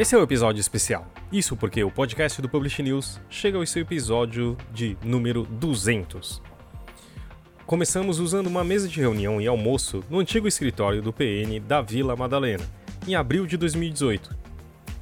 [0.00, 1.06] Esse é um episódio especial.
[1.30, 6.40] Isso porque o podcast do Publish News chega ao seu episódio de número 200.
[7.66, 12.16] Começamos usando uma mesa de reunião e almoço no antigo escritório do PN da Vila
[12.16, 12.64] Madalena,
[13.06, 14.34] em abril de 2018.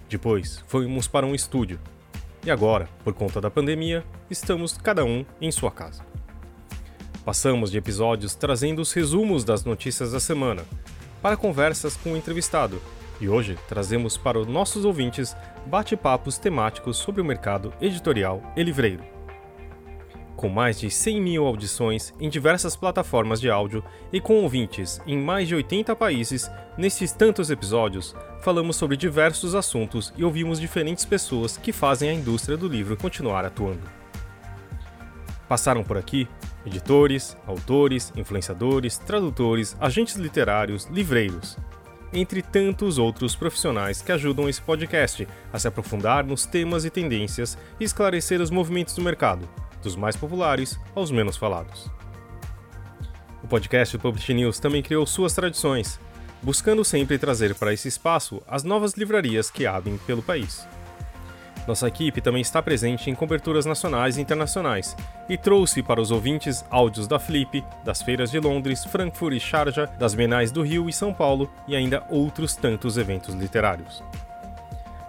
[0.08, 1.78] Depois, fomos para um estúdio.
[2.44, 6.04] E agora, por conta da pandemia, estamos cada um em sua casa.
[7.24, 10.64] Passamos de episódios trazendo os resumos das notícias da semana,
[11.22, 12.82] para conversas com o entrevistado
[13.20, 15.36] e hoje trazemos para os nossos ouvintes
[15.66, 19.02] bate-papos temáticos sobre o mercado editorial e livreiro.
[20.36, 25.18] Com mais de 100 mil audições em diversas plataformas de áudio e com ouvintes em
[25.18, 31.56] mais de 80 países, nesses tantos episódios falamos sobre diversos assuntos e ouvimos diferentes pessoas
[31.56, 33.82] que fazem a indústria do livro continuar atuando.
[35.48, 36.28] Passaram por aqui
[36.64, 41.56] editores, autores, influenciadores, tradutores, agentes literários, livreiros,
[42.12, 47.58] entre tantos outros profissionais que ajudam esse podcast a se aprofundar nos temas e tendências
[47.78, 49.48] e esclarecer os movimentos do mercado,
[49.82, 51.90] dos mais populares aos menos falados.
[53.42, 56.00] O podcast Publish News também criou suas tradições,
[56.42, 60.66] buscando sempre trazer para esse espaço as novas livrarias que abrem pelo país.
[61.68, 64.96] Nossa equipe também está presente em coberturas nacionais e internacionais
[65.28, 69.84] e trouxe para os ouvintes áudios da Flip, das feiras de Londres, Frankfurt e Sharjah,
[69.98, 74.02] das Bienais do Rio e São Paulo e ainda outros tantos eventos literários.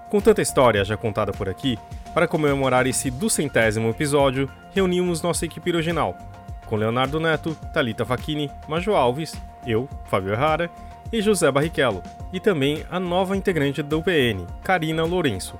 [0.10, 1.80] Com tanta história já contada por aqui,
[2.14, 6.18] para comemorar esse duzentésimo episódio, reunimos nossa equipe original,
[6.66, 9.34] com Leonardo Neto, Talita Facchini, Majo Alves,
[9.66, 10.70] eu, Fábio Errara
[11.10, 15.58] e José Barrichello, e também a nova integrante do UPN, Karina Lourenço,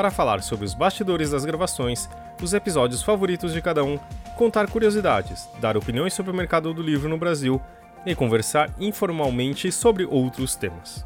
[0.00, 2.08] para falar sobre os bastidores das gravações,
[2.42, 3.98] os episódios favoritos de cada um,
[4.34, 7.60] contar curiosidades, dar opiniões sobre o mercado do livro no Brasil
[8.06, 11.04] e conversar informalmente sobre outros temas.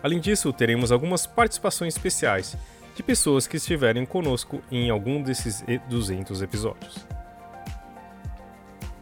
[0.00, 2.56] Além disso, teremos algumas participações especiais
[2.94, 7.04] de pessoas que estiverem conosco em algum desses 200 episódios.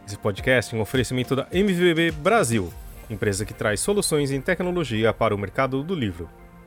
[0.07, 2.73] Esse podcast é um oferecimento da MVB Brasil,
[3.11, 6.27] empresa que traz soluções em tecnologia para o mercado do livro.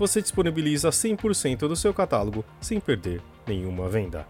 [0.00, 4.26] você disponibiliza 100% do seu catálogo sem perder nenhuma venda.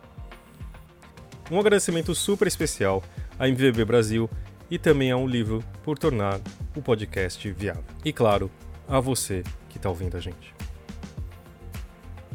[1.48, 3.00] Um agradecimento super especial
[3.38, 4.28] à MVB Brasil
[4.68, 6.40] e também a um livro por tornar
[6.74, 7.84] o podcast viável.
[8.04, 8.50] E claro,
[8.88, 10.52] a você que está ouvindo a gente.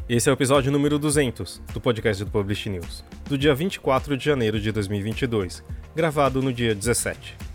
[0.08, 4.24] Esse é o episódio número 200 do podcast do Publish News, do dia 24 de
[4.24, 5.62] janeiro de 2022,
[5.94, 7.45] gravado no dia 17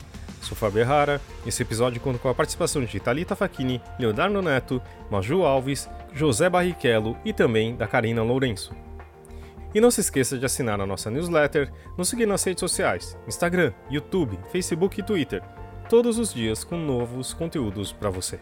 [0.42, 1.22] sou Fábio Errara.
[1.46, 7.18] Esse episódio conta com a participação de Talita Facchini, Leonardo Neto, Maju Alves, José Barrichello
[7.24, 8.76] e também da Karina Lourenço.
[9.74, 13.72] E não se esqueça de assinar a nossa newsletter, nos seguir nas redes sociais, Instagram,
[13.90, 15.42] YouTube, Facebook e Twitter,
[15.90, 18.40] todos os dias com novos conteúdos para você.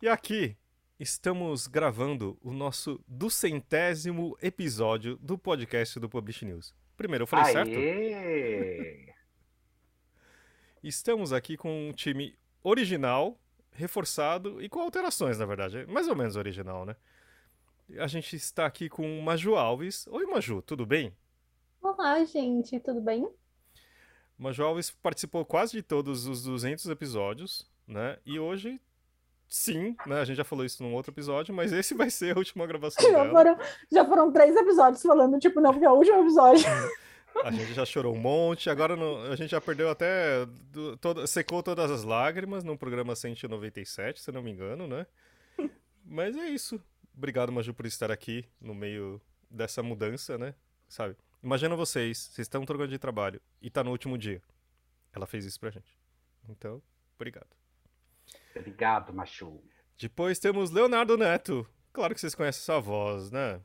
[0.00, 0.56] E aqui
[1.00, 6.74] estamos gravando o nosso duzentésimo episódio do podcast do Publish News.
[6.96, 7.52] Primeiro, eu falei Aê!
[7.52, 9.12] certo?
[10.86, 13.36] Estamos aqui com um time original,
[13.72, 15.84] reforçado e com alterações, na verdade.
[15.88, 16.94] Mais ou menos original, né?
[17.98, 20.06] A gente está aqui com Maju Alves.
[20.06, 21.12] Oi, Maju, tudo bem?
[21.82, 23.28] Olá, gente, tudo bem?
[24.38, 28.18] Maju Alves participou quase de todos os 200 episódios, né?
[28.24, 28.80] E hoje,
[29.48, 30.20] sim, né?
[30.20, 33.02] A gente já falou isso num outro episódio, mas esse vai ser a última gravação
[33.10, 33.30] já dela.
[33.32, 33.58] Foram,
[33.90, 36.64] já foram três episódios falando, tipo, não, porque é o último episódio.
[37.44, 40.46] A gente já chorou um monte, agora no, a gente já perdeu até.
[40.46, 45.06] Do, todo, secou todas as lágrimas no programa 197, se não me engano, né?
[46.04, 46.80] Mas é isso.
[47.16, 50.54] Obrigado, Maju, por estar aqui no meio dessa mudança, né?
[50.88, 51.16] Sabe?
[51.42, 54.42] Imagina vocês, vocês estão trocando de trabalho e tá no último dia.
[55.12, 55.96] Ela fez isso pra gente.
[56.48, 56.82] Então,
[57.16, 57.48] obrigado.
[58.54, 59.62] Obrigado, Machu.
[59.98, 61.66] Depois temos Leonardo Neto.
[61.92, 63.60] Claro que vocês conhecem essa voz, né?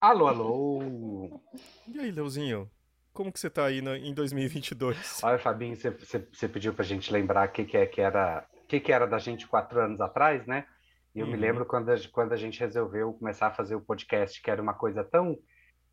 [0.00, 1.40] Alô, alô!
[1.88, 2.70] E aí, Leozinho?
[3.18, 5.24] Como que você tá aí no, em 2022?
[5.24, 8.46] Olha, Fabinho, você, você, você pediu pra gente lembrar o que, que, é, que, era,
[8.68, 10.64] que, que era da gente quatro anos atrás, né?
[11.12, 11.32] E eu uhum.
[11.32, 14.62] me lembro quando a, quando a gente resolveu começar a fazer o podcast, que era
[14.62, 15.36] uma coisa tão,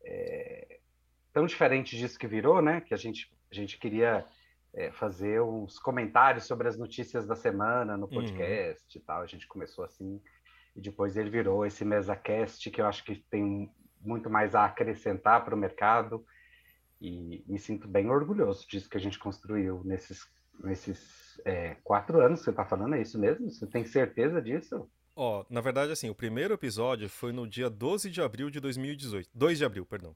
[0.04, 0.78] é,
[1.32, 2.80] tão diferente disso que virou, né?
[2.80, 4.24] Que a gente, a gente queria
[4.72, 8.20] é, fazer uns comentários sobre as notícias da semana no uhum.
[8.20, 9.02] podcast uhum.
[9.02, 9.22] e tal.
[9.22, 10.22] A gente começou assim.
[10.76, 13.68] e depois ele virou esse MesaCast, que eu acho que tem
[14.00, 16.24] muito mais a acrescentar para o mercado,
[17.00, 20.26] e me sinto bem orgulhoso disso que a gente construiu nesses,
[20.62, 22.40] nesses é, quatro anos.
[22.40, 23.50] Você está falando, é isso mesmo?
[23.50, 24.88] Você tem certeza disso?
[25.14, 29.30] Ó, na verdade, assim, o primeiro episódio foi no dia 12 de abril de 2018.
[29.34, 30.14] 2 de abril, perdão.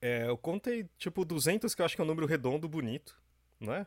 [0.00, 3.16] É, eu contei, tipo, 200, que eu acho que é um número redondo, bonito,
[3.60, 3.86] não é?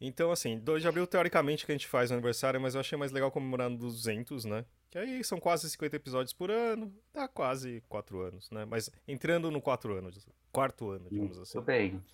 [0.00, 2.98] Então, assim, 2 de abril, teoricamente, que a gente faz o aniversário, mas eu achei
[2.98, 4.64] mais legal comemorar no 200, né?
[4.92, 8.66] Que aí são quase 50 episódios por ano, dá quase 4 anos, né?
[8.66, 11.52] Mas entrando no 4 anos, quarto ano, digamos assim.
[11.54, 12.04] Tudo bem.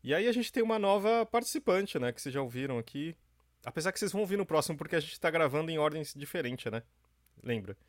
[0.00, 2.12] E aí a gente tem uma nova participante, né?
[2.12, 3.16] Que vocês já ouviram aqui.
[3.66, 6.70] Apesar que vocês vão ouvir no próximo, porque a gente tá gravando em ordens diferentes,
[6.70, 6.84] né?
[7.42, 7.76] Lembra?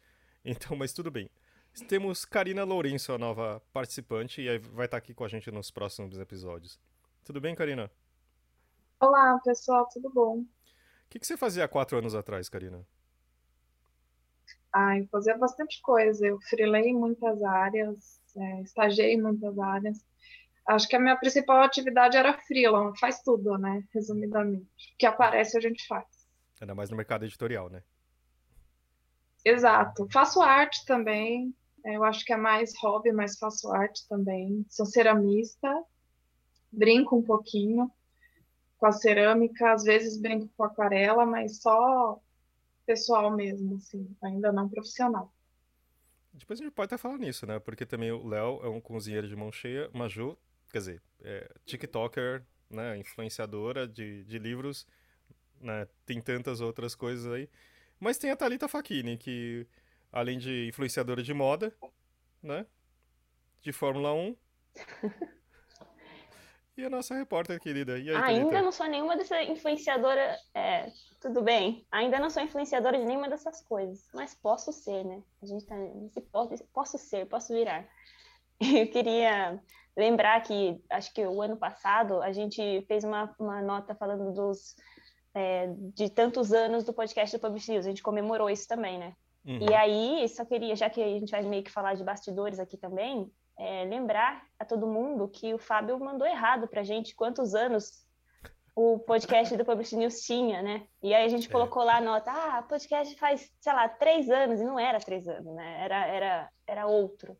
[0.48, 1.28] Então, mas tudo bem.
[1.88, 5.72] Temos Karina Lourenço, a nova participante, e vai estar tá aqui com a gente nos
[5.72, 6.80] próximos episódios.
[7.24, 7.90] Tudo bem, Karina?
[9.00, 10.42] Olá, pessoal, tudo bom?
[10.42, 10.48] O
[11.10, 12.86] que, que você fazia há quatro anos atrás, Karina?
[14.78, 16.28] Ah, eu fazia bastante coisa.
[16.28, 20.06] Eu freelei em muitas áreas, é, estagiei em muitas áreas.
[20.68, 23.82] Acho que a minha principal atividade era freelance, faz tudo, né?
[23.94, 24.66] Resumidamente.
[24.66, 26.06] O que aparece a gente faz.
[26.60, 27.82] Ainda mais no mercado editorial, né?
[29.46, 30.10] Exato.
[30.12, 31.56] Faço arte também.
[31.86, 34.66] É, eu acho que é mais hobby, mas faço arte também.
[34.70, 35.74] Sou ceramista,
[36.70, 37.90] brinco um pouquinho
[38.78, 42.20] com a cerâmica, às vezes brinco com aquarela, mas só
[42.86, 45.34] pessoal mesmo, assim, ainda não profissional.
[46.34, 47.60] Depois a gente pode até falar nisso, né?
[47.60, 50.38] Porque também o Léo é um cozinheiro de mão cheia, Maju,
[50.70, 52.98] quer dizer, é TikToker, né?
[52.98, 54.86] Influenciadora de, de livros,
[55.62, 55.88] né?
[56.06, 57.50] Tem tantas outras coisas aí.
[58.00, 59.66] Mas tem a Thalita Facchini, que
[60.12, 61.74] além de influenciadora de moda,
[62.44, 62.66] né?
[63.62, 64.36] De Fórmula 1.
[66.78, 67.94] E a nossa repórter querida.
[67.94, 70.38] Aí, Ainda não sou nenhuma dessa influenciadora.
[70.54, 70.92] É,
[71.22, 71.86] tudo bem.
[71.90, 74.08] Ainda não sou influenciadora de nenhuma dessas coisas.
[74.14, 75.24] Mas posso ser, né?
[75.42, 77.88] A gente tá nesse posso, posso ser, posso virar.
[78.60, 79.62] Eu queria
[79.96, 84.76] lembrar que acho que o ano passado a gente fez uma, uma nota falando dos
[85.34, 87.86] é, de tantos anos do podcast do Public News.
[87.86, 89.14] A gente comemorou isso também, né?
[89.46, 89.60] Uhum.
[89.70, 92.78] E aí, só queria, já que a gente vai meio que falar de bastidores aqui
[92.78, 97.56] também, é, lembrar a todo mundo que o Fábio mandou errado para a gente quantos
[97.56, 98.06] anos
[98.76, 100.86] o podcast do Public News tinha, né?
[101.02, 101.52] E aí a gente é.
[101.52, 105.28] colocou lá a nota, ah, podcast faz, sei lá, três anos, e não era três
[105.30, 105.84] anos, né?
[105.86, 107.38] Era, era, era outro.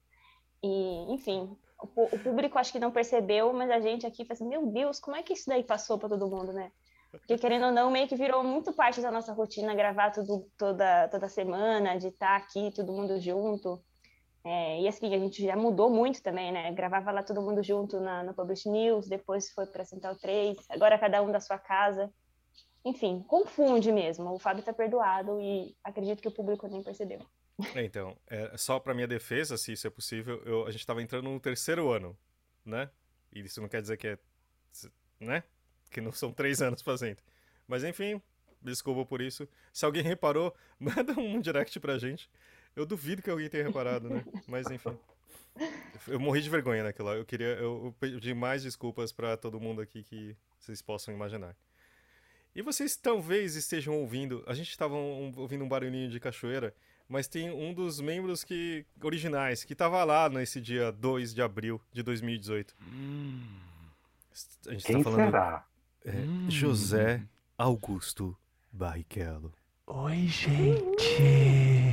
[0.64, 4.50] E, enfim, o, o público acho que não percebeu, mas a gente aqui faz assim,
[4.50, 6.72] meu Deus, como é que isso daí passou para todo mundo, né?
[7.12, 11.08] Porque, querendo ou não, meio que virou muito parte da nossa rotina gravar tudo toda,
[11.10, 13.82] toda semana, de estar aqui, todo mundo junto.
[14.46, 16.72] É, e assim, a gente já mudou muito também, né?
[16.72, 21.00] Gravava lá todo mundo junto na, no Publish News, depois foi para Central 3, agora
[21.00, 22.14] cada um da sua casa.
[22.86, 24.32] Enfim, confunde mesmo.
[24.32, 27.20] O Fábio está perdoado e acredito que o público nem percebeu.
[27.74, 31.02] É, então, é, só para minha defesa, se isso é possível, eu, a gente estava
[31.02, 32.16] entrando no terceiro ano,
[32.64, 32.88] né?
[33.34, 34.20] E isso não quer dizer que é,
[35.20, 35.44] né?
[35.90, 37.18] Que não são três anos fazendo.
[37.68, 38.22] Mas enfim,
[38.62, 39.50] desculpa por isso.
[39.74, 42.30] Se alguém reparou, manda um direct pra gente.
[42.76, 44.24] Eu duvido que alguém tenha reparado, né?
[44.48, 44.98] Mas enfim.
[46.08, 47.16] Eu morri de vergonha naquilo lá.
[47.16, 47.48] Eu queria.
[47.48, 51.56] Eu, eu pedi mais desculpas para todo mundo aqui que vocês possam imaginar.
[52.54, 54.44] E vocês talvez estejam ouvindo.
[54.48, 56.74] A gente estava um, ouvindo um barulhinho de cachoeira,
[57.08, 61.82] mas tem um dos membros que originais que estava lá nesse dia 2 de abril
[61.92, 62.76] de 2018.
[62.82, 63.42] Hum.
[64.68, 65.26] A gente tá Quem tá falando.
[65.26, 65.66] Será?
[66.06, 66.50] É, hum.
[66.50, 67.24] José
[67.58, 68.38] Augusto
[68.72, 69.54] Barrichello.
[69.88, 71.85] Oi, gente!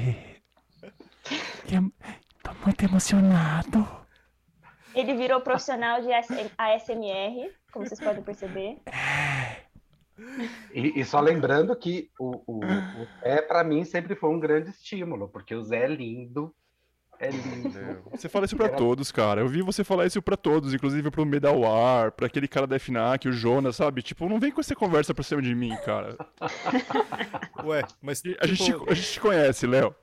[2.42, 3.88] Tô muito emocionado.
[4.94, 6.08] Ele virou profissional de
[6.58, 8.78] ASMR, como vocês podem perceber.
[10.74, 14.70] E, e só lembrando que o, o, o Zé, para mim, sempre foi um grande
[14.70, 16.54] estímulo, porque o Zé é lindo,
[17.18, 18.02] é lindo.
[18.10, 18.76] Você fala isso pra Era...
[18.76, 19.40] todos, cara.
[19.40, 23.28] Eu vi você falar isso pra todos, inclusive pro Medawar, pra aquele cara da FNAC,
[23.28, 24.02] o Jonas, sabe?
[24.02, 26.16] Tipo, não vem com essa conversa pra cima de mim, cara.
[27.64, 28.20] Ué, mas.
[28.20, 28.44] Tipo...
[28.44, 29.94] A, gente, tipo, a gente te conhece, Léo.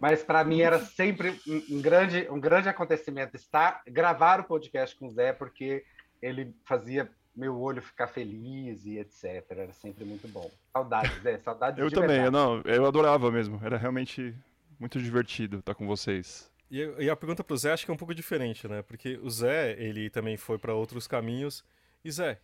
[0.00, 1.38] Mas para mim era sempre
[1.70, 5.84] um, grande, um grande acontecimento estar gravar o podcast com o Zé, porque
[6.20, 9.44] ele fazia meu olho ficar feliz e etc.
[9.50, 10.50] Era sempre muito bom.
[10.72, 13.60] Saudades, Zé, saudades Eu também, eu, não, eu adorava mesmo.
[13.64, 14.34] Era realmente
[14.78, 16.50] muito divertido estar com vocês.
[16.70, 18.82] E, e a pergunta pro Zé acho que é um pouco diferente, né?
[18.82, 21.64] Porque o Zé, ele também foi para outros caminhos.
[22.04, 22.38] E Zé,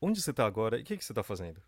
[0.00, 1.60] onde você tá agora e o que, que você tá fazendo?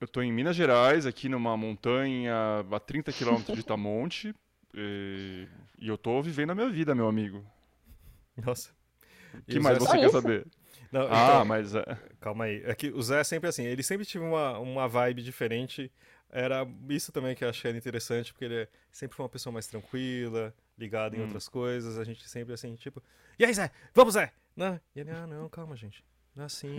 [0.00, 2.34] Eu estou em Minas Gerais, aqui numa montanha
[2.70, 4.34] a 30 quilômetros de Itamonte.
[4.74, 5.48] E,
[5.78, 7.44] e eu estou vivendo a minha vida, meu amigo.
[8.36, 8.70] Nossa.
[9.34, 10.46] O que mais você quer saber?
[10.90, 11.74] Não, ah, então, mas.
[11.74, 11.84] É...
[12.20, 12.62] Calma aí.
[12.64, 15.90] É que o Zé é sempre assim, ele sempre teve uma, uma vibe diferente.
[16.30, 20.54] era isso também que eu achei interessante, porque ele sempre foi uma pessoa mais tranquila,
[20.78, 21.24] ligada em Hum.
[21.24, 21.98] outras coisas.
[21.98, 23.02] A gente sempre assim, tipo,
[23.38, 23.70] e aí, Zé?
[23.92, 24.32] Vamos, Zé!
[24.56, 24.80] Não.
[24.94, 26.04] E ele, ah, não, calma, gente.
[26.34, 26.78] Não é assim,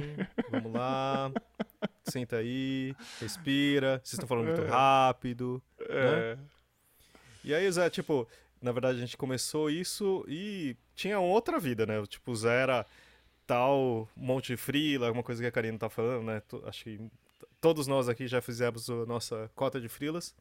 [0.50, 1.32] vamos lá.
[2.06, 4.00] Senta aí, respira.
[4.04, 4.68] Vocês estão falando muito É.
[4.68, 5.62] rápido.
[5.82, 6.38] É.
[7.44, 8.28] E aí, Zé, tipo,
[8.62, 12.04] na verdade a gente começou isso e tinha outra vida, né?
[12.08, 12.86] Tipo, o Zé era
[13.48, 16.42] tal monte frila, alguma coisa que a Karina tá falando, né?
[16.66, 17.00] Acho que
[17.62, 20.36] todos nós aqui já fizemos a nossa cota de frilas.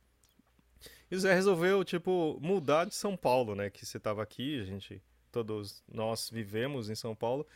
[1.11, 3.71] E o Zé resolveu, tipo, mudar de São Paulo, né?
[3.71, 5.03] Que você tava aqui, a gente,
[5.33, 7.47] todos nós vivemos em São Paulo.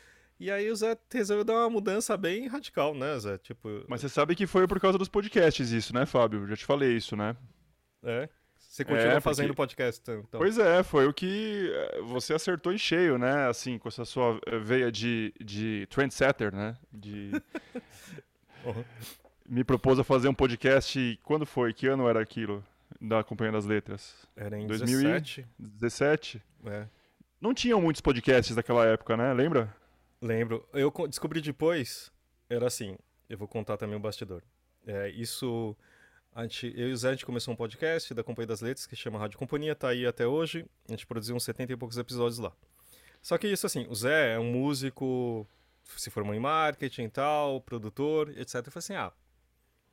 [0.41, 3.39] E aí o Zé resolveu dar uma mudança bem radical, né, Zé?
[3.39, 6.47] Tipo, Mas você sabe que foi por causa dos podcasts isso, né, Fábio?
[6.47, 7.37] Já te falei isso, né?
[8.03, 8.29] é.
[8.57, 10.39] Você continua porque- fazendo podcast, então.
[10.39, 13.49] Pois é, foi o que eh, você acertou em cheio, né?
[13.49, 16.77] Assim, com essa sua veia de, de trendsetter, né?
[16.93, 17.31] De...
[18.65, 18.85] Uhum.
[19.49, 21.19] Me propôs a fazer um podcast.
[21.25, 21.73] Quando foi?
[21.73, 22.63] Que ano era aquilo?
[23.01, 24.15] Da Companhia das Letras?
[24.37, 25.47] Era em 2000 e- 17.
[25.59, 26.43] 17?
[26.67, 26.87] É.
[27.41, 29.33] Não tinham muitos podcasts naquela época, né?
[29.33, 29.75] Lembra?
[30.21, 30.69] Lembro.
[30.73, 32.11] Eu co- descobri depois,
[32.49, 32.97] era assim,
[33.29, 34.43] eu vou contar também o bastidor.
[34.87, 35.77] É, isso,
[36.35, 38.87] a gente, eu e o Zé, a gente começou um podcast da Companhia das Letras,
[38.87, 41.99] que chama Rádio Companhia, tá aí até hoje, a gente produziu uns 70 e poucos
[41.99, 42.53] episódios lá.
[43.23, 45.47] Só que isso assim, o Zé é um músico,
[45.97, 48.55] se formou em marketing e tal, produtor, etc.
[48.57, 49.13] Eu falei assim, ah,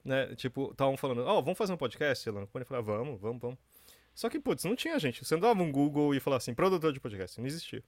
[0.03, 3.41] né, tipo, estavam falando, ó, vamos fazer um podcast, Companhia, eu falei, ah, vamos, vamos,
[3.41, 3.59] vamos.
[4.13, 6.93] Só que, putz, não tinha gente, você não dava um Google e falava assim, produtor
[6.93, 7.83] de podcast, não existia.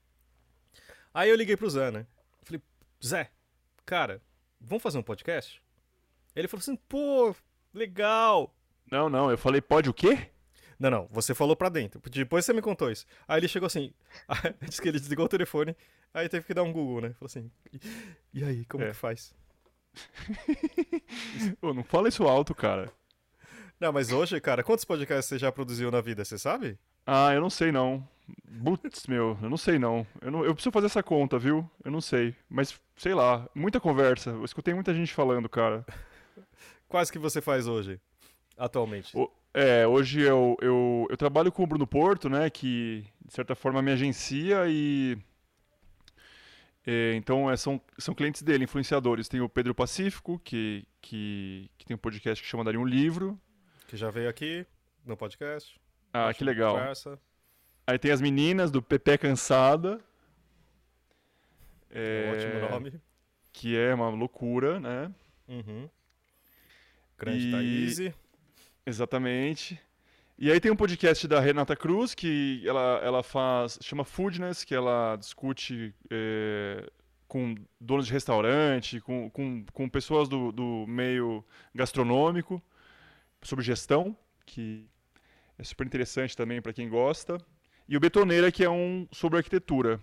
[1.13, 2.05] Aí eu liguei pro Zé, né,
[3.05, 3.29] Zé,
[3.85, 4.21] cara,
[4.59, 5.61] vamos fazer um podcast?
[6.35, 7.35] Ele falou assim, pô,
[7.73, 8.55] legal.
[8.91, 9.29] Não, não.
[9.31, 10.29] Eu falei, pode o quê?
[10.79, 11.99] Não, não, você falou pra dentro.
[12.09, 13.05] Depois você me contou isso.
[13.27, 13.91] Aí ele chegou assim,
[14.61, 15.75] disse que ele desligou o telefone,
[16.13, 17.09] aí teve que dar um Google, né?
[17.13, 17.51] Falou assim,
[18.33, 18.89] e, aí, como É.
[18.89, 19.33] que faz?
[21.59, 22.91] Pô, não fala isso alto, cara.
[23.79, 26.77] Não, mas hoje, cara, quantos podcasts você já produziu na vida, você sabe?
[27.05, 28.07] Ah, eu não sei não.
[28.63, 30.05] Putz, meu, eu não sei não.
[30.21, 30.43] Eu, não.
[30.43, 31.69] eu preciso fazer essa conta, viu?
[31.83, 32.35] Eu não sei.
[32.49, 34.31] Mas, sei lá, muita conversa.
[34.31, 35.85] Eu escutei muita gente falando, cara.
[36.87, 37.99] Quais que você faz hoje,
[38.57, 39.15] atualmente?
[39.17, 42.49] O- É, hoje eu, eu, eu trabalho com o Bruno Porto, né?
[42.49, 45.17] Que, de certa forma, me agencia e...
[46.85, 49.27] é, então, é, são, são clientes dele, influenciadores.
[49.27, 53.39] Tem o Pedro Pacífico, que, que, que tem um podcast que chama Daria um Livro.
[53.87, 54.65] Que já veio aqui
[55.05, 55.79] no podcast.
[56.13, 56.75] Ah, que legal.
[56.75, 57.19] Conversa.
[57.87, 59.99] Aí tem as meninas do Pepe Cansada.
[61.89, 62.25] É...
[62.25, 63.01] É, Ótimo nome.
[63.53, 65.11] Que é uma loucura, né?
[65.47, 65.89] Uhum.
[67.17, 68.13] Grande E- Thaís.
[68.85, 69.81] Exatamente.
[70.37, 74.75] E aí tem um podcast da Renata Cruz, que ela, ela faz, chama Foodness, que
[74.75, 76.87] ela discute é,
[77.27, 82.61] com donos de restaurante, com, com, com pessoas do, do meio gastronômico,
[83.41, 84.15] sobre gestão,
[84.45, 84.85] que
[85.57, 87.39] é super interessante também para quem gosta.
[87.89, 89.99] E o Betoneira, que é um sobre arquitetura.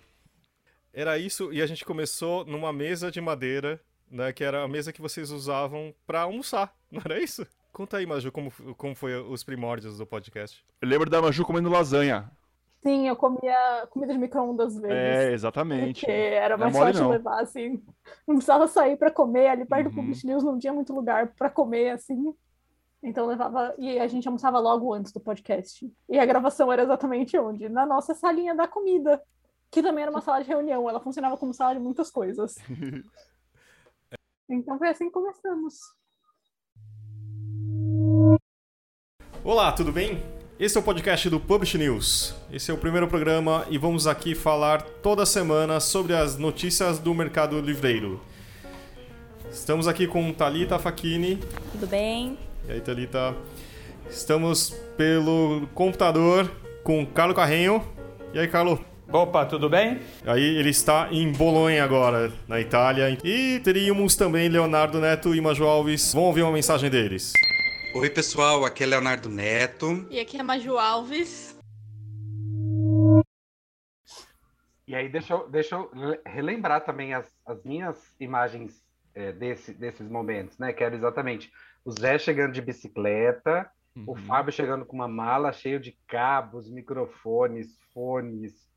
[0.93, 4.33] Era isso, e a gente começou numa mesa de madeira, né?
[4.33, 7.47] Que era a mesa que vocês usavam pra almoçar, não era isso?
[7.73, 10.65] Conta aí, Maju, como, como foi os primórdios do podcast.
[10.81, 12.31] Eu lembro da Maju comendo lasanha.
[12.85, 14.97] Sim, eu comia comida de micro-ondas vezes.
[14.97, 16.01] É, exatamente.
[16.01, 17.11] Porque era é mais mole, fácil não.
[17.11, 17.83] levar, assim.
[18.29, 19.49] Não precisava sair para comer.
[19.49, 20.03] Ali perto do Uhum.
[20.03, 22.35] Publish News não tinha muito lugar para comer, assim.
[23.05, 23.75] Então levava.
[23.79, 25.93] E a gente almoçava logo antes do podcast.
[26.09, 27.69] E a gravação era exatamente onde?
[27.69, 29.23] Na nossa salinha da comida.
[29.71, 30.89] Que também era uma sala de reunião.
[30.89, 32.57] Ela funcionava como sala de muitas coisas.
[34.47, 35.75] Então foi assim que começamos.
[39.43, 40.23] Olá, tudo bem?
[40.59, 42.35] Esse é o podcast do Publish News.
[42.53, 47.15] Esse é o primeiro programa e vamos aqui falar toda semana sobre as notícias do
[47.15, 48.21] mercado livreiro.
[49.51, 51.37] Estamos aqui com Talita Facchini.
[51.73, 52.39] Tudo bem?
[52.69, 53.35] E aí, Thalita?
[54.09, 56.51] Estamos pelo computador
[56.83, 57.83] com Carlo Carrenho.
[58.33, 58.83] E aí, Carlo?
[59.13, 60.01] Opa, tudo bem?
[60.27, 63.17] Aí ele está em Bolonha agora, na Itália.
[63.23, 66.13] E teríamos também Leonardo Neto e Maju Alves.
[66.13, 67.33] Vamos ouvir uma mensagem deles.
[67.95, 70.07] Oi, pessoal, aqui é Leonardo Neto.
[70.11, 71.57] E aqui é Maju Alves.
[74.87, 78.83] E aí, deixa eu, deixa eu le- relembrar também as, as minhas imagens
[79.15, 80.73] é, desse, desses momentos, né?
[80.73, 81.51] Que era exatamente
[81.85, 83.71] o Zé chegando de bicicleta,
[84.07, 84.17] o Uhum.
[84.17, 88.69] Fábio chegando com uma mala cheia de cabos, microfones, fones,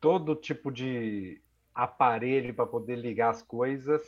[0.00, 1.42] todo tipo de
[1.74, 4.02] aparelho para poder ligar as coisas.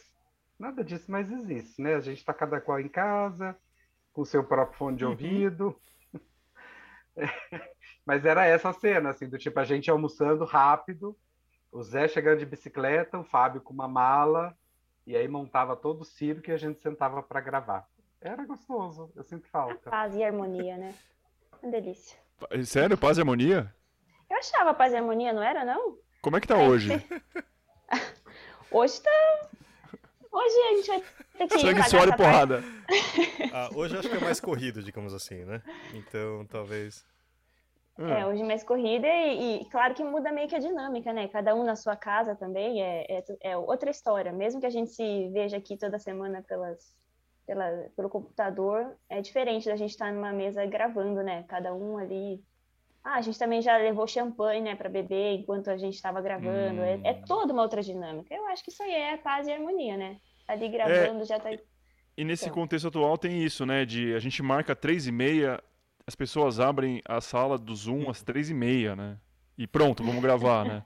[0.59, 1.95] Nada disso mais existe, né?
[1.95, 3.57] A gente está cada qual em casa,
[4.13, 5.11] com o seu próprio fone de Uhum.
[5.13, 5.77] ouvido.
[8.07, 11.17] Mas era essa cena, assim, do tipo a gente almoçando rápido,
[11.71, 14.57] o Zé chegando de bicicleta, o Fábio com uma mala,
[15.07, 17.87] e aí montava todo o circo e a gente sentava para gravar.
[18.21, 19.91] Era gostoso, eu sinto falta.
[19.91, 20.95] Paz e harmonia, né?
[21.63, 22.19] Uma delícia.
[22.65, 22.99] Sério?
[22.99, 23.73] Paz e harmonia?
[24.29, 25.99] Eu achava paz e harmonia, não era, não?
[26.21, 26.91] Como é que tá É, hoje?
[28.71, 29.49] Hoje tá.
[30.31, 31.01] Hoje a gente vai
[31.39, 31.59] ter que.
[31.59, 32.17] Sangue, suor e parte.
[32.19, 32.63] porrada.
[33.51, 35.63] Ah, hoje eu acho que é mais corrido, digamos assim, né?
[35.95, 37.05] Então, talvez.
[37.99, 41.29] É, hoje mais corrida e, e claro que muda meio que a dinâmica, né?
[41.29, 44.33] Cada um na sua casa também é, é, é outra história.
[44.33, 46.95] Mesmo que a gente se veja aqui toda semana pelas,
[47.49, 51.45] pela, pelo computador, é diferente da gente estar numa mesa gravando, né?
[51.49, 52.45] Cada um ali.
[53.03, 56.83] Ah, a gente também já levou champanhe, né, para beber enquanto a gente estava gravando.
[56.83, 58.35] É, é toda uma outra dinâmica.
[58.35, 60.19] Eu acho que isso aí é paz e harmonia, né?
[60.47, 61.49] Ali gravando já tá.
[62.19, 62.55] E nesse Então.
[62.55, 63.87] contexto atual tem isso, né?
[63.87, 65.63] De a gente marca três e meia,
[66.07, 69.17] as pessoas abrem a sala do Zoom às três e meia, né?
[69.57, 70.85] E pronto, vamos gravar, né?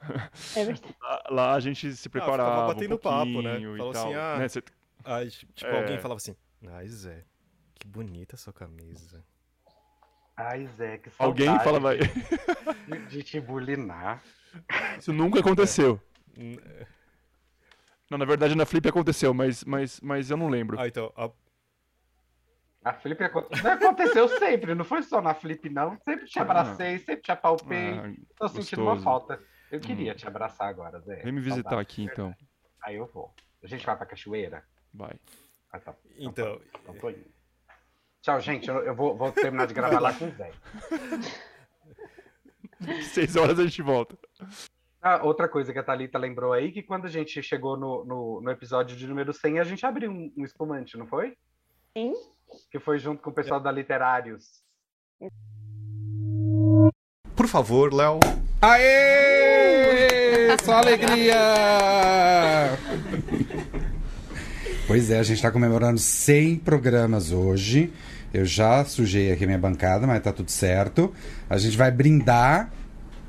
[0.56, 0.82] É verdade.
[1.00, 3.50] Lá, lá a gente se preparava ficava um batendo papo, né?
[3.52, 4.48] pouquinho e Falou tal, assim, ah, né?
[4.48, 4.62] Cê-
[5.04, 5.78] Aí, tipo, É.
[5.80, 6.36] alguém falava assim:
[6.68, 7.24] Ai, Zé,
[7.74, 9.24] que bonita sua camisa.
[10.36, 11.96] Ai, Zé, que Alguém saudade falava...
[11.96, 14.22] de, de te bulinar.
[14.98, 16.00] Isso nunca aconteceu.
[16.36, 16.56] Hum,
[18.10, 20.78] Não, na verdade na Flip aconteceu, mas, mas, mas eu não lembro.
[20.78, 21.30] Ah, então, a-
[22.84, 25.96] A Flip aconteceu sempre, não foi só na Flip, não.
[26.00, 27.90] Sempre te abracei, sempre te apalpei.
[27.98, 29.04] Ah, Tô sentindo uma gostoso.
[29.04, 29.42] falta.
[29.70, 31.16] Eu queria te abraçar agora, Zé.
[31.22, 32.34] Vem me visitar Saudade, aqui então.
[32.84, 33.34] Aí eu vou.
[33.62, 34.62] A gente vai pra cachoeira?
[34.92, 35.18] Vai.
[35.70, 35.94] Ah, tá.
[36.18, 37.30] então, Então tô indo.
[38.20, 38.68] Tchau, gente.
[38.68, 40.52] Eu, eu vou, vou terminar de gravar lá com o Zé.
[43.12, 44.16] Seis horas a gente volta.
[45.00, 48.40] Ah, outra coisa que a Thalita lembrou aí, que quando a gente chegou no, no,
[48.40, 51.36] no episódio de número 100, a gente abriu um, um espumante, não foi?
[51.96, 52.14] Sim.
[52.70, 54.62] Que foi junto com o pessoal da Literários.
[57.34, 58.20] Por favor, Léo.
[58.60, 60.56] Aê!
[60.62, 61.36] Só alegria!
[64.92, 67.90] Pois é, a gente está comemorando 100 programas hoje.
[68.30, 71.14] Eu já sujei aqui a minha bancada, mas tá tudo certo.
[71.48, 72.70] A gente vai brindar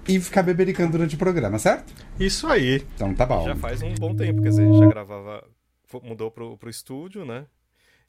[0.06, 1.94] e ficar bebericando durante o programa, certo?
[2.20, 2.86] isso aí.
[2.96, 3.46] Então tá bom.
[3.46, 5.48] Já faz um bom tempo, quer dizer, a gente já gravava,
[6.02, 7.46] mudou pro, pro estúdio, né?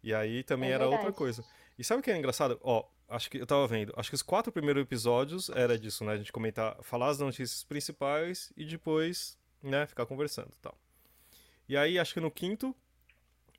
[0.02, 1.44] E aí também É era outra coisa.
[1.78, 2.58] E sabe o que é engraçado?
[2.60, 6.14] Ó, acho que eu tava vendo, acho que os quatro primeiros episódios era disso, né?
[6.14, 10.76] A gente comentar, falar as notícias principais e depois, né, ficar conversando e tal.
[11.68, 12.74] E aí, acho que no quinto,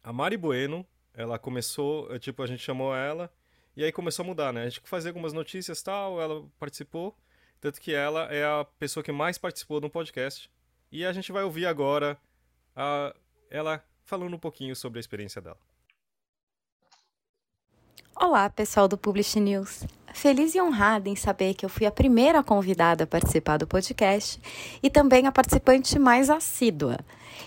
[0.05, 3.33] a Mari Bueno, ela começou, eh, tipo, a gente chamou ela,
[3.75, 4.61] e aí começou a mudar, né?
[4.61, 7.17] A gente fazia algumas notícias tal, ela participou,
[7.59, 10.47] tanto que ela é a pessoa que mais participou no podcast.
[10.91, 12.19] E a gente vai ouvir agora
[12.75, 13.15] a,
[13.49, 15.57] ela falando um pouquinho sobre a experiência dela.
[18.17, 19.83] Olá, pessoal do Publish News.
[20.13, 24.39] Feliz e honrada em saber que eu fui a primeira convidada a participar do podcast
[24.81, 26.97] e também a participante mais assídua.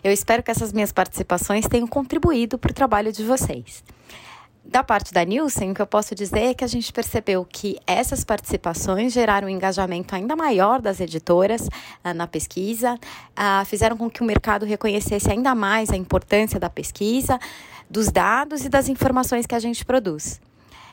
[0.05, 3.83] Eu espero que essas minhas participações tenham contribuído para o trabalho de vocês.
[4.63, 7.79] Da parte da Nielsen, o que eu posso dizer é que a gente percebeu que
[7.87, 11.67] essas participações geraram um engajamento ainda maior das editoras
[12.05, 12.99] ah, na pesquisa,
[13.35, 17.39] ah, fizeram com que o mercado reconhecesse ainda mais a importância da pesquisa,
[17.89, 20.39] dos dados e das informações que a gente produz.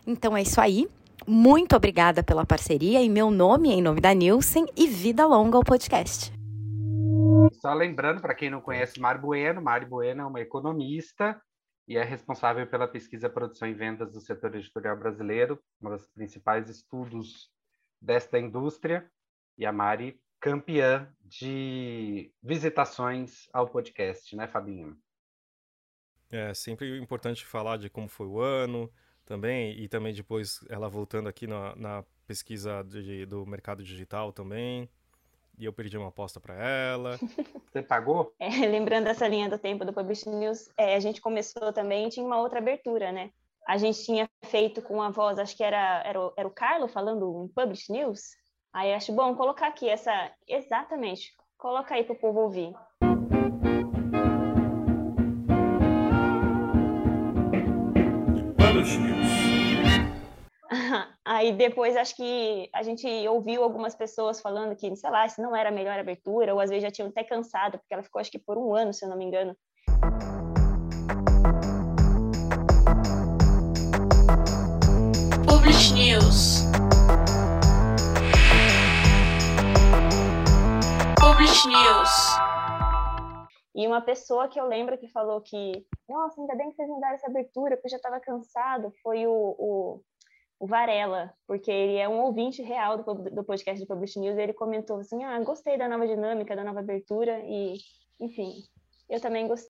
[0.06, 0.88] Então é isso aí.
[1.28, 5.64] Muito obrigada pela parceria em meu nome, em nome da Nielsen, e vida longa ao
[5.64, 6.32] podcast.
[7.54, 11.42] Só lembrando, para quem não conhece Mari Bueno, Mari Bueno é uma economista
[11.88, 16.70] e é responsável pela pesquisa, produção e vendas do setor editorial brasileiro, um dos principais
[16.70, 17.50] estudos
[18.02, 19.10] desta indústria.
[19.58, 24.98] E a Mari, campeã de visitações ao podcast, né, Fabinho?
[26.30, 28.92] É sempre importante falar de como foi o ano
[29.26, 34.90] também, e também depois ela voltando aqui na, na pesquisa de- do mercado digital também.
[35.58, 37.18] E eu perdi uma aposta para ela.
[37.72, 38.34] Você pagou?
[38.40, 42.26] É, lembrando essa linha do tempo do Publish News, é, a gente começou também, tinha
[42.26, 43.32] uma outra abertura, né?
[43.68, 46.88] A gente tinha feito com a voz, acho que era, era, o, era o Carlo
[46.88, 48.22] falando em Publish News.
[48.72, 50.32] Aí acho bom colocar aqui essa.
[50.48, 51.34] Exatamente.
[51.58, 52.74] Coloca aí para o povo ouvir.
[61.26, 65.56] Aí depois acho que a gente ouviu algumas pessoas falando que, sei lá, se não
[65.56, 68.32] era a melhor abertura, ou às vezes já tinham até cansado, porque ela ficou acho
[68.32, 69.56] que por um ano, se eu não me engano.
[75.48, 76.62] Publish News.
[81.20, 82.46] Publish News.
[83.78, 87.16] E uma pessoa que eu lembro que falou que, nossa, ainda bem que vocês mudaram
[87.16, 90.02] essa abertura, porque eu já estava cansado, foi o, o,
[90.60, 94.54] o Varela, porque ele é um ouvinte real do, do podcast do Publish News, ele
[94.54, 97.78] comentou assim, ah, gostei da nova dinâmica, da nova abertura, e,
[98.20, 98.54] enfim,
[99.10, 99.70] eu também gostei.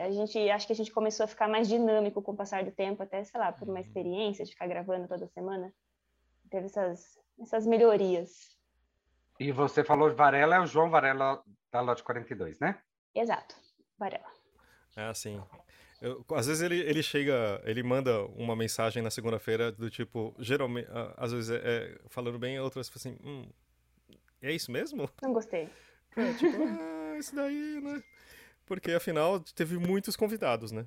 [0.00, 2.70] A gente acho que a gente começou a ficar mais dinâmico com o passar do
[2.70, 3.80] tempo, até sei lá, por uma uhum.
[3.80, 5.72] experiência de ficar gravando toda semana.
[6.54, 8.56] Teve essas, essas melhorias.
[9.40, 12.80] E você falou Varela, é o João Varela da Lote 42, né?
[13.12, 13.56] Exato,
[13.98, 14.30] Varela.
[14.94, 15.42] É assim.
[16.00, 20.86] Eu- às vezes ele, ele chega, ele manda uma mensagem na segunda-feira do tipo, geralmente,
[20.92, 23.50] ah, às vezes é, é falando bem, outras assim, hum,
[24.40, 25.10] é isso mesmo?
[25.22, 25.68] Não gostei.
[26.16, 28.00] É, tipo, ah, isso daí, né?
[28.64, 30.86] Porque afinal teve muitos convidados, né?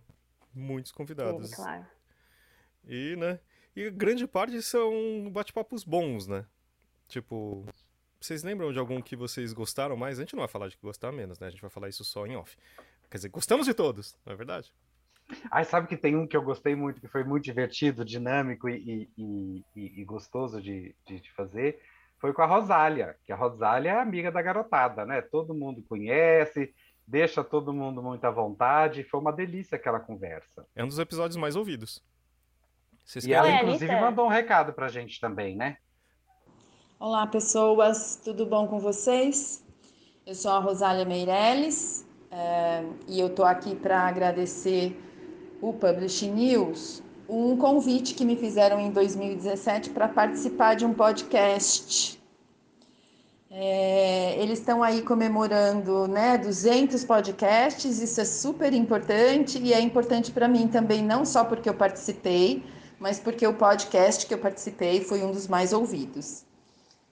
[0.54, 1.50] Muitos convidados.
[1.50, 1.86] Sim, claro.
[2.86, 3.38] E, né?
[3.78, 6.44] E grande parte são bate-papos bons, né?
[7.08, 7.64] Tipo,
[8.20, 10.18] vocês lembram de algum que vocês gostaram mais?
[10.18, 11.46] A gente não vai falar de que gostar menos, né?
[11.46, 12.58] A gente vai falar isso só em off.
[13.08, 14.74] Quer dizer, gostamos de todos, não é verdade?
[15.52, 19.08] Ai, sabe que tem um que eu gostei muito, que foi muito divertido, dinâmico e,
[19.16, 21.80] e, e- e gostoso de, de, de fazer,
[22.20, 25.22] foi com a Rosália, que a Rosália é amiga da garotada, né?
[25.22, 26.74] Todo mundo conhece,
[27.06, 30.66] deixa todo mundo muito à vontade, foi uma delícia aquela conversa.
[30.76, 32.04] É um dos episódios mais ouvidos.
[33.08, 35.78] Vocês E ela, inclusive, mandou um recado pra gente também, né?
[37.00, 39.64] Olá, pessoas, tudo bom com vocês?
[40.26, 45.00] Eu sou a Rosália Meirelles eh, e eu tô aqui para agradecer
[45.62, 52.22] o Publish News um convite que me fizeram em 2017 para participar de um podcast.
[53.50, 58.02] Eh, eles estão aí comemorando, né, 200 podcasts.
[58.02, 62.64] Isso é super importante e é importante para mim também, não só porque eu participei,
[63.00, 66.44] mas porque o podcast que eu participei foi um dos mais ouvidos.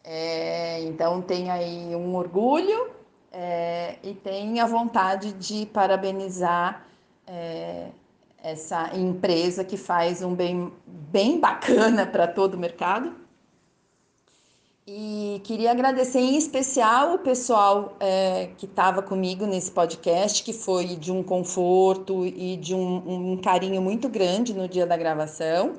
[0.04, 2.92] É, então tem aí um orgulho
[3.32, 6.86] é, e tem a vontade de parabenizar
[7.26, 7.88] é,
[8.42, 13.25] essa empresa que faz um bem, bem bacana para todo o mercado.
[14.88, 20.96] E queria agradecer em especial o pessoal é, que estava comigo nesse podcast, que foi
[20.96, 25.74] de um conforto e de um, um carinho muito grande no dia da gravação,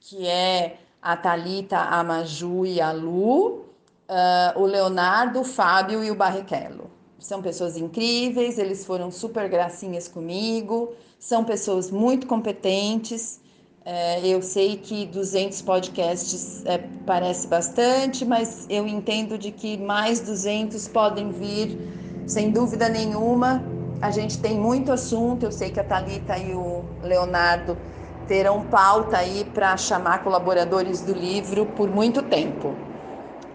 [0.00, 3.66] que é a Thalita, a Maju e a Lu,
[4.08, 6.90] ah, o Leonardo, o Fábio e o Barrichello.
[7.18, 13.38] São pessoas incríveis, eles foram super gracinhas comigo, são pessoas muito competentes.
[13.84, 20.20] É, eu sei que 200 podcasts é, parece bastante, mas eu entendo de que mais
[20.20, 21.80] 200 podem vir,
[22.26, 23.72] sem dúvida nenhuma.
[24.00, 27.78] A gente tem muito assunto, eu sei que a Thalita e o Leonardo
[28.26, 32.82] terão pauta aí para chamar colaboradores do livro por muito tempo.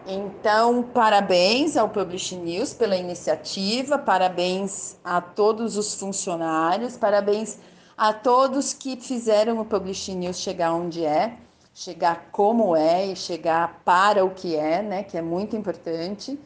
[0.05, 7.59] Então, parabéns ao Publish News pela iniciativa, parabéns a todos os funcionários, parabéns
[7.97, 11.37] a todos que fizeram o Publish News chegar onde é,
[11.73, 16.39] chegar como é e chegar para o que é, né, que é muito importante.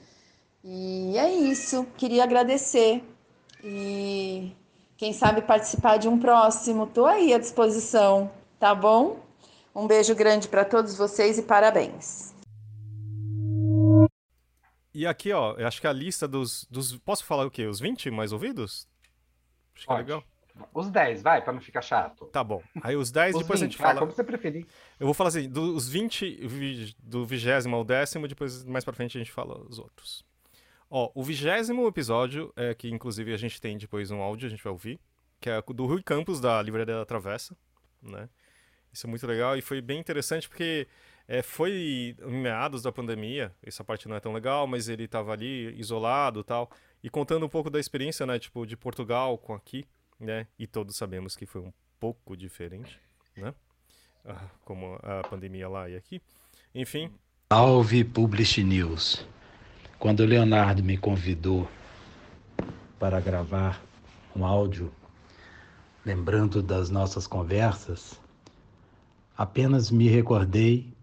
[0.64, 3.04] E é isso, queria agradecer
[3.64, 4.52] e
[4.98, 9.20] quem sabe participar de um próximo, tô aí à disposição, tá bom?
[9.74, 12.34] Um beijo grande para todos vocês e parabéns.
[14.94, 16.98] E aqui, ó, eu acho que a lista dos, dos.
[16.98, 17.66] Posso falar o quê?
[17.66, 18.88] Os 20 mais ouvidos?
[19.76, 20.24] Acho que é legal.
[20.74, 22.26] Os 10, vai, para não ficar chato.
[22.28, 22.62] Tá bom.
[22.82, 24.00] Aí os 10, Os depois a 20, gente vai, fala.
[24.02, 24.66] como você preferir.
[25.00, 29.18] Eu vou falar assim, dos 20, vi- do vigésimo ao décimo, depois mais pra frente
[29.18, 30.24] a gente fala os outros.
[30.90, 34.64] Ó, o vigésimo episódio, é que inclusive a gente tem depois um áudio, a gente
[34.64, 35.00] vai ouvir,
[35.40, 37.56] que é do Rui Campos, da Livraria da Travessa,
[38.02, 38.28] né?
[38.92, 40.88] Isso é muito legal e foi bem interessante porque
[41.28, 45.32] é, foi em meados da pandemia, essa parte não é tão legal, mas ele tava
[45.32, 46.72] ali isolado e tal,
[47.04, 49.86] e contando um pouco da experiência, né, tipo, de Portugal com aqui,
[50.20, 50.48] né?
[50.58, 53.00] E todos sabemos que foi um pouco diferente,
[53.36, 53.54] né?
[54.26, 56.22] Ah, como a pandemia lá e aqui.
[56.76, 57.12] Enfim,
[57.52, 59.26] Salve Publish News.
[59.98, 61.68] Quando o Leonardo me convidou
[63.00, 63.84] para gravar
[64.36, 64.94] um áudio,
[66.06, 68.22] lembrando das nossas conversas,
[69.36, 70.94] apenas me recordei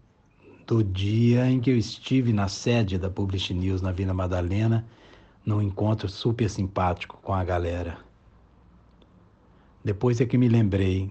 [0.65, 4.85] do dia em que eu estive na sede da Publish News na Vila Madalena,
[5.45, 8.06] num encontro super simpático com a galera.
[9.87, 11.09] Depois é que me lembrei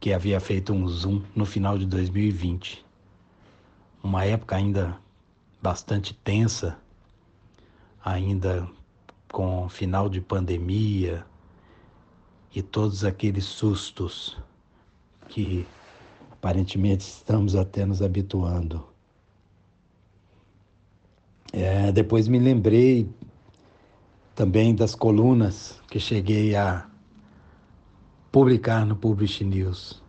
[0.00, 2.82] que havia feito um Zoom no final de 2020
[4.02, 4.96] uma época ainda
[5.60, 6.78] bastante tensa,
[8.02, 8.66] ainda
[9.30, 11.22] com final de pandemia
[12.54, 14.38] e todos aqueles sustos
[15.28, 15.66] que
[16.30, 18.82] aparentemente estamos até nos habituando.
[21.52, 23.06] É, depois me lembrei
[24.34, 26.90] também das colunas que cheguei a
[28.32, 30.02] publicar no Publish News.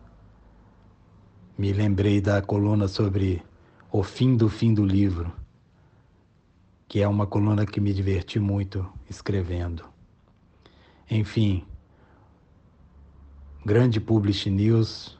[1.58, 3.44] Me lembrei da coluna sobre
[3.92, 5.30] o fim do fim do livro,
[6.88, 9.84] que é uma coluna que me diverti muito escrevendo.
[11.10, 11.66] Enfim,
[13.62, 15.18] grande Publish News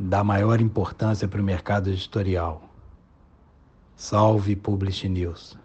[0.00, 2.68] dá maior importância para o mercado editorial.
[3.94, 5.56] Salve Publish News.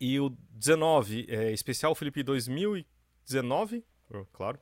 [0.00, 0.30] E o
[0.64, 4.58] 19, é, especial Felipe 2019, oh, claro.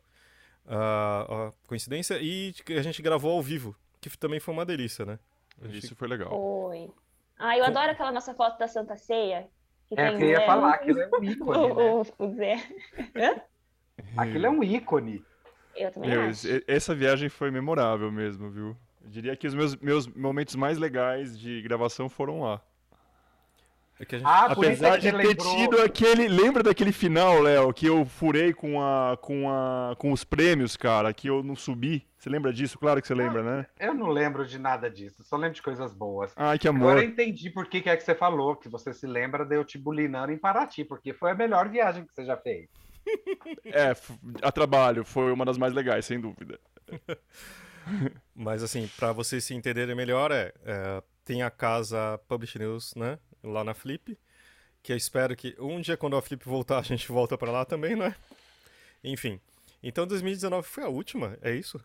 [0.65, 5.19] Uh, coincidência, e a gente gravou ao vivo, que também foi uma delícia, né?
[5.63, 5.87] Gente...
[5.87, 6.31] Isso foi legal.
[6.31, 6.91] Foi.
[7.39, 9.49] Ah, eu adoro aquela nossa foto da Santa Ceia.
[9.89, 10.47] Que é, eu ia Zé...
[10.47, 11.93] falar, aquilo é um ícone, né?
[12.19, 12.57] o, o Zé.
[14.17, 15.25] Aquilo é um ícone.
[15.77, 16.47] Eu também Meu, acho.
[16.67, 18.77] Essa viagem foi memorável mesmo, viu?
[19.03, 22.63] Eu diria que os meus, meus momentos mais legais de gravação foram lá.
[24.03, 24.27] É gente...
[24.27, 25.57] ah, Apesar de ter lembrou...
[25.57, 26.27] tido aquele.
[26.27, 31.13] Lembra daquele final, Léo, que eu furei com, a, com, a, com os prêmios, cara,
[31.13, 32.07] que eu não subi?
[32.19, 32.79] Você lembra disso?
[32.79, 33.67] Claro que você lembra, né?
[33.79, 36.33] Eu não lembro de nada disso, só lembro de coisas boas.
[36.37, 36.91] Ai, que amor.
[36.91, 39.57] Agora eu entendi por que, que é que você falou, que você se lembra de
[39.57, 42.69] eu te bulinando em Paraty, porque foi a melhor viagem que você já fez.
[43.65, 43.97] É,
[44.43, 46.61] a trabalho, foi uma das mais legais, sem dúvida.
[48.35, 53.19] Mas assim, para vocês se entenderem melhor, é, é, tem a casa Publish News, né?
[53.43, 54.19] Lá na Flip.
[54.83, 57.65] Que eu espero que um dia, quando a Flip voltar, a gente volta para lá
[57.65, 58.15] também, né?
[59.03, 59.41] Enfim.
[59.83, 61.81] Então 2019 foi a última, é isso?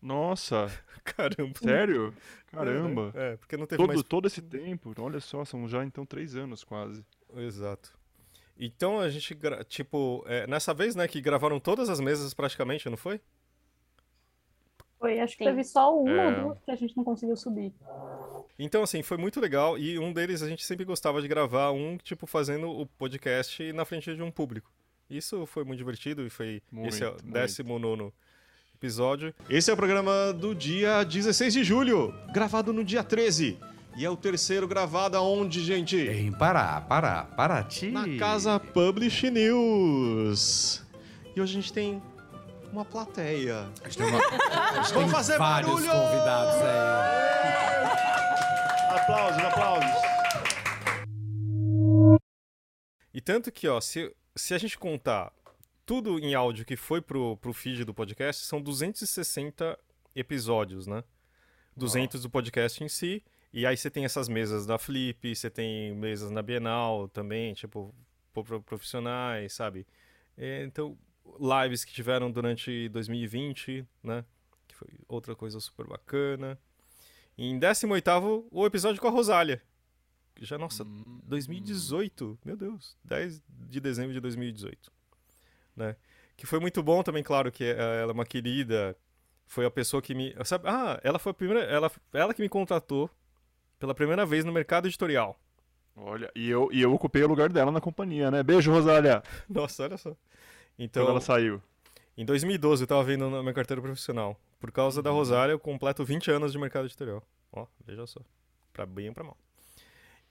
[0.00, 0.66] Nossa!
[1.04, 1.58] Caramba!
[1.58, 2.14] Sério?
[2.46, 3.12] Caramba!
[3.14, 4.02] É, é, porque não teve todo, mais...
[4.02, 7.04] todo esse tempo, olha só, são já então três anos quase.
[7.36, 7.98] Exato.
[8.58, 9.36] Então a gente,
[9.68, 13.20] tipo, é, nessa vez, né, que gravaram todas as mesas praticamente, não foi?
[14.98, 15.50] Foi, acho que Sim.
[15.50, 16.38] teve só uma é...
[16.38, 17.72] ou duas que a gente não conseguiu subir.
[18.58, 19.78] Então, assim, foi muito legal.
[19.78, 23.84] E um deles a gente sempre gostava de gravar, um, tipo, fazendo o podcast na
[23.84, 24.70] frente de um público.
[25.08, 26.62] Isso foi muito divertido e foi.
[26.70, 28.12] Muito, esse é o 19
[28.74, 29.34] episódio.
[29.48, 33.58] Esse é o programa do dia 16 de julho, gravado no dia 13.
[33.96, 35.96] E é o terceiro gravado aonde, gente?
[35.96, 37.90] Em Pará, Pará, Paraty.
[37.90, 40.86] Na casa Publish News.
[41.34, 42.00] E hoje a gente tem
[42.72, 43.70] uma plateia.
[43.82, 44.18] A gente tem, uma...
[44.78, 45.90] a gente tem fazer vários barulho!
[45.90, 46.78] convidados aí.
[49.00, 49.90] aplausos, aplausos.
[53.12, 55.32] E tanto que, ó, se, se a gente contar
[55.84, 59.78] tudo em áudio que foi pro, pro feed do podcast, são 260
[60.14, 61.02] episódios, né?
[61.76, 62.22] 200 oh.
[62.22, 66.30] do podcast em si e aí você tem essas mesas da Flip, você tem mesas
[66.30, 67.94] na Bienal também, tipo,
[68.66, 69.86] profissionais, sabe?
[70.36, 70.96] É, então,
[71.40, 74.24] lives que tiveram durante 2020, né?
[74.66, 76.58] Que foi outra coisa super bacana.
[77.36, 79.62] E em 18 o episódio com a Rosália.
[80.40, 84.90] Já, nossa, hum, 2018, meu Deus, 10 de dezembro de 2018.
[85.74, 85.96] Né?
[86.36, 88.96] Que foi muito bom também, claro, que ela é uma querida.
[89.46, 90.34] Foi a pessoa que me.
[90.44, 91.64] Sabe, ah, ela foi a primeira.
[91.64, 93.10] Ela, ela que me contratou
[93.78, 95.38] pela primeira vez no mercado editorial.
[95.96, 98.42] Olha, e eu, e eu ocupei o lugar dela na companhia, né?
[98.42, 99.22] Beijo, Rosália!
[99.48, 100.16] Nossa, olha só.
[100.78, 101.60] Então, Quando ela saiu.
[102.16, 104.38] Em 2012 eu tava vendo na minha carteira profissional.
[104.60, 105.16] Por causa da uhum.
[105.16, 107.22] Rosália, eu completo 20 anos de mercado editorial.
[107.52, 108.20] Ó, veja só.
[108.72, 109.36] Pra bem ou pra mal.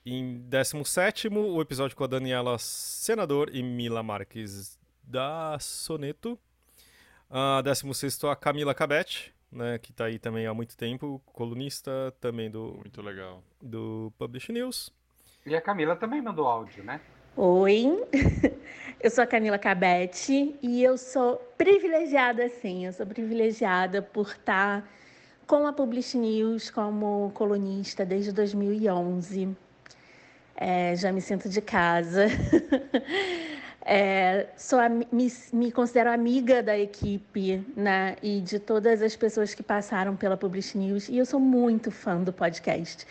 [0.06, 6.40] Em 17 o episódio com a Daniela Senador e Mila Marques da Soneto.
[7.30, 12.50] Uh, 16 a Camila Cabete, né, que está aí também há muito tempo, colunista também
[12.50, 14.94] do muito legal do Publish News.
[15.46, 17.02] E a Camila também mandou áudio, né?
[17.40, 17.86] Oi,
[19.00, 24.92] eu sou a Camila Cabete e eu sou privilegiada, sim, eu sou privilegiada por estar
[25.46, 29.56] com a Publish News como colunista desde 2011.
[30.56, 32.26] É, já me sinto de casa.
[33.90, 39.64] É, sou, me, me, considero amiga da equipe né, e de todas as pessoas que
[39.64, 43.08] passaram pela Publish News e eu sou muito fã do podcast.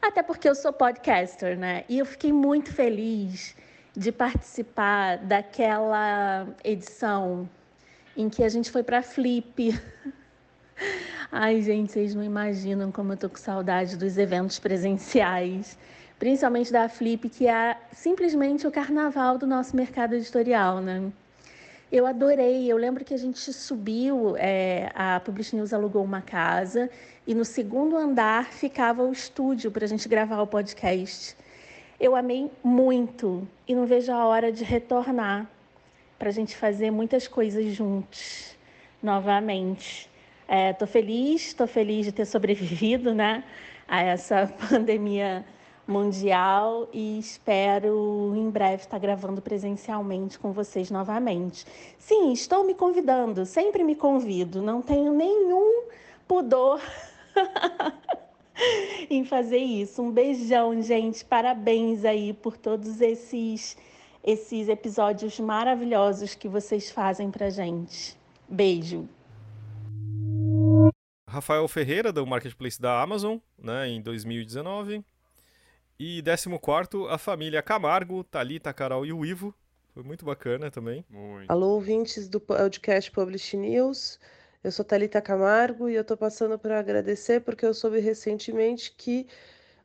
[0.00, 1.84] Até porque eu sou podcaster, né?
[1.88, 3.54] E eu fiquei muito feliz
[3.96, 7.48] de participar daquela edição
[8.16, 9.78] em que a gente foi para Flip.
[11.30, 15.76] Ai, gente, vocês não imaginam como eu tô com saudade dos eventos presenciais
[16.20, 21.10] principalmente da Flip, que é simplesmente o carnaval do nosso mercado editorial, né?
[21.90, 22.70] Eu adorei.
[22.70, 26.88] Eu lembro que a gente subiu, é, a Publish News alugou uma casa
[27.26, 31.36] e no segundo andar ficava o estúdio para a gente gravar o podcast.
[31.98, 35.50] Eu amei muito e não vejo a hora de retornar
[36.16, 38.56] para a gente fazer muitas coisas juntos
[39.02, 40.08] novamente.
[40.48, 43.42] Estou é, feliz, estou feliz de ter sobrevivido, né,
[43.88, 45.44] a essa pandemia
[45.90, 51.66] mundial e espero em breve estar gravando presencialmente com vocês novamente.
[51.98, 55.84] Sim, estou me convidando, sempre me convido, não tenho nenhum
[56.26, 56.80] pudor
[59.10, 60.00] em fazer isso.
[60.00, 63.76] Um beijão, gente, parabéns aí por todos esses
[64.22, 68.16] esses episódios maravilhosos que vocês fazem pra gente.
[68.48, 69.08] Beijo.
[71.26, 75.04] Rafael Ferreira, do Marketplace da Amazon, né, em 2019.
[76.02, 79.54] E 14, a família Camargo, Thalita, Carol e o Ivo.
[79.92, 81.04] Foi muito bacana também.
[81.10, 81.50] Muito.
[81.50, 84.18] Alô, ouvintes do podcast Publish News.
[84.64, 89.26] Eu sou Thalita Camargo e eu tô passando para agradecer porque eu soube recentemente que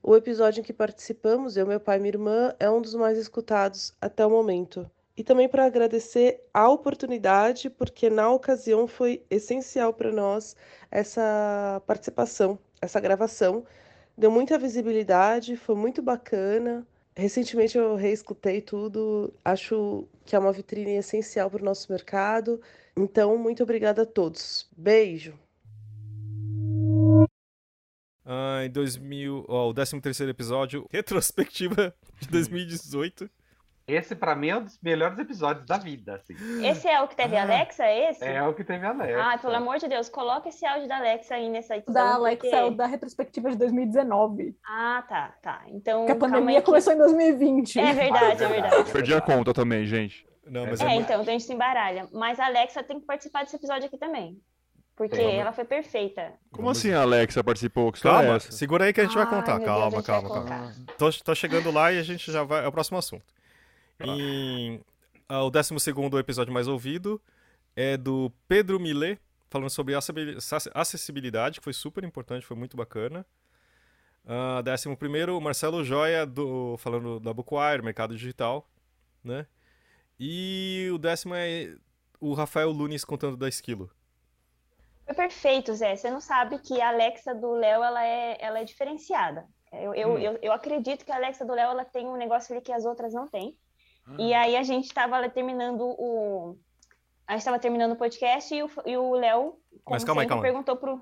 [0.02, 3.18] o episódio em que participamos, eu, meu pai e minha irmã, é um dos mais
[3.18, 4.90] escutados até o momento.
[5.18, 10.56] E também para agradecer a oportunidade, porque na ocasião foi essencial para nós
[10.90, 13.66] essa participação, essa gravação.
[14.18, 16.86] Deu muita visibilidade, foi muito bacana.
[17.16, 22.62] Recentemente eu reescutei tudo, acho que é uma vitrine essencial para o nosso mercado.
[22.96, 24.70] Então, muito obrigada a todos.
[24.76, 25.34] Beijo!
[28.26, 33.30] Ah, em 2000, ó, o 13 episódio, retrospectiva de 2018.
[33.88, 36.34] Esse, pra mim, é um dos melhores episódios da vida, assim.
[36.66, 38.24] Esse é o que teve a Alexa, esse?
[38.26, 39.22] É o que teve a Alexa.
[39.24, 41.94] Ai, pelo amor de Deus, coloca esse áudio da Alexa aí nessa edição.
[41.94, 44.56] Da Alexa porque- é o da retrospectiva de 2019.
[44.68, 45.62] Ah, tá, tá.
[45.68, 47.80] Então, Que a pandemia que- começou em 2020.
[47.80, 48.92] É verdade, é verdade.
[48.92, 50.26] Perdi a conta também, gente.
[50.48, 52.08] Não, É, então, a gente se embaralha.
[52.12, 54.40] Mas a Alexa tem que participar desse episódio aqui também.
[54.96, 55.34] Porque Vamos.
[55.34, 56.34] ela foi perfeita.
[56.52, 57.92] Como assim a Alexa participou?
[57.92, 58.52] Que é Calma, essa?
[58.52, 59.60] segura aí que a gente vai Ai, contar.
[59.60, 60.74] Calma, Deus, calma, calma.
[61.24, 62.64] tô chegando lá e a gente já vai.
[62.64, 63.24] É o próximo assunto.
[64.00, 64.82] Em,
[65.28, 65.74] ah, o 12
[66.20, 67.22] episódio mais ouvido
[67.76, 70.38] é do Pedro Millet, falando sobre acessibil-
[70.74, 73.26] acessibilidade, que foi super importante, foi muito bacana.
[74.28, 78.68] Ah, décimo primeiro, o Marcelo Joia, do, falando da Bookwire, mercado digital,
[79.24, 79.46] né?
[80.20, 81.76] E o décimo é
[82.20, 83.90] o Rafael Lunes contando da Esquilo.
[85.06, 85.96] Foi perfeito, Zé.
[85.96, 89.46] Você não sabe que a Alexa do Léo ela é, ela é diferenciada.
[89.72, 90.18] Eu, eu, Hum.
[90.18, 92.86] eu, eu acredito que a Alexa do Léo ela tem um negócio ali que as
[92.86, 93.56] outras não têm.
[94.08, 94.16] Ah.
[94.20, 96.58] E aí a gente estava terminando o.
[97.28, 101.02] A gente estava terminando o podcast e o, Léo, Mas calma aí, calma perguntou pro.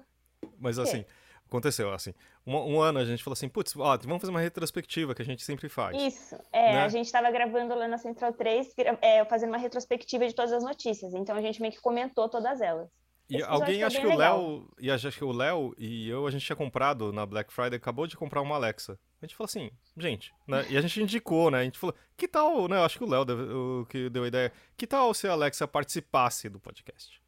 [0.58, 1.04] Mas assim,
[1.46, 2.14] aconteceu assim.
[2.48, 5.26] Um, um ano a gente falou assim, putz, ó, vamos fazer uma retrospectiva que a
[5.26, 6.02] gente sempre faz.
[6.02, 6.84] Isso, é, né?
[6.84, 10.54] a gente estava gravando lá na Central 3, gra- é, fazendo uma retrospectiva de todas
[10.54, 11.14] as notícias.
[11.14, 12.90] Então a gente meio que comentou todas elas.
[13.30, 14.20] E Esse alguém, acho que bem o.
[14.20, 17.78] Léo, e acho que o Léo e eu, a gente tinha comprado na Black Friday,
[17.78, 19.00] acabou de comprar uma Alexa.
[19.22, 20.66] A gente falou assim, gente, né?
[20.70, 21.60] E a gente indicou, né?
[21.60, 22.84] A gente falou, que tal, né?
[22.84, 24.52] Acho que o Léo deu, que deu a ideia.
[24.76, 27.22] Que tal se a Alexa participasse do podcast?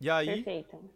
[0.00, 0.90] E aí, Perfeito.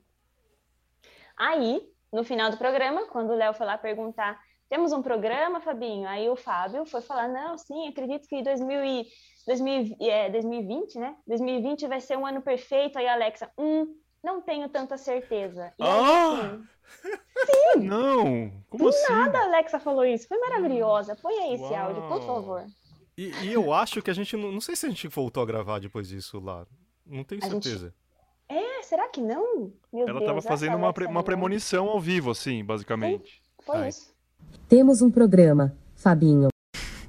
[1.37, 1.81] Aí,
[2.13, 6.09] no final do programa, quando o Léo foi lá perguntar, temos um programa, Fabinho?
[6.09, 9.07] Aí o Fábio foi falar, não, sim, acredito que 2000 e,
[9.47, 11.17] 2000, e- é, 2020, né?
[11.27, 12.99] 2020 vai ser um ano perfeito.
[12.99, 15.73] Aí a Alexa, hum, não tenho tanta certeza.
[15.79, 16.59] E aí, Ah!
[17.43, 18.53] assim, Não!
[18.69, 19.13] Como do assim?
[19.13, 20.29] nada a Alexa falou isso.
[20.29, 21.17] Foi maravilhosa.
[21.17, 22.27] Põe aí esse áudio, por Uau.
[22.27, 22.65] favor.
[23.17, 25.47] e, e eu acho que a gente, não, não sei se a gente voltou a
[25.47, 26.67] gravar depois disso lá.
[27.07, 27.95] Não tenho A gente- certeza.
[28.49, 29.73] É, será que não?
[29.93, 31.23] Meu Ela Deus, tava essa fazendo uma, pre- uma não.
[31.23, 33.41] premonição ao vivo, assim, basicamente.
[33.65, 33.89] Foi Ai.
[33.89, 34.13] isso.
[34.69, 36.49] Temos um programa, Fabinho.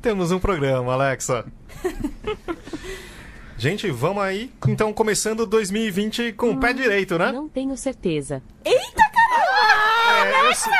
[0.01, 1.45] Temos um programa, Alexa.
[3.63, 4.51] gente, vamos aí.
[4.67, 7.31] Então, começando 2020 com o pé direito, né?
[7.31, 8.43] Não tenho certeza.
[8.65, 8.71] É,
[10.49, 10.73] eu, sei,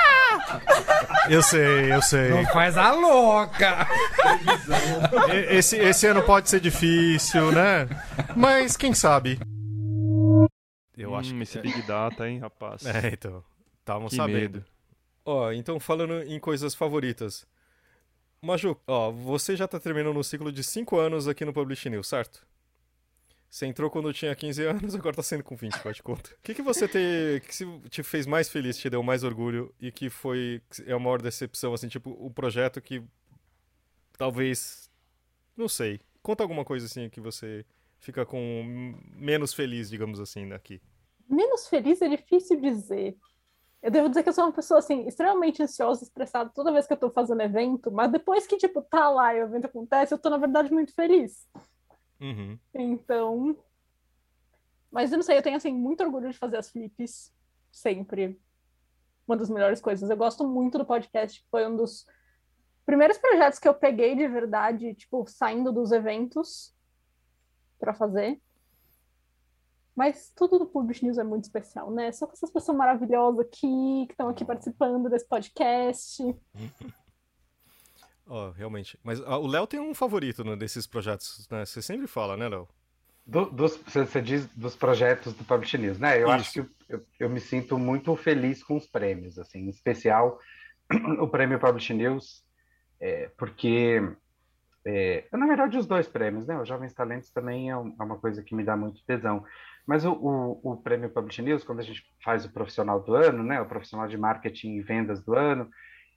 [1.30, 2.30] eu sei, eu sei.
[2.30, 3.88] Não faz a louca!
[5.50, 7.88] Esse, esse ano pode ser difícil, né?
[8.36, 9.40] Mas quem sabe?
[10.98, 12.86] Eu acho Hum, que esse Big Data, hein, rapaz.
[12.86, 13.42] É, então.
[13.80, 14.36] Estavam Que sabendo.
[14.40, 14.66] medo.
[15.26, 17.46] Ó, então falando em coisas favoritas.
[18.42, 22.08] Maju, ó, você já tá terminando um ciclo de 5 anos aqui no Publish News,
[22.10, 22.46] certo?
[23.54, 26.32] Você entrou quando tinha 15 anos, agora tá sendo com 20, faz de conta.
[26.32, 29.92] O que, que você te, que te fez mais feliz, te deu mais orgulho e
[29.92, 33.04] que foi é a maior decepção, assim, tipo, o projeto que
[34.18, 34.90] talvez.
[35.56, 36.02] Não sei.
[36.24, 37.64] Conta alguma coisa assim que você
[38.00, 40.82] fica com menos feliz, digamos assim, aqui.
[41.30, 43.16] Menos feliz é difícil dizer.
[43.84, 46.94] Eu devo dizer que eu sou uma pessoa, assim, extremamente ansiosa, estressada toda vez que
[46.94, 50.18] eu tô fazendo evento, mas depois que, tipo, tá lá e o evento acontece, eu
[50.18, 51.48] tô, na verdade, muito feliz.
[52.24, 52.58] Uhum.
[52.74, 53.58] Então.
[54.90, 57.34] Mas eu não sei, eu tenho, assim, muito orgulho de fazer as flips.
[57.72, 58.40] Sempre.
[59.28, 60.10] Uma das melhores coisas.
[60.10, 62.06] Eu gosto muito do podcast, foi um dos
[62.86, 66.74] primeiros projetos que eu peguei de verdade, tipo, saindo dos eventos
[67.80, 68.42] pra fazer.
[69.96, 72.12] Mas tudo do Publish News é muito especial, né?
[72.12, 76.24] Só com essas pessoas maravilhosas aqui, que estão aqui participando desse podcast.
[78.28, 78.98] Ó, realmente.
[79.04, 81.66] Mas ah, o Léo tem um favorito né, desses projetos, né?
[81.66, 82.68] Você sempre fala, né, Léo?
[83.26, 86.22] Do- dos, você diz dos projetos do Publish News, né?
[86.22, 86.60] Eu acho que
[86.90, 90.40] eu, eu- me sinto muito feliz com os prêmios, assim, em especial
[91.20, 92.44] o prêmio Publish News,
[93.00, 94.02] é, porque
[94.86, 96.58] é, na verdade, os dois prêmios, né?
[96.60, 99.46] O Jovens Talentos também é, é uma coisa que me dá muito tesão.
[99.88, 103.44] Mas o, o, o prêmio Publish News, quando a gente faz o profissional do ano,
[103.44, 103.62] né?
[103.62, 105.70] O profissional de marketing e vendas do ano,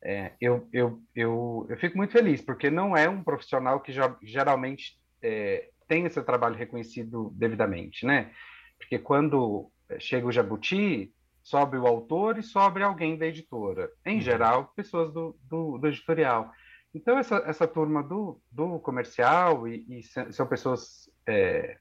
[0.03, 4.17] é, eu, eu, eu, eu fico muito feliz, porque não é um profissional que já,
[4.23, 8.31] geralmente é, tem esse trabalho reconhecido devidamente, né?
[8.79, 13.91] Porque quando é, chega o Jabuti, sobe o autor e sobe alguém da editora.
[14.05, 16.51] Em geral, pessoas do, do, do editorial.
[16.95, 21.79] Então, essa, essa turma do, do comercial, e, e são pessoas é,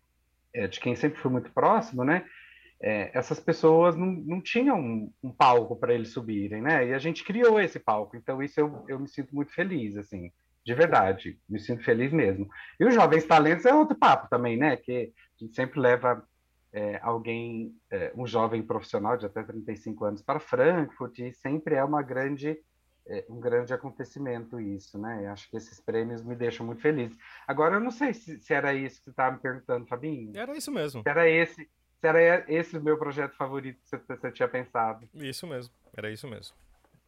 [0.53, 2.25] é, de quem sempre fui muito próximo, né?
[2.81, 6.87] É, essas pessoas não, não tinham um, um palco para eles subirem, né?
[6.87, 10.31] E a gente criou esse palco, então isso eu, eu me sinto muito feliz, assim,
[10.65, 12.49] de verdade, me sinto feliz mesmo.
[12.79, 14.75] E os Jovens Talentos é outro papo também, né?
[14.75, 16.25] Que a gente sempre leva
[16.75, 21.83] é, alguém, é, um jovem profissional de até 35 anos para Frankfurt, e sempre é
[21.83, 22.59] uma grande,
[23.07, 25.25] é, um grande acontecimento isso, né?
[25.25, 27.15] Eu acho que esses prêmios me deixam muito feliz.
[27.47, 30.35] Agora, eu não sei se, se era isso que você estava me perguntando, Fabinho.
[30.35, 31.01] Era isso mesmo.
[31.01, 31.69] Se era esse, se
[32.07, 35.07] era esse o meu projeto favorito que você, tinha pensado.
[35.13, 36.55] Isso mesmo, era isso mesmo.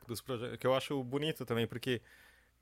[0.07, 2.01] Dos projetos, que eu acho bonito também, porque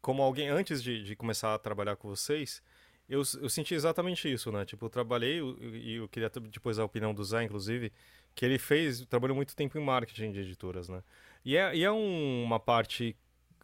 [0.02, 2.62] como alguém, antes de, de começar a trabalhar com vocês,
[3.10, 4.66] eu, eu senti exatamente isso, né?
[4.66, 7.92] Tipo, eu trabalhei, eu- e eu queria ter depois a opinião do Zé, inclusive,
[8.34, 11.04] que ele fez, trabalhou muito tempo em marketing de editoras, né?
[11.44, 13.16] E é, e é um- uma parte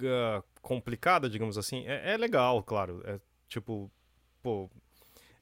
[0.04, 1.86] ah, complicada, digamos assim.
[1.88, 3.02] É, é legal, claro.
[3.06, 3.92] É tipo,
[4.42, 4.70] pô,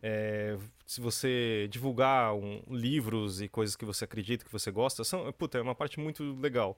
[0.01, 5.31] é, se você divulgar um- livros e coisas que você acredita, que você gosta, são,
[5.33, 6.77] puta, é uma parte muito legal.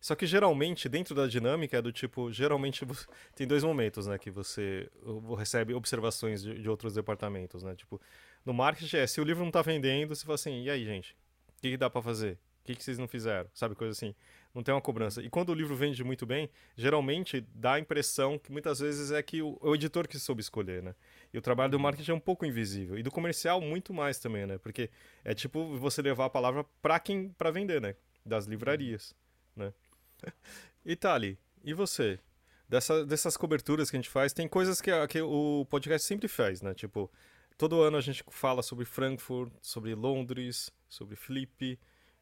[0.00, 2.86] Só que geralmente, dentro da dinâmica, é do tipo, geralmente
[3.36, 4.88] tem dois momentos, né, que você
[5.36, 7.74] recebe observações de, de outros departamentos, né?
[7.74, 8.00] Tipo,
[8.44, 11.12] no marketing é, se o livro não tá vendendo, você fala assim, e aí, gente?
[11.58, 12.38] O que, que dá pra fazer?
[12.62, 13.50] O que, que vocês não fizeram?
[13.52, 14.14] Sabe, coisa assim.
[14.54, 15.22] Não tem uma cobrança.
[15.22, 19.22] E quando o livro vende muito bem, geralmente dá a impressão que muitas vezes é
[19.22, 20.94] que o, o editor que soube escolher, né?
[21.32, 22.98] E o trabalho do marketing é um pouco invisível.
[22.98, 24.58] E do comercial, muito mais também, né?
[24.58, 24.90] Porque
[25.24, 27.94] é tipo você levar a palavra pra quem para vender, né?
[28.26, 29.14] Das livrarias,
[29.54, 29.72] né?
[30.82, 32.18] E Thali, e você?
[32.66, 36.62] Dessa, dessas coberturas que a gente faz, tem coisas que, que o podcast sempre faz,
[36.62, 36.72] né?
[36.72, 37.10] Tipo,
[37.58, 41.78] todo ano a gente fala sobre Frankfurt, sobre Londres, sobre Flip,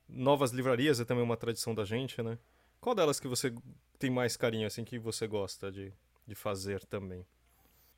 [0.08, 2.38] novas livrarias é também uma tradição da gente, né?
[2.80, 3.52] Qual delas que você
[3.98, 5.92] tem mais carinho, assim, que você gosta de,
[6.26, 7.26] de fazer também?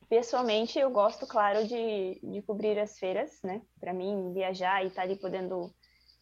[0.09, 3.61] Pessoalmente, eu gosto, claro, de, de cobrir as feiras, né?
[3.79, 5.73] Para mim, viajar e estar ali podendo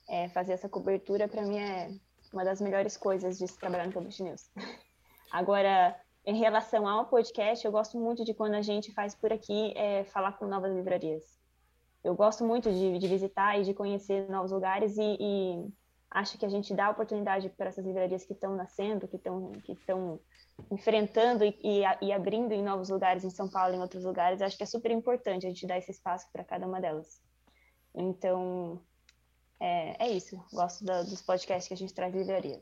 [0.08, 1.90] é, fazer essa cobertura, para mim é
[2.32, 4.52] uma das melhores coisas de se trabalhar no Publish News.
[5.32, 9.74] Agora, em relação ao podcast, eu gosto muito de quando a gente faz por aqui
[9.76, 11.39] é, falar com novas livrarias.
[12.04, 15.68] Eu gosto muito de, de visitar e de conhecer novos lugares e, e
[16.10, 19.74] acho que a gente dá oportunidade para essas livrarias que estão nascendo, que estão que
[19.74, 20.20] estão
[20.72, 24.58] enfrentando e, e, e abrindo em novos lugares, em São Paulo, em outros lugares, acho
[24.58, 27.22] que é super importante a gente dar esse espaço para cada uma delas.
[27.96, 28.82] Então,
[29.60, 30.42] é, é isso.
[30.52, 32.62] Gosto da- dos podcasts que a gente traz de livrarias.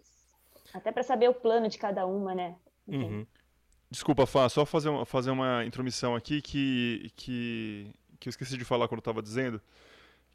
[0.73, 2.55] Até para saber o plano de cada uma, né?
[2.87, 3.25] Uhum.
[3.89, 8.65] Desculpa, Fá, só fazer uma, fazer uma intromissão aqui que, que, que eu esqueci de
[8.65, 9.61] falar quando eu estava dizendo.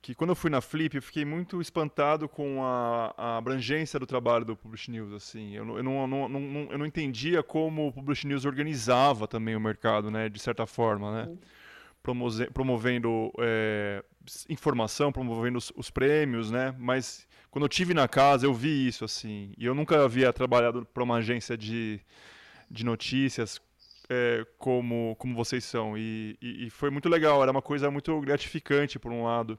[0.00, 4.06] Que quando eu fui na Flip, eu fiquei muito espantado com a, a abrangência do
[4.06, 5.12] trabalho do Publish News.
[5.12, 5.54] Assim.
[5.54, 9.54] Eu, não, eu, não, não, não- eu não entendia como o Publish News organizava também
[9.54, 11.12] o mercado, né, de certa forma.
[11.26, 11.36] Né?
[12.02, 14.02] Promoze- promovendo é,
[14.48, 16.74] informação, promovendo os, os prêmios, né?
[16.80, 19.52] Mas quando eu tive na casa, eu vi isso, assim.
[19.56, 22.00] E eu nunca havia trabalhado para uma agência de,
[22.68, 23.60] de notícias
[24.12, 25.96] é, como, como vocês são.
[25.96, 29.58] E, e, e foi muito legal, era uma coisa muito gratificante, por um lado.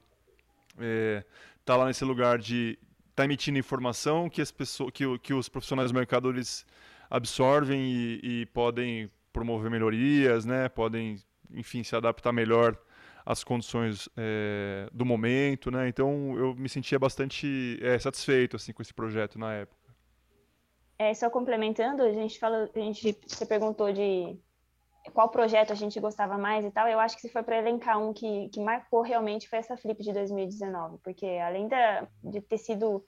[0.80, 1.24] É,
[1.66, 2.78] tá lá nesse lugar de
[3.16, 6.66] tá emitindo informação que as pessoas que, que os profissionais do mercado eles
[7.10, 12.76] absorvem e, e podem promover melhorias né podem enfim se adaptar melhor
[13.24, 18.82] às condições é, do momento né então eu me sentia bastante é, satisfeito assim com
[18.82, 19.83] esse projeto na época
[21.10, 24.40] É, só complementando, a gente fala, a gente, você perguntou de
[25.14, 26.88] qual projeto a gente gostava mais e tal.
[26.88, 30.02] Eu acho que se for para elencar um que, que marcou realmente foi essa Flip
[30.02, 33.04] de 2019, porque além da, de ter sido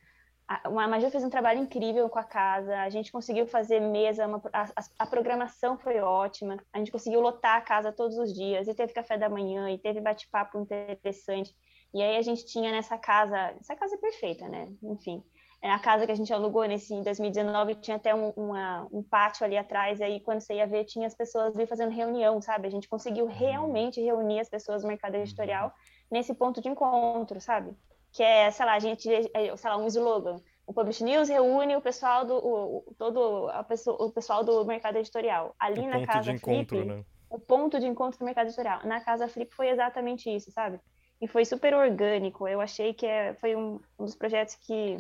[0.48, 4.28] a, a Maju fez um trabalho incrível com a casa, a gente conseguiu fazer mesa,
[4.28, 4.66] uma, a,
[5.00, 8.94] a- programação foi ótima, a gente conseguiu lotar a casa todos os dias, e teve
[8.94, 11.56] café da manhã, e teve bate-papo interessante.
[11.94, 14.68] E aí a gente tinha nessa casa, essa casa é perfeita, né?
[14.84, 15.24] Enfim,
[15.72, 19.46] a casa que a gente alugou nesse em 2019 tinha até um, uma- um pátio
[19.46, 22.68] ali atrás, e aí quando você ia ver, tinha as pessoas ali fazendo reunião, sabe?
[22.68, 25.72] A gente conseguiu realmente reunir as pessoas do mercado editorial
[26.12, 27.74] nesse ponto de encontro, sabe?
[28.12, 30.38] Que é, sei lá, a gente, é, sei lá, um slogan.
[30.68, 34.64] O Publish News reúne o pessoal do, o, o- todo a pessoa, o pessoal do
[34.66, 35.54] mercado editorial.
[35.60, 37.04] Ali Um na ponto casa de encontro, Flip, né?
[37.30, 38.80] o ponto de encontro do mercado editorial.
[38.84, 40.80] Na Casa Flip foi exatamente isso, sabe?
[41.22, 42.48] E foi super orgânico.
[42.48, 44.98] Eu achei que é, foi um, um dos projetos que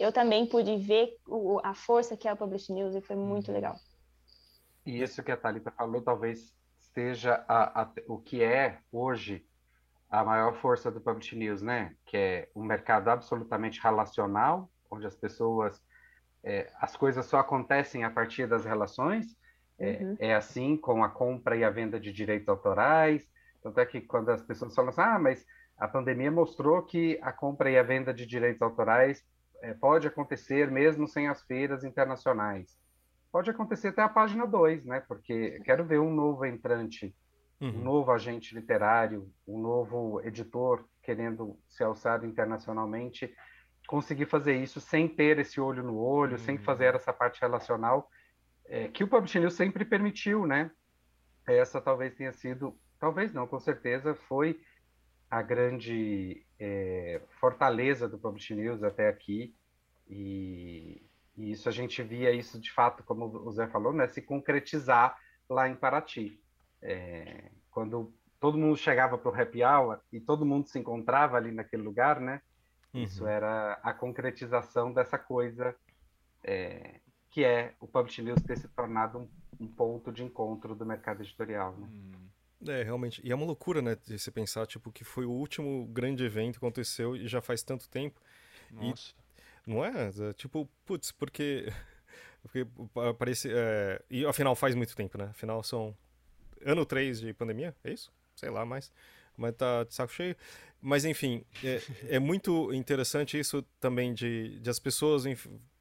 [0.00, 3.52] eu também pude ver o, a força que é o Publish News e foi muito
[3.52, 3.76] legal.
[4.86, 9.46] E isso que a Thalita falou talvez seja a, a, o que é hoje
[10.08, 11.94] a maior força do Publish News, né?
[12.06, 15.80] Que é um mercado absolutamente relacional, onde as pessoas,
[16.42, 19.38] é, as coisas só acontecem a partir das relações.
[19.78, 20.16] É, uhum.
[20.18, 23.26] é, assim com a compra e a venda de direitos autorais.
[23.62, 25.46] Tanto é que quando as pessoas falam assim, ah, mas
[25.78, 29.24] a pandemia mostrou que a compra e a venda de direitos autorais
[29.60, 32.78] é, pode acontecer mesmo sem as feiras internacionais.
[33.30, 35.00] Pode acontecer até a página 2, né?
[35.00, 37.14] Porque quero ver um novo entrante
[37.60, 37.68] uhum.
[37.68, 43.32] um novo agente literário, um novo editor querendo se alçar internacionalmente,
[43.86, 46.38] conseguir fazer isso sem ter esse olho no olho, uhum.
[46.38, 48.08] sem fazer essa parte relacional
[48.66, 50.70] é, que o Publishing News sempre permitiu, né?
[51.46, 54.60] Essa talvez tenha sido, talvez não, com certeza foi
[55.28, 59.54] a grande é, fortaleza do Publishing News até aqui
[60.08, 61.02] e,
[61.36, 65.16] e, isso a gente via isso de fato, como o Zé falou, né, se concretizar
[65.48, 66.38] lá em Paraty.
[66.82, 71.50] É, quando todo mundo chegava para o happy hour e todo mundo se encontrava ali
[71.50, 72.40] naquele lugar, né?
[72.92, 73.02] Uhum.
[73.02, 75.74] Isso era a concretização dessa coisa
[76.42, 77.00] é,
[77.30, 79.28] que é o Publish News ter se tornado um,
[79.60, 81.88] um, ponto de encontro do mercado editorial, né?
[81.90, 82.29] Hum.
[82.66, 83.20] É, realmente.
[83.24, 86.58] E é uma loucura, né, de se pensar, tipo, que foi o último grande evento
[86.58, 88.20] que aconteceu e já faz tanto tempo.
[88.70, 89.14] Nossa.
[89.66, 90.08] E, não é?
[90.08, 90.32] é?
[90.34, 91.72] Tipo, putz, porque...
[92.42, 92.66] porque
[93.18, 93.50] parece...
[93.52, 95.26] É, e afinal faz muito tempo, né?
[95.30, 95.96] Afinal são
[96.64, 98.12] ano 3 de pandemia, é isso?
[98.34, 98.92] Sei lá, mas,
[99.40, 100.36] mas tá de saco cheio.
[100.82, 105.24] Mas enfim, é, é muito interessante isso também de, de as pessoas,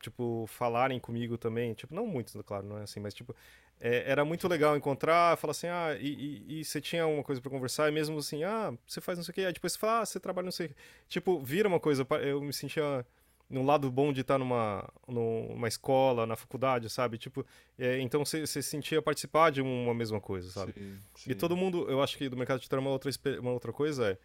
[0.01, 1.73] tipo, falarem comigo também.
[1.73, 3.33] Tipo, não muitos, claro, não é assim, mas tipo,
[3.79, 7.41] é, era muito legal encontrar, falar assim, ah, e, e, e você tinha uma coisa
[7.41, 9.79] para conversar, e mesmo assim, ah, você faz não sei o que, aí depois você
[9.79, 10.75] fala, ah, você trabalha não sei o que.
[11.07, 13.05] Tipo, vira uma coisa, eu me sentia
[13.49, 17.17] no lado bom de estar numa, numa escola, na faculdade, sabe?
[17.17, 17.45] Tipo,
[17.77, 20.73] é, então você sentia participar de uma mesma coisa, sabe?
[20.73, 21.31] Sim, sim.
[21.31, 24.11] E todo mundo, eu acho que do mercado de trabalho uma outra, uma outra coisa
[24.11, 24.19] é, não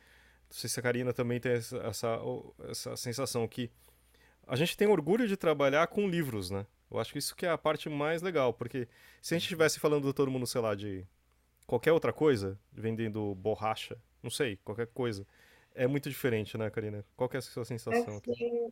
[0.51, 2.21] sei se a Karina também tem essa, essa,
[2.69, 3.71] essa sensação que
[4.47, 6.67] a gente tem orgulho de trabalhar com livros, né?
[6.91, 8.87] Eu acho que isso que é a parte mais legal, porque
[9.23, 11.05] se a gente estivesse falando de todo mundo, sei lá, de
[11.67, 15.27] qualquer outra coisa, vendendo borracha, não sei, qualquer coisa,
[15.75, 17.05] é muito diferente, né, Karina?
[17.17, 18.21] Qual que é a sua sensação?
[18.29, 18.71] É,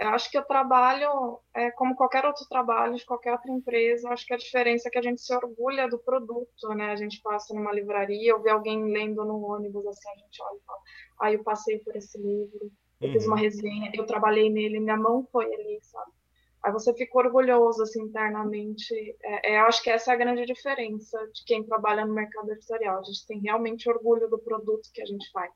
[0.00, 4.26] eu acho que o trabalho, é, como qualquer outro trabalho de qualquer outra empresa, acho
[4.26, 6.90] que a diferença é que a gente se orgulha do produto, né?
[6.90, 10.56] A gente passa numa livraria, ou vê alguém lendo no ônibus, assim, a gente olha
[10.56, 10.78] e fala,
[11.20, 13.12] ah, eu passei por esse livro, eu uhum.
[13.12, 13.42] fiz uma uhum.
[13.42, 16.12] resenha, eu trabalhei nele, minha mão foi ali, sabe?
[16.64, 18.94] Aí você fica orgulhoso, assim, internamente.
[19.22, 22.50] É, é, eu acho que essa é a grande diferença de quem trabalha no mercado
[22.52, 22.98] editorial.
[23.00, 25.50] A gente tem realmente orgulho do produto que a gente faz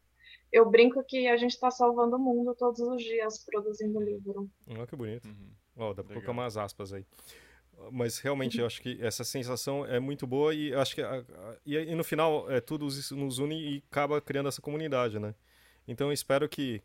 [0.55, 4.49] eu brinco que a gente está salvando o mundo todos os dias produzindo livro.
[4.69, 5.27] Olha que bonito.
[5.27, 5.51] Uhum.
[5.77, 7.05] Oh, dá para colocar umas aspas aí.
[7.91, 11.57] Mas realmente eu acho que essa sensação é muito boa e acho que a, a,
[11.67, 15.35] e, e, no final é, tudo isso nos une e acaba criando essa comunidade, né?
[15.89, 16.81] Então eu espero que,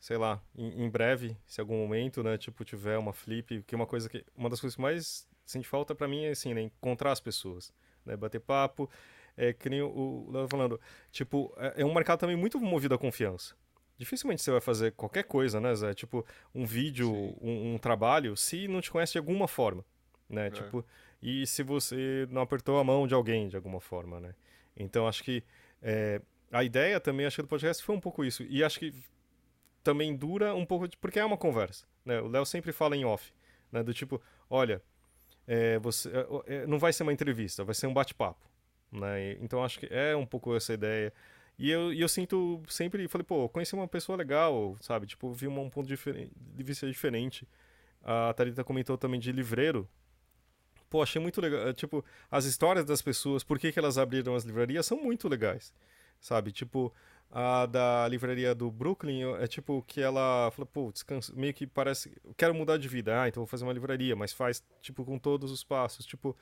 [0.00, 3.76] sei lá, em, em breve, se algum momento, né, tipo tiver uma flip, que é
[3.76, 6.62] uma coisa que uma das coisas que mais sente falta para mim é assim, né,
[6.62, 7.72] encontrar as pessoas,
[8.04, 8.90] né, bater papo
[9.36, 10.80] é que nem o Léo falando,
[11.10, 13.54] tipo, é, é um mercado também muito movido à confiança.
[13.96, 15.94] Dificilmente você vai fazer qualquer coisa, né, Zé?
[15.94, 19.84] Tipo, um vídeo, um, um, trabalho, se não te conhece de alguma forma,
[20.28, 20.48] né?
[20.48, 20.50] É.
[20.50, 20.84] Tipo,
[21.22, 24.34] e se você não apertou a mão de alguém de alguma forma, né?
[24.76, 25.44] Então, acho que
[25.80, 26.20] é,
[26.50, 28.42] a ideia também, acho que do podcast foi um pouco isso.
[28.44, 28.92] E acho que
[29.82, 32.20] também dura um pouco, de, porque é uma conversa, né?
[32.20, 33.32] O Léo sempre fala em off,
[33.70, 33.82] né?
[33.82, 34.20] Do tipo,
[34.50, 34.82] olha,
[35.46, 38.53] é, você, é, é não vai ser uma entrevista, vai ser um bate-papo.
[38.94, 39.32] Né?
[39.40, 41.12] Então acho que é um pouco essa ideia.
[41.58, 45.06] E eu, e eu sinto sempre, falei, pô, conheci uma pessoa legal, sabe?
[45.06, 47.46] Tipo, vi um ponto diferente, de vista diferente.
[48.02, 49.88] A Thalita comentou também de livreiro.
[50.90, 51.72] Pô, achei muito legal.
[51.72, 55.72] Tipo, as histórias das pessoas, por que, que elas abriram as livrarias, são muito legais,
[56.20, 56.52] sabe?
[56.52, 56.92] Tipo,
[57.30, 62.16] a da livraria do Brooklyn é tipo que ela falou, pô, descansa, meio que parece,
[62.36, 65.50] quero mudar de vida, ah, então vou fazer uma livraria, mas faz, tipo, com todos
[65.50, 66.06] os passos.
[66.06, 66.36] Tipo,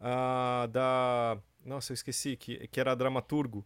[0.00, 3.64] a da nossa, eu esqueci, que, que era dramaturgo,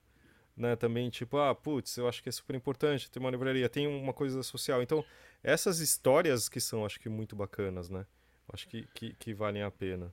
[0.57, 0.77] né?
[0.77, 4.13] Também, tipo, ah, putz, eu acho que é super importante ter uma livraria, tem uma
[4.13, 4.83] coisa social.
[4.83, 5.05] Então,
[5.43, 8.07] essas histórias que são, acho que, muito bacanas, né?
[8.53, 10.13] Acho que, que, que valem a pena.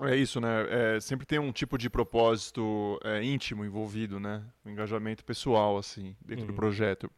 [0.00, 0.96] É isso, né?
[0.96, 4.44] É, sempre tem um tipo de propósito é, íntimo envolvido, né?
[4.64, 6.52] Um engajamento pessoal, assim, dentro uhum.
[6.52, 7.10] do projeto.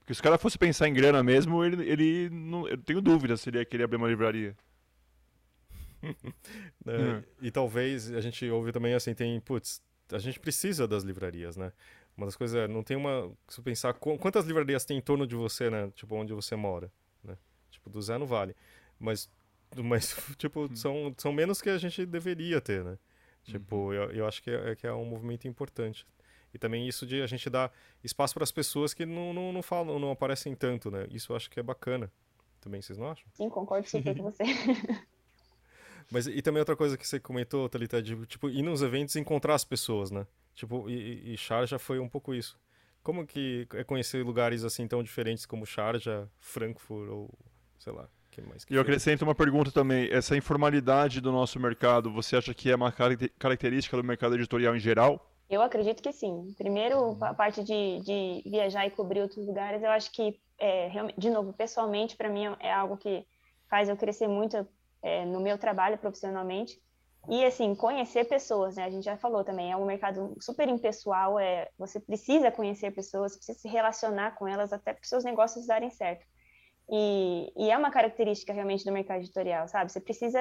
[0.00, 3.36] Porque se o cara fosse pensar em grana mesmo, ele, ele não, eu tenho dúvida
[3.36, 4.56] se ele ia querer abrir uma livraria.
[6.84, 7.24] Né?
[7.42, 9.82] E talvez a gente ouve também assim, tem, putz,
[10.12, 11.72] a gente precisa das livrarias, né?
[12.16, 13.30] Uma das coisas é, não tem uma.
[13.48, 15.90] Se pensar, qu- quantas livrarias tem em torno de você, né?
[15.94, 16.90] Tipo, onde você mora,
[17.22, 17.36] né?
[17.70, 18.54] Tipo, do Zé não vale.
[18.98, 19.28] Mas,
[19.76, 22.98] mas tipo, são, são menos que a gente deveria ter, né?
[23.44, 26.06] Tipo, eu, eu acho que é, que é um movimento importante.
[26.54, 27.70] E também isso de a gente dar
[28.02, 31.06] espaço para as pessoas que não, não, não falam, não aparecem tanto, né?
[31.10, 32.10] Isso eu acho que é bacana.
[32.60, 33.26] Também, vocês não acham?
[33.34, 34.42] Sim, concordo super com você.
[36.10, 39.20] Mas e também outra coisa que você comentou, Thalita, de, tipo, ir nos eventos e
[39.20, 40.26] encontrar as pessoas, né?
[40.54, 42.58] Tipo, e, e Sharjah foi um pouco isso.
[43.02, 47.30] Como que é conhecer lugares assim tão diferentes como Sharjah, Frankfurt ou
[47.78, 50.08] sei lá, que mais que E eu acrescento uma pergunta também.
[50.10, 54.74] Essa informalidade do nosso mercado, você acha que é uma caracte- característica do mercado editorial
[54.74, 55.32] em geral?
[55.48, 56.52] Eu acredito que sim.
[56.58, 61.30] Primeiro, a parte de, de viajar e cobrir outros lugares, eu acho que, é, de
[61.30, 63.24] novo, pessoalmente, para mim é algo que
[63.68, 64.66] faz eu crescer muito
[65.02, 66.80] é, no meu trabalho profissionalmente.
[67.28, 68.84] E, assim, conhecer pessoas, né?
[68.84, 73.36] A gente já falou também, é um mercado super impessoal, é, você precisa conhecer pessoas,
[73.36, 76.24] precisa se relacionar com elas até para os seus negócios darem certo.
[76.88, 79.90] E, e é uma característica realmente do mercado editorial, sabe?
[79.90, 80.38] Você precisa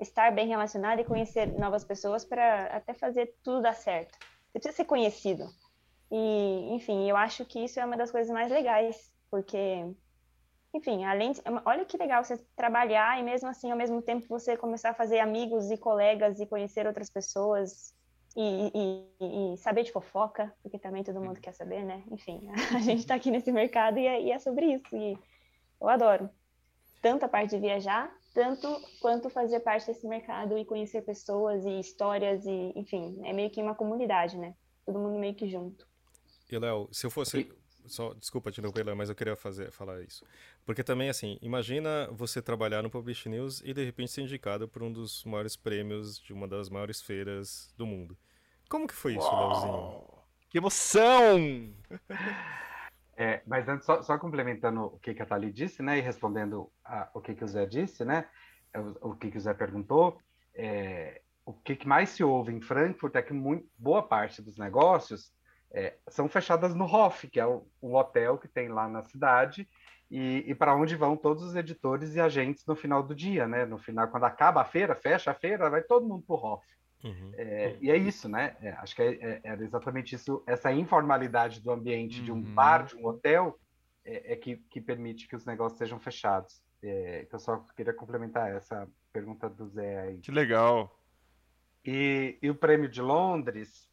[0.00, 4.16] estar bem relacionado e conhecer novas pessoas para até fazer tudo dar certo.
[4.52, 5.44] Você precisa ser conhecido.
[6.10, 9.84] E, enfim, eu acho que isso é uma das coisas mais legais, porque,
[10.74, 14.56] enfim, além de, olha que legal você trabalhar e mesmo assim, ao mesmo tempo, você
[14.56, 17.94] começar a fazer amigos e colegas e conhecer outras pessoas
[18.36, 22.02] e, e, e saber de fofoca, porque também todo mundo quer saber, né?
[22.10, 24.96] Enfim, a gente está aqui nesse mercado e é, e é sobre isso.
[24.96, 25.16] E
[25.80, 26.28] eu adoro
[27.00, 28.68] tanto a parte de viajar, tanto
[29.00, 33.62] quanto fazer parte desse mercado e conhecer pessoas e histórias e, enfim, é meio que
[33.62, 34.54] uma comunidade, né?
[34.84, 35.86] Todo mundo meio que junto.
[36.50, 37.48] E Léo, se eu fosse.
[37.86, 40.24] Só, desculpa te interromper, Léo, mas eu queria fazer, falar isso.
[40.64, 44.82] Porque também, assim, imagina você trabalhar no Publish News e de repente ser indicado por
[44.82, 48.16] um dos maiores prêmios de uma das maiores feiras do mundo.
[48.68, 50.04] Como que foi isso, Léozinho?
[50.48, 51.74] Que emoção!
[53.16, 56.68] É, mas antes, só, só complementando o que, que a Thali disse, né, e respondendo
[56.84, 58.26] a, o que, que o Zé disse, né,
[58.74, 60.18] o, o que, que o Zé perguntou,
[60.52, 64.56] é, o que, que mais se ouve em Frankfurt é que muito, boa parte dos
[64.56, 65.32] negócios
[65.74, 69.68] é, são fechadas no Hof, que é o, o hotel que tem lá na cidade,
[70.08, 73.66] e, e para onde vão todos os editores e agentes no final do dia, né?
[73.66, 76.64] No final, quando acaba a feira, fecha a feira, vai todo mundo para o Hof.
[77.36, 78.56] É, e é isso, né?
[78.62, 82.86] É, acho que é, é, era exatamente isso, essa informalidade do ambiente de um bar,
[82.86, 83.58] de um hotel,
[84.04, 86.62] é, é que, que permite que os negócios sejam fechados.
[86.82, 90.18] É, então, só queria complementar essa pergunta do Zé aí.
[90.18, 90.98] Que legal.
[91.84, 93.90] E, e o prêmio de Londres,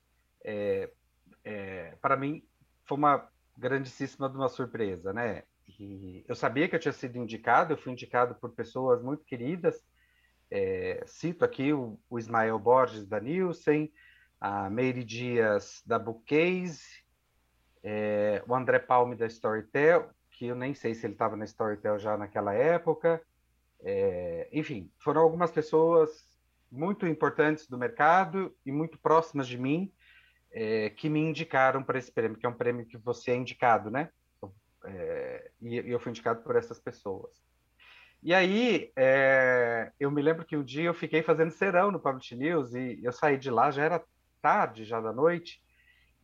[1.44, 2.44] é, para mim,
[2.86, 5.44] foi uma grandíssima uma surpresa, né?
[5.68, 9.84] E eu sabia que eu tinha sido indicado, eu fui indicado por pessoas muito queridas.
[10.50, 13.92] É, cito aqui o, o Ismael Borges da Nielsen,
[14.39, 16.84] a Meire Dias da Bookcase,
[17.84, 21.98] é, o André Palme da Storytel, que eu nem sei se ele estava na Storytel
[21.98, 23.22] já naquela época.
[23.80, 26.28] É, enfim, foram algumas pessoas
[26.72, 29.92] muito importantes do mercado e muito próximas de mim
[30.52, 33.89] é, que me indicaram para esse prêmio, que é um prêmio que você é indicado,
[33.89, 34.10] né?
[34.84, 37.41] É, e, eu fui indicado por essas pessoas.
[38.24, 42.36] E aí, é, eu me lembro que um dia eu fiquei fazendo serão no Publish
[42.36, 44.04] News e eu saí de lá, já era
[44.41, 45.62] tarde, já da noite,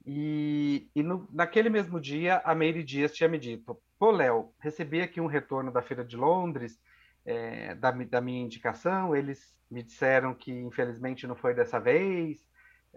[0.06, 5.02] e, e no, naquele mesmo dia a Meire Dias tinha me dito, pô, Léo, recebi
[5.02, 6.80] aqui um retorno da Feira de Londres,
[7.26, 12.48] é, da, da, minha indicação, eles me disseram que infelizmente não foi dessa vez,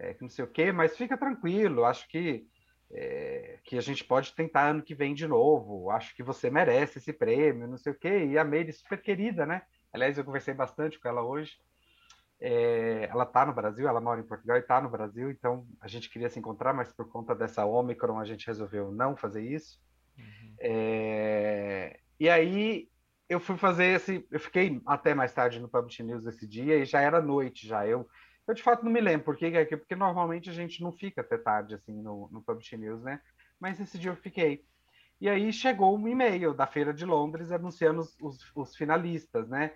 [0.01, 2.47] é, que não sei o quê, mas fica tranquilo, acho que
[2.93, 5.89] é, que a gente pode tentar ano que vem de novo.
[5.91, 8.25] Acho que você merece esse prêmio, não sei o quê.
[8.25, 9.61] E a Meire, super querida, né?
[9.93, 11.57] Aliás, eu conversei bastante com ela hoje.
[12.39, 15.87] É, ela está no Brasil, ela mora em Portugal e está no Brasil, então a
[15.87, 19.79] gente queria se encontrar, mas por conta dessa Omicron a gente resolveu não fazer isso.
[20.17, 20.55] Uhum.
[20.59, 22.89] É, e aí
[23.29, 24.27] eu fui fazer esse.
[24.31, 27.85] Eu fiquei até mais tarde no Publish News esse dia e já era noite já.
[27.85, 28.09] Eu
[28.47, 30.91] eu de fato não me lembro por que é que, porque normalmente a gente não
[30.91, 33.21] fica até tarde assim no, no Publish News, né?
[33.59, 34.65] Mas esse dia eu fiquei.
[35.19, 39.71] E aí chegou um e-mail da Feira de Londres anunciando os, os, os finalistas, né?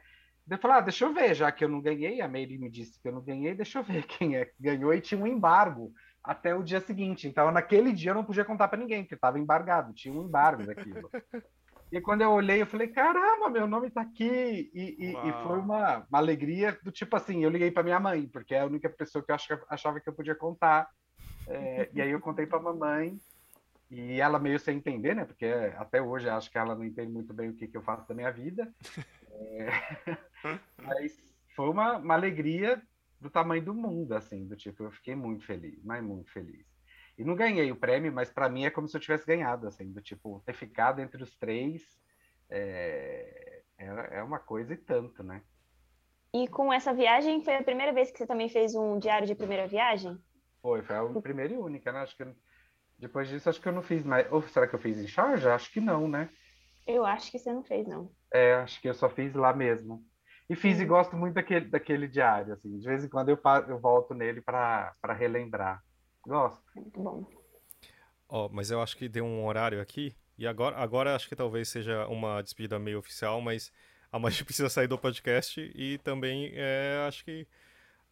[0.50, 3.00] Eu falei, ah, deixa eu ver, já que eu não ganhei, a Meire me disse
[3.00, 5.92] que eu não ganhei, deixa eu ver quem é que ganhou e tinha um embargo
[6.24, 7.28] até o dia seguinte.
[7.28, 10.66] Então, naquele dia eu não podia contar para ninguém, porque estava embargado, tinha um embargo
[10.66, 11.10] daquilo.
[11.92, 14.70] E quando eu olhei, eu falei, caramba, meu nome tá aqui.
[14.74, 18.28] E, e, e foi uma, uma, alegria do tipo assim, eu liguei para minha mãe,
[18.28, 19.36] porque é a única pessoa que eu
[19.70, 20.90] achava que eu podia contar.
[21.48, 23.18] É, e aí eu contei para mamãe,
[23.90, 25.26] e ela meio sem entender, né?
[25.26, 25.46] Porque
[25.78, 28.16] até hoje acho que ela não entende muito bem o que, que eu faço da
[28.16, 28.74] minha vida.
[29.32, 29.68] É,
[30.82, 31.18] mas
[31.56, 32.82] foi uma, uma alegria
[33.22, 36.66] do tamanho do mundo, assim, do tipo, eu fiquei muito feliz, mas muito feliz.
[37.18, 39.92] E não ganhei o prêmio, mas para mim é como se eu tivesse ganhado, assim,
[39.92, 41.82] do tipo, ter ficado entre os três
[42.50, 45.42] é, é, é uma coisa e tanto, né?
[46.34, 49.34] E com essa viagem, foi a primeira vez que você também fez um diário de
[49.36, 50.18] primeira viagem?
[50.62, 52.00] Foi, foi a primeira e única, né?
[52.00, 52.26] Acho que
[52.98, 54.30] depois disso, acho que eu não fiz mais.
[54.32, 55.48] Ou será que eu fiz em charge?
[55.48, 56.30] Acho que não, né?
[56.86, 58.12] Eu acho que você não fez, não.
[58.34, 60.04] É, acho que eu só fiz lá mesmo.
[60.50, 62.78] E fiz e gosto muito daquele, daquele diário, assim.
[62.78, 65.82] De vez em quando eu, eu volto nele para relembrar.
[66.26, 66.62] Gosto.
[66.76, 67.28] Muito bom.
[68.28, 70.16] Ó, mas eu acho que deu um horário aqui.
[70.38, 73.72] E agora, agora acho que talvez seja uma despedida meio oficial, mas
[74.12, 77.48] a Magia precisa sair do podcast e também é, acho que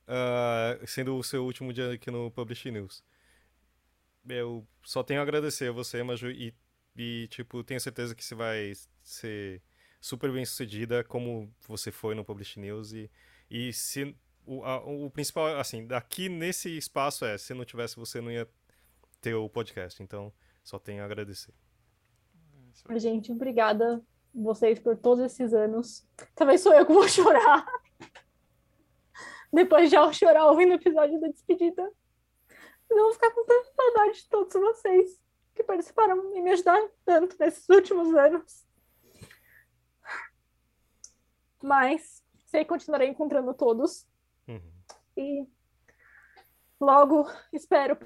[0.08, 3.04] uh, sendo o seu último dia aqui no Publish News.
[4.28, 6.54] Eu só tenho a agradecer a você, Maju, e,
[6.96, 8.72] e tipo, tenho certeza que você vai
[9.04, 9.62] ser
[10.00, 13.12] super bem sucedida como você foi no Publish News e,
[13.50, 18.22] e se o, a, o principal, assim, daqui nesse espaço é, se não tivesse você
[18.22, 18.48] não ia
[19.22, 20.34] ter o podcast, então
[20.64, 21.54] só tenho a agradecer.
[22.98, 26.06] Gente, obrigada vocês por todos esses anos.
[26.36, 27.66] Talvez sou eu que vou chorar.
[29.52, 31.92] Depois de eu chorar ouvindo o episódio da despedida.
[32.90, 35.22] Eu vou ficar com tanta saudade de todos vocês
[35.54, 38.66] que participaram e me ajudaram tanto nesses últimos anos.
[41.62, 44.08] Mas sei que continuarei encontrando todos.
[44.48, 44.74] Uhum.
[45.18, 45.48] E
[46.80, 47.98] logo espero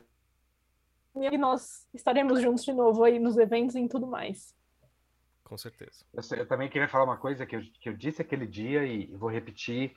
[1.13, 4.55] que nós estaremos juntos de novo aí nos eventos e em tudo mais.
[5.43, 6.05] Com certeza.
[6.13, 9.07] Eu, eu, também queria falar uma coisa que eu, que eu disse aquele dia e
[9.15, 9.95] vou repetir,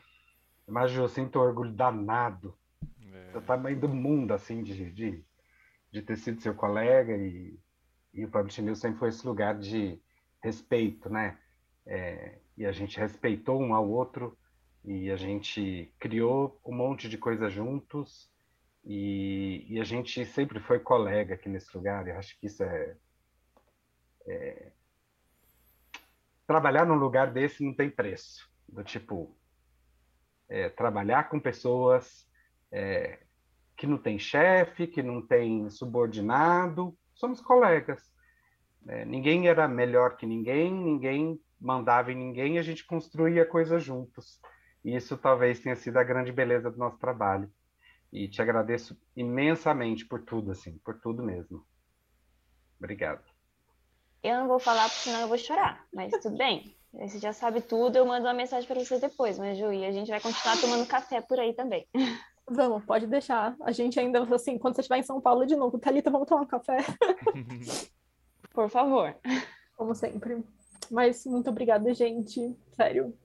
[0.67, 2.57] mas eu sinto orgulho danado
[3.13, 3.33] é.
[3.33, 5.25] do tamanho do mundo, assim, de, de,
[5.91, 7.59] de ter sido seu colega e,
[8.15, 10.01] e o Publish News sempre foi esse lugar de
[10.41, 11.37] respeito, né?
[11.85, 14.39] É, e a gente respeitou um ao outro
[14.85, 18.31] e a gente criou um monte de coisa juntos
[18.85, 22.07] e, e a gente sempre foi colega aqui nesse lugar.
[22.07, 22.97] E acho que isso é,
[24.27, 24.73] é
[26.47, 28.51] trabalhar num lugar desse não tem preço.
[28.69, 29.37] Do tipo,
[30.49, 32.27] é, trabalhar com pessoas
[32.73, 33.21] é,
[33.77, 38.03] que não tem chefe, que não tem subordinado, somos colegas.
[38.89, 44.41] É, ninguém era melhor que ninguém, ninguém mandava em ninguém, a gente construía coisas juntos.
[44.85, 47.51] E isso talvez tenha sido a grande beleza do nosso trabalho.
[48.13, 51.65] E te agradeço imensamente por tudo, assim, por tudo mesmo.
[52.79, 53.23] Obrigado.
[54.23, 56.77] Eu não vou falar, porque senão eu vou chorar, mas tudo bem.
[56.93, 59.93] Você já sabe tudo, eu mando uma mensagem para você depois, mas Ju, e a
[59.93, 61.87] gente vai continuar tomando café por aí também.
[62.53, 63.55] Vamos, pode deixar.
[63.61, 66.43] A gente ainda, assim, quando você estiver em São Paulo de novo, Thalita, vamos tomar
[66.43, 66.79] um café?
[68.53, 69.15] Por favor.
[69.77, 70.43] Como sempre.
[70.91, 72.57] Mas muito obrigada, gente.
[72.73, 73.17] Sério.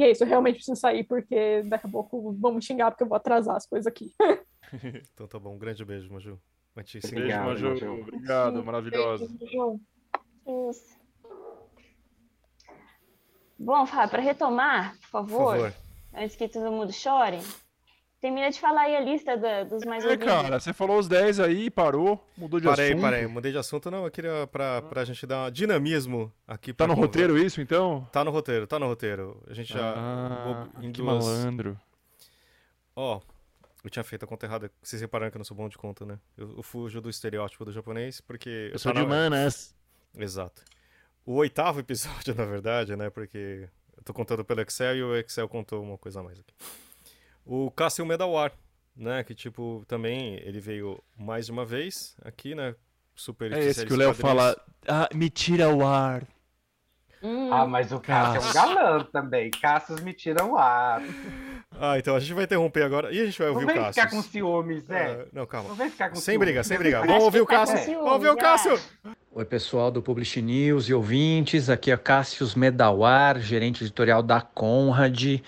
[0.00, 3.04] E é isso, eu realmente preciso sair, porque daqui a pouco vão me xingar, porque
[3.04, 4.14] eu vou atrasar as coisas aqui.
[5.12, 6.40] então tá bom, um grande beijo, Maju.
[6.74, 7.68] Muitíssimo beijo, Maju.
[7.68, 8.00] Maju.
[8.00, 9.28] Obrigado, maravilhosa.
[10.70, 10.98] Isso.
[13.58, 15.74] Bom, Fábio, para retomar, por favor, por favor,
[16.14, 17.40] antes que todo mundo chore,
[18.20, 20.26] termina de falar aí a lista da, dos mais é, ouvidos.
[20.26, 23.00] cara, você falou os 10 aí, parou, mudou de parei, assunto.
[23.00, 26.72] Parei, parei, mudei de assunto, não, eu queria pra, pra gente dar um dinamismo aqui.
[26.72, 27.06] Tá no conversa.
[27.06, 28.06] roteiro isso, então?
[28.12, 29.42] Tá no roteiro, tá no roteiro.
[29.48, 29.94] A gente já...
[29.96, 31.24] Ah, que duas...
[31.24, 31.80] malandro.
[32.94, 33.22] Ó, oh,
[33.82, 34.70] eu tinha feito a conta errada.
[34.82, 36.18] Vocês repararam que eu não sou bom de conta, né?
[36.36, 38.48] Eu, eu fujo do estereótipo do japonês porque.
[38.48, 39.74] Eu, eu sou de humanas.
[40.14, 40.62] Exato.
[41.24, 43.08] O oitavo episódio, na verdade, né?
[43.08, 46.52] Porque eu tô contando pelo Excel e o Excel contou uma coisa a mais aqui.
[47.44, 48.52] O Cássio Medawar,
[48.96, 49.24] né?
[49.24, 52.74] Que, tipo, também ele veio mais de uma vez aqui, né?
[53.14, 54.56] Super É esse que o Léo fala.
[54.88, 56.22] Ah, me tira o ar.
[57.22, 57.52] Hum.
[57.52, 59.50] Ah, mas o Cássio é um galã também.
[59.50, 61.02] Cássio me tira o ar.
[61.78, 64.02] Ah, então a gente vai interromper agora e a gente vai ouvir não o Cássio.
[64.02, 65.12] ficar com ciúmes, é.
[65.12, 65.68] Uh, não, calma.
[65.68, 66.46] Não vem ficar com sem ciúmes.
[66.46, 67.00] briga, sem briga.
[67.04, 67.76] Vamos ouvir o Cássio.
[67.76, 67.94] É.
[67.94, 68.80] Vamos ouvir o Cássio.
[69.32, 71.68] Oi, pessoal do Publish News e ouvintes.
[71.68, 75.40] Aqui é Cássio Medawar, gerente editorial da Conrad.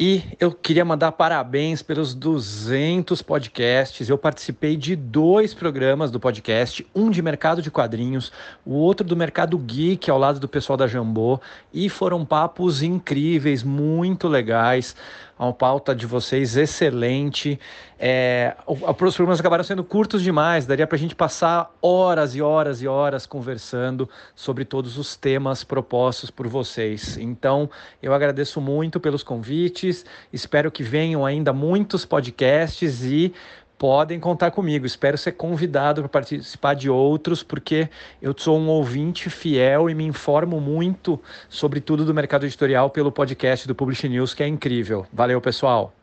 [0.00, 4.08] E eu queria mandar parabéns pelos 200 podcasts.
[4.08, 8.30] Eu participei de dois programas do podcast, um de mercado de quadrinhos,
[8.64, 11.40] o outro do mercado geek, ao lado do pessoal da Jambô,
[11.74, 14.94] e foram papos incríveis, muito legais
[15.38, 17.58] uma pauta de vocês excelente.
[18.00, 22.80] É, os programas acabaram sendo curtos demais, daria para a gente passar horas e horas
[22.80, 27.16] e horas conversando sobre todos os temas propostos por vocês.
[27.18, 27.68] Então,
[28.00, 33.34] eu agradeço muito pelos convites, espero que venham ainda muitos podcasts e
[33.78, 34.84] podem contar comigo.
[34.84, 37.88] Espero ser convidado para participar de outros, porque
[38.20, 43.12] eu sou um ouvinte fiel e me informo muito sobre tudo do mercado editorial pelo
[43.12, 45.06] podcast do Publish News, que é incrível.
[45.12, 45.94] Valeu, pessoal.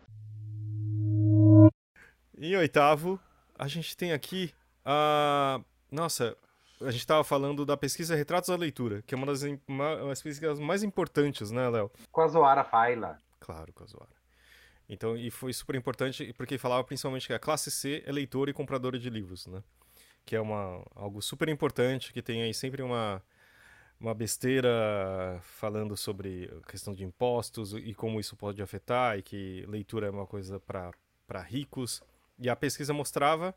[2.37, 3.19] Em oitavo,
[3.57, 4.53] a gente tem aqui
[4.83, 5.59] a.
[5.91, 6.35] Nossa,
[6.81, 10.21] a gente estava falando da pesquisa Retratos da Leitura, que é uma das, uma, das
[10.21, 11.91] pesquisas mais importantes, né, Léo?
[12.11, 13.19] Com a Zoara Faila.
[13.39, 14.24] Claro, com a Zoara.
[14.87, 18.53] Então, e foi super importante porque falava principalmente que a classe C é leitora e
[18.53, 19.63] compradora de livros, né?
[20.25, 23.21] Que é uma, algo super importante, que tem aí sempre uma,
[23.99, 30.07] uma besteira falando sobre questão de impostos e como isso pode afetar, e que leitura
[30.07, 32.01] é uma coisa para ricos.
[32.37, 33.55] E a pesquisa mostrava,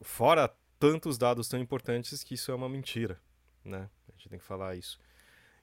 [0.00, 3.20] fora tantos dados tão importantes, que isso é uma mentira,
[3.64, 3.88] né?
[4.08, 4.98] A gente tem que falar isso.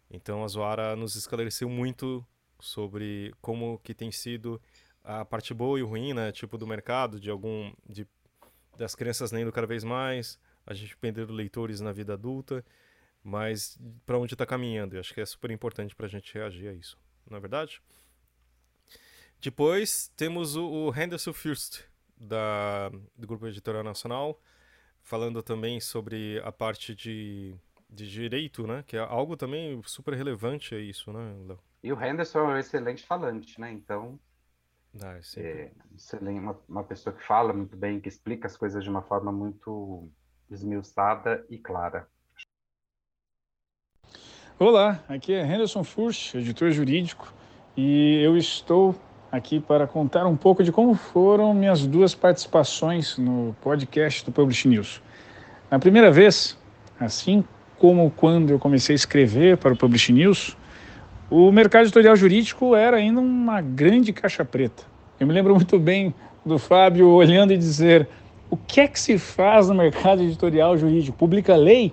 [0.10, 2.26] Então a Zoara nos esclareceu muito
[2.64, 4.60] sobre como que tem sido
[5.04, 8.08] a parte boa e ruim, né, tipo do mercado, de algum de
[8.78, 12.66] das crianças lendo cada vez mais, a gente perdendo leitores na vida adulta,
[13.22, 14.96] mas para onde está caminhando?
[14.96, 16.98] Eu acho que é super importante para a gente reagir a isso,
[17.30, 17.82] não é verdade?
[19.42, 21.82] Depois temos o, o Henderson Fürst,
[22.18, 24.42] da, do Grupo Editorial Nacional,
[25.02, 27.54] falando também sobre a parte de,
[27.90, 28.86] de direito, né?
[28.88, 31.60] Que é algo também super relevante isso, né, Léo?
[31.84, 33.70] E o Henderson é um excelente falante, né?
[33.70, 34.18] Então,
[35.02, 38.90] ah, é excelente, uma, uma pessoa que fala muito bem, que explica as coisas de
[38.90, 40.10] uma forma muito
[40.50, 42.08] esmiuçada e clara.
[44.58, 47.34] Olá, aqui é Henderson Furch, editor jurídico,
[47.76, 48.96] e eu estou
[49.30, 54.70] aqui para contar um pouco de como foram minhas duas participações no podcast do Publish
[54.70, 55.02] News.
[55.70, 56.58] Na primeira vez,
[56.98, 57.44] assim
[57.78, 60.56] como quando eu comecei a escrever para o Publish News,
[61.34, 64.84] o mercado editorial jurídico era ainda uma grande caixa preta.
[65.20, 66.14] Eu me lembro muito bem
[66.46, 68.08] do Fábio olhando e dizer:
[68.52, 71.18] o que é que se faz no mercado editorial jurídico?
[71.18, 71.92] Publica lei?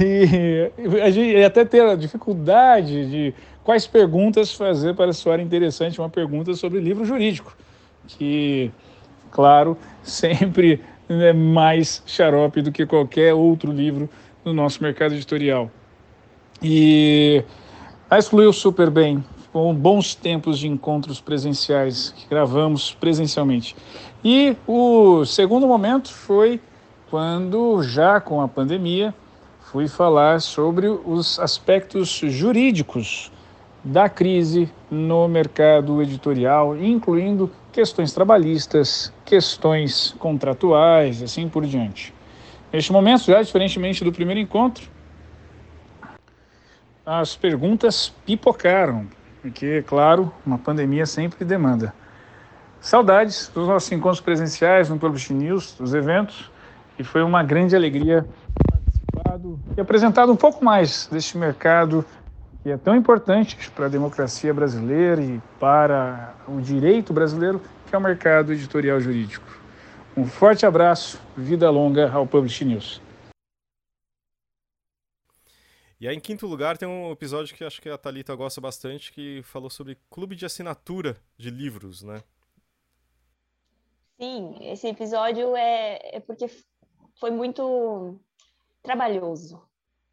[0.00, 6.80] E até ter a dificuldade de quais perguntas fazer para soar interessante uma pergunta sobre
[6.80, 7.54] livro jurídico,
[8.08, 8.70] que,
[9.30, 14.08] claro, sempre é mais xarope do que qualquer outro livro
[14.42, 15.70] no nosso mercado editorial.
[16.62, 17.44] E
[18.14, 23.74] mas fluiu super bem, com bons tempos de encontros presenciais que gravamos presencialmente.
[24.22, 26.60] E o segundo momento foi
[27.08, 29.14] quando, já com a pandemia,
[29.62, 33.32] fui falar sobre os aspectos jurídicos
[33.82, 42.12] da crise no mercado editorial, incluindo questões trabalhistas, questões contratuais, assim por diante.
[42.70, 44.91] Neste momento, já diferentemente do primeiro encontro,
[47.04, 49.06] as perguntas pipocaram,
[49.40, 51.92] porque, claro, uma pandemia sempre demanda.
[52.80, 56.50] Saudades dos nossos encontros presenciais no Publish News, dos eventos,
[56.98, 58.26] e foi uma grande alegria
[58.70, 62.04] participado e apresentado um pouco mais deste mercado
[62.62, 67.98] que é tão importante para a democracia brasileira e para o direito brasileiro, que é
[67.98, 69.44] o mercado editorial jurídico.
[70.16, 73.01] Um forte abraço, vida longa ao Publish News.
[76.02, 79.12] E aí, em quinto lugar, tem um episódio que acho que a Thalita gosta bastante,
[79.12, 82.24] que falou sobre clube de assinatura de livros, né?
[84.18, 86.46] Sim, esse episódio é, é porque
[87.20, 88.18] foi muito
[88.82, 89.62] trabalhoso.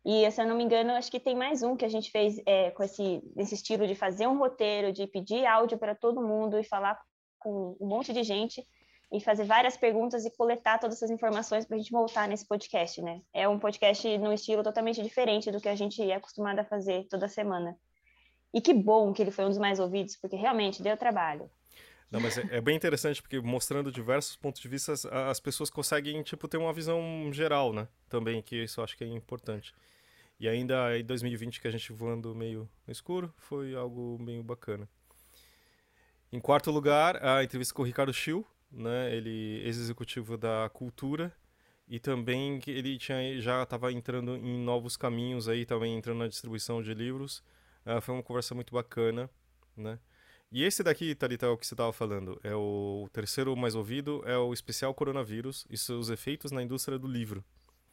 [0.05, 2.39] E, se eu não me engano, acho que tem mais um que a gente fez
[2.45, 6.59] é, com esse, esse estilo de fazer um roteiro, de pedir áudio para todo mundo
[6.59, 7.01] e falar
[7.39, 8.63] com um monte de gente
[9.11, 13.01] e fazer várias perguntas e coletar todas essas informações para a gente voltar nesse podcast,
[13.01, 13.21] né?
[13.33, 17.07] É um podcast no estilo totalmente diferente do que a gente é acostumado a fazer
[17.09, 17.75] toda semana.
[18.53, 21.49] E que bom que ele foi um dos mais ouvidos, porque realmente deu trabalho.
[22.11, 25.69] Não, mas é, é bem interessante, porque mostrando diversos pontos de vista, as, as, pessoas
[25.69, 27.01] conseguem, tipo, ter uma visão
[27.31, 27.87] geral, né?
[28.07, 29.73] Também, que isso eu acho que é importante.
[30.39, 34.87] E ainda em 2020, que a gente voando meio no escuro, foi algo meio bacana.
[36.31, 39.13] Em quarto lugar, a entrevista com o Ricardo Schill, né?
[39.15, 41.33] Ele ex-executivo da cultura
[41.87, 46.27] e também que ele tinha, já estava entrando em novos caminhos aí, também entrando na
[46.27, 47.43] distribuição de livros.
[47.85, 49.29] Uh, foi uma conversa muito bacana,
[49.75, 49.97] né?
[50.51, 54.23] E esse daqui, Thalita, é o que você estava falando, é o terceiro mais ouvido,
[54.25, 57.43] é o especial coronavírus e seus efeitos na indústria do livro.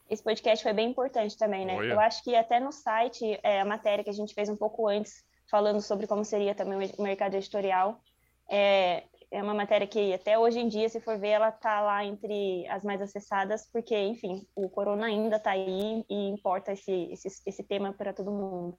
[0.09, 1.77] Esse podcast foi bem importante também, né?
[1.77, 1.93] Olha.
[1.93, 4.89] Eu acho que até no site, é, a matéria que a gente fez um pouco
[4.89, 8.01] antes, falando sobre como seria também o mercado editorial,
[8.49, 12.05] é, é uma matéria que até hoje em dia, se for ver, ela está lá
[12.05, 17.43] entre as mais acessadas, porque, enfim, o corona ainda está aí e importa esse, esse,
[17.45, 18.79] esse tema para todo mundo.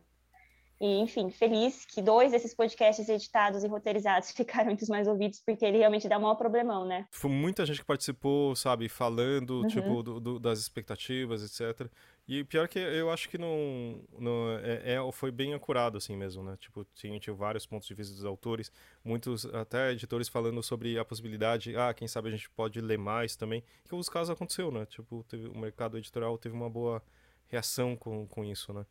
[0.80, 5.42] E, enfim, feliz que dois desses podcasts editados e roteirizados ficaram entre os mais ouvidos,
[5.46, 7.08] porque ele realmente dá um maior problemão, né?
[7.12, 9.68] Foi muita gente que participou, sabe, falando, Uhum.
[9.68, 11.90] tipo, do- do- das expectativas, etc.
[12.28, 16.44] E pior que eu acho que não, não é, é- foi bem acurado, assim mesmo,
[16.44, 16.58] né?
[16.60, 18.70] Tipo, tinha, tinha vários pontos de vista dos autores,
[19.02, 23.38] muitos, até editores falando sobre a possibilidade, ah, quem sabe a gente pode ler mais
[23.38, 24.86] também, que os casos aconteceu, né?
[24.86, 27.02] Tipo, teve- o mercado editorial teve uma boa
[27.48, 28.86] reação com, com isso, né?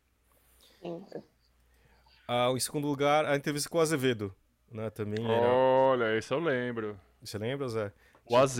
[0.81, 1.05] Sim.
[2.27, 4.33] Ah, em segundo lugar, a entrevista com o Azevedo,
[4.71, 4.89] né?
[4.89, 5.47] Também era...
[5.47, 6.99] Olha, esse eu lembro.
[7.21, 7.93] Você lembra, Zé?
[8.25, 8.57] O AZ.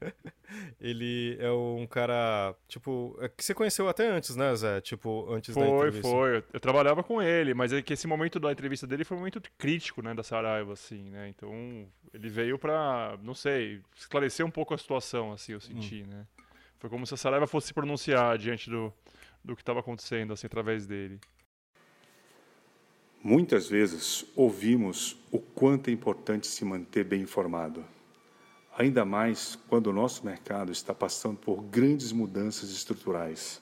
[0.80, 4.80] Ele é um cara, tipo, é que você conheceu até antes, né, Zé?
[4.80, 6.08] Tipo, antes da Foi, entrevista.
[6.08, 6.36] foi.
[6.38, 9.20] Eu, eu trabalhava com ele, mas é que esse momento da entrevista dele foi um
[9.20, 11.28] momento crítico, né, da Saraiva, assim, né?
[11.28, 11.52] Então,
[12.14, 16.26] ele veio pra, não sei, esclarecer um pouco a situação, assim, eu senti, né?
[16.78, 18.92] Foi como se a Saraiva fosse se pronunciar diante do,
[19.44, 21.20] do que estava acontecendo, assim, através dele.
[23.22, 27.84] Muitas vezes ouvimos o quanto é importante se manter bem informado.
[28.78, 33.60] Ainda mais quando o nosso mercado está passando por grandes mudanças estruturais.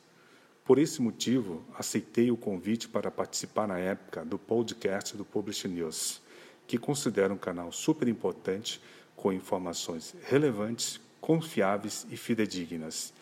[0.63, 6.21] Por esse motivo, aceitei o convite para participar na época do podcast do Publish News,
[6.67, 8.79] que considero um canal super importante
[9.17, 13.15] com informações relevantes, confiáveis e fidedignas.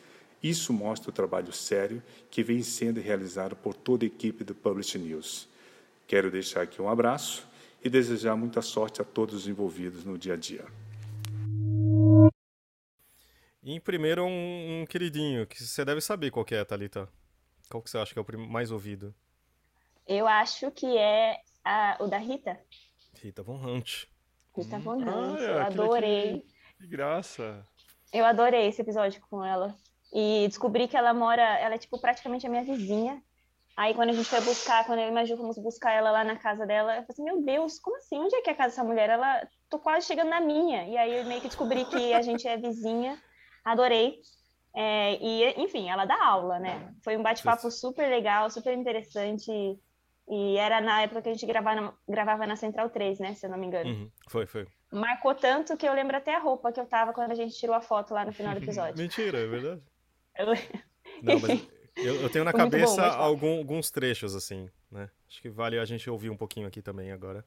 [0.42, 4.98] Isso mostra o trabalho sério que vem sendo realizado por toda a equipe do Publish
[4.98, 5.46] News.
[6.08, 7.46] Quero deixar aqui um abraço
[7.84, 10.83] e desejar muita sorte a todos os envolvidos no dia a dia.
[13.64, 17.08] E em primeiro, um, um queridinho, que você deve saber qual que é, Thalita.
[17.70, 19.14] Qual que você acha que é o mais ouvido?
[20.06, 22.60] Eu acho que é a- o da Rita.
[23.22, 24.04] Rita Von Hunt.
[24.54, 25.40] Rita Von Hunt.
[25.40, 26.40] Eu que- adorei.
[26.40, 27.66] Que, que graça.
[28.12, 29.74] Eu adorei esse episódio com ela.
[30.12, 33.20] E descobri que ela mora, ela é tipo praticamente a minha vizinha.
[33.76, 36.64] Aí quando a gente foi buscar, quando eu Maju fomos buscar ela lá na casa
[36.64, 38.18] dela, eu falei assim, meu Deus, como assim?
[38.18, 39.08] Onde é que é a casa dessa mulher?
[39.10, 40.84] Ela, tô quase chegando na minha.
[40.86, 43.20] E aí eu meio que descobri que a gente é vizinha.
[43.64, 44.20] Adorei.
[44.76, 46.92] É, e, enfim, ela dá aula, né?
[47.02, 49.50] Foi um bate-papo super legal, super interessante.
[50.28, 53.34] E era na época que a gente gravava na, gravava na Central 3, né?
[53.34, 53.90] Se eu não me engano.
[53.90, 54.66] Uhum, Foi, foi.
[54.90, 57.74] Marcou tanto que eu lembro até a roupa que eu tava quando a gente tirou
[57.74, 58.94] a foto lá no final do episódio.
[59.02, 59.82] Mentira, é verdade?
[60.36, 60.46] Eu-
[61.22, 61.68] Não, mas
[62.02, 63.16] eu, eu tenho na Foi bom, cabeça falar.
[63.24, 65.08] algum- alguns trechos, assim, né?
[65.28, 67.44] Acho que vale a gente ouvir um pouquinho aqui também agora.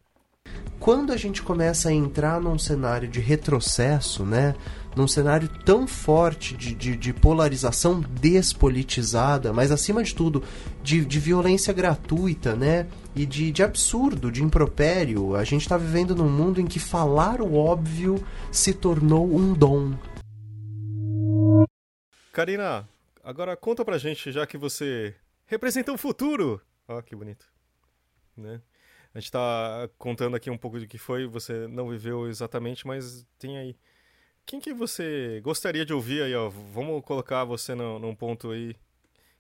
[0.80, 4.56] Quando a gente começa a entrar num cenário de retrocesso, né?
[4.96, 10.44] Num cenário tão forte de, de, de polarização despolitizada, mas acima de tudo,
[10.82, 12.88] de, de violência gratuita, né?
[13.16, 17.42] E de, de absurdo, de impropério, a gente está vivendo num mundo em que falar
[17.42, 19.94] o óbvio se tornou um dom.
[22.32, 22.88] Karina,
[23.24, 25.16] agora conta pra gente, já que você
[25.48, 26.62] representa o futuro.
[26.88, 27.46] Ó, que bonito.
[28.38, 28.62] Né?
[29.18, 33.26] A gente tá contando aqui um pouco de que foi, você não viveu exatamente, mas
[33.40, 33.76] tem aí.
[34.46, 36.50] Quem que você gostaria de ouvir aí, ó?
[36.50, 38.76] Vamos colocar você no- num ponto aí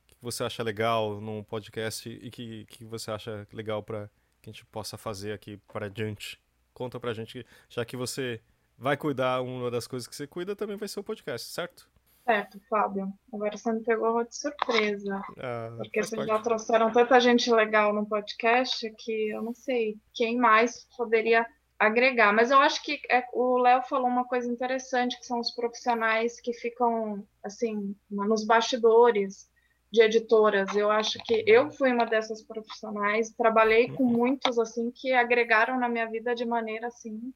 [0.07, 4.09] que você acha legal num podcast e que, que você acha legal pra
[4.41, 6.41] que a gente possa fazer aqui para adiante.
[6.73, 8.41] Conta pra gente, já que você
[8.79, 11.87] vai cuidar, uma das coisas que você cuida também vai ser o podcast, certo?
[12.27, 13.13] Certo, Fábio.
[13.33, 15.21] Agora você me pegou de surpresa.
[15.39, 16.27] Ah, Porque vocês parte.
[16.27, 21.47] já trouxeram tanta gente legal no podcast que eu não sei quem mais poderia
[21.79, 22.33] agregar.
[22.33, 26.41] Mas eu acho que é- o Léo falou uma coisa interessante, que são os profissionais
[26.41, 29.49] que ficam, assim, nos bastidores
[29.89, 30.75] de editoras.
[30.75, 35.87] Eu acho que eu fui uma dessas profissionais, trabalhei com muitos, assim, que agregaram na
[35.87, 37.31] minha vida de maneira, assim,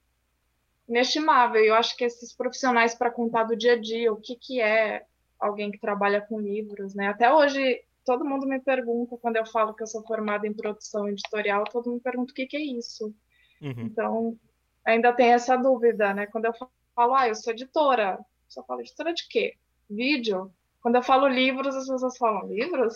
[0.91, 1.63] inestimável.
[1.63, 5.05] Eu acho que esses profissionais para contar do dia a dia, o que que é
[5.39, 7.07] alguém que trabalha com livros, né?
[7.07, 11.07] Até hoje todo mundo me pergunta quando eu falo que eu sou formada em produção
[11.07, 13.15] editorial, todo mundo pergunta o que que é isso.
[13.61, 13.73] Uhum.
[13.77, 14.39] Então,
[14.85, 16.27] ainda tem essa dúvida, né?
[16.27, 16.53] Quando eu
[16.93, 19.55] falo, ah, eu sou editora, só falo editora de quê?
[19.89, 20.51] Vídeo.
[20.81, 22.95] Quando eu falo livros, as pessoas falam, livros?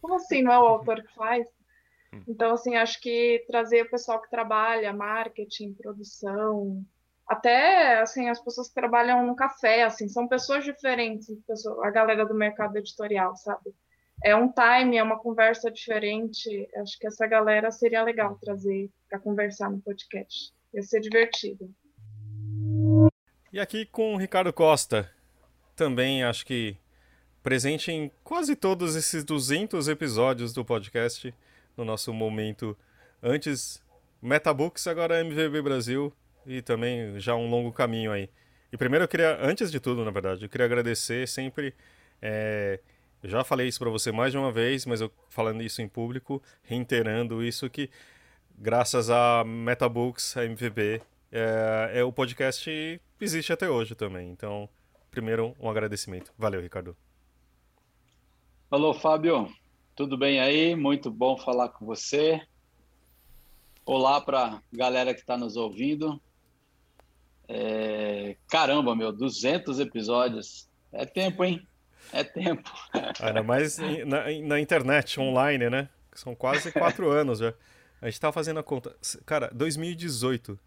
[0.00, 0.42] Como assim?
[0.42, 1.46] Não é o autor que faz?
[2.28, 6.84] Então, assim, acho que trazer o pessoal que trabalha, marketing, produção,
[7.26, 11.28] até, assim, as pessoas que trabalham no café, assim, são pessoas diferentes,
[11.82, 13.74] a galera do mercado editorial, sabe?
[14.22, 16.68] É um time, é uma conversa diferente.
[16.76, 20.52] Acho que essa galera seria legal trazer para conversar no podcast.
[20.72, 21.70] Ia ser divertido.
[23.52, 25.10] E aqui com o Ricardo Costa,
[25.74, 26.76] também acho que
[27.42, 31.34] presente em quase todos esses 200 episódios do podcast,
[31.76, 32.76] no nosso momento
[33.22, 33.82] antes
[34.22, 36.12] Metabooks, agora MVB Brasil
[36.46, 38.28] e também já um longo caminho aí.
[38.72, 41.74] E primeiro eu queria, antes de tudo, na verdade, eu queria agradecer sempre.
[42.20, 42.80] é,
[43.22, 46.42] já falei isso para você mais de uma vez, mas eu falando isso em público,
[46.62, 47.88] reiterando isso que
[48.58, 51.00] graças a Metabooks, a MVB,
[51.32, 54.30] é, é, o podcast existe até hoje também.
[54.30, 54.68] Então,
[55.10, 56.32] primeiro um agradecimento.
[56.38, 56.96] Valeu, Ricardo.
[58.70, 59.48] Alô, Fábio.
[59.94, 60.74] Tudo bem aí?
[60.74, 62.40] Muito bom falar com você.
[63.86, 66.20] Olá para galera que está nos ouvindo.
[67.48, 68.36] É...
[68.48, 70.68] Caramba, meu, 200 episódios.
[70.92, 71.66] É tempo, hein?
[72.12, 72.70] É tempo.
[73.20, 75.88] Ainda mais na, na internet, online, né?
[76.12, 77.52] São quase quatro anos já.
[78.00, 78.94] A gente tava fazendo a conta.
[79.24, 80.58] Cara, 2018.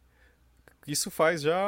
[0.88, 1.59] Isso faz já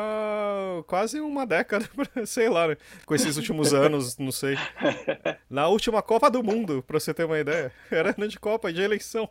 [0.88, 1.86] quase uma década,
[2.26, 2.78] sei lá, né?
[3.06, 4.56] com esses últimos anos, não sei.
[5.50, 7.70] Na última Copa do Mundo, pra você ter uma ideia.
[7.92, 9.30] Era ano de Copa, de eleição.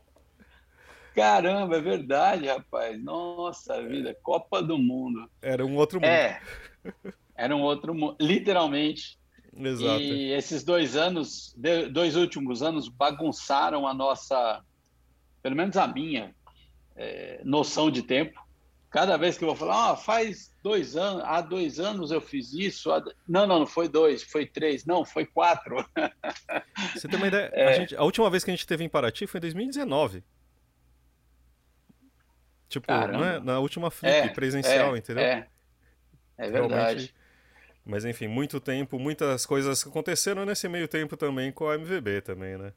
[1.18, 3.02] Caramba, é verdade, rapaz.
[3.02, 5.28] Nossa vida, Copa do Mundo.
[5.42, 6.08] Era um outro mundo.
[6.08, 6.40] É,
[7.34, 9.18] era um outro mundo, literalmente.
[9.52, 10.00] Exato.
[10.00, 11.56] E esses dois anos,
[11.92, 14.62] dois últimos anos, bagunçaram a nossa,
[15.42, 16.32] pelo menos a minha,
[16.94, 18.40] é, noção de tempo.
[18.88, 22.52] Cada vez que eu vou falar, ah, faz dois anos, há dois anos eu fiz
[22.52, 22.92] isso.
[22.92, 23.02] Há...
[23.28, 25.84] Não, não, não foi dois, foi três, não, foi quatro.
[26.94, 27.50] Você tem uma ideia?
[27.52, 27.66] É...
[27.66, 30.22] A, gente, a última vez que a gente teve em Paraty foi em 2019.
[32.68, 33.40] Tipo, é?
[33.40, 35.24] na última flip é, presencial, é, entendeu?
[35.24, 35.46] É,
[36.36, 36.68] é verdade.
[36.68, 37.14] Realmente...
[37.84, 42.58] Mas enfim, muito tempo, muitas coisas aconteceram nesse meio tempo também com a MVB também,
[42.58, 42.72] né?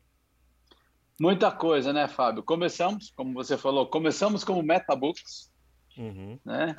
[1.19, 2.41] Muita coisa, né, Fábio?
[2.41, 5.51] Começamos, como você falou, começamos como Metabooks,
[5.97, 6.39] uhum.
[6.45, 6.75] né?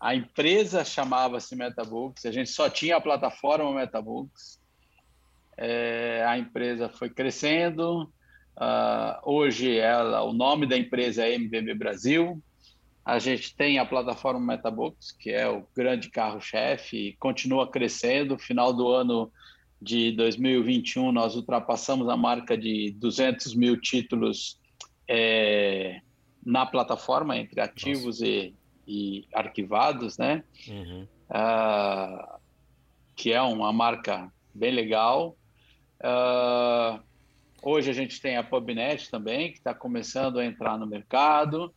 [0.00, 4.60] A empresa chamava-se Metabooks, a gente só tinha a plataforma Metabooks.
[5.56, 8.12] É, a empresa foi crescendo,
[8.60, 12.42] Uh, hoje ela, o nome da empresa é MVB Brasil.
[13.02, 18.38] A gente tem a plataforma Metabooks, que é o grande carro-chefe e continua crescendo.
[18.38, 19.32] Final do ano
[19.80, 24.60] de 2021, nós ultrapassamos a marca de 200 mil títulos
[25.08, 26.02] é,
[26.44, 28.54] na plataforma, entre ativos e,
[28.86, 30.44] e, arquivados, né?
[30.68, 31.08] Uhum.
[31.30, 32.38] Uh,
[33.16, 35.34] que é uma marca bem legal.
[36.00, 37.00] Uh,
[37.62, 41.74] Hoje a gente tem a PubNet também, que está começando a entrar no mercado.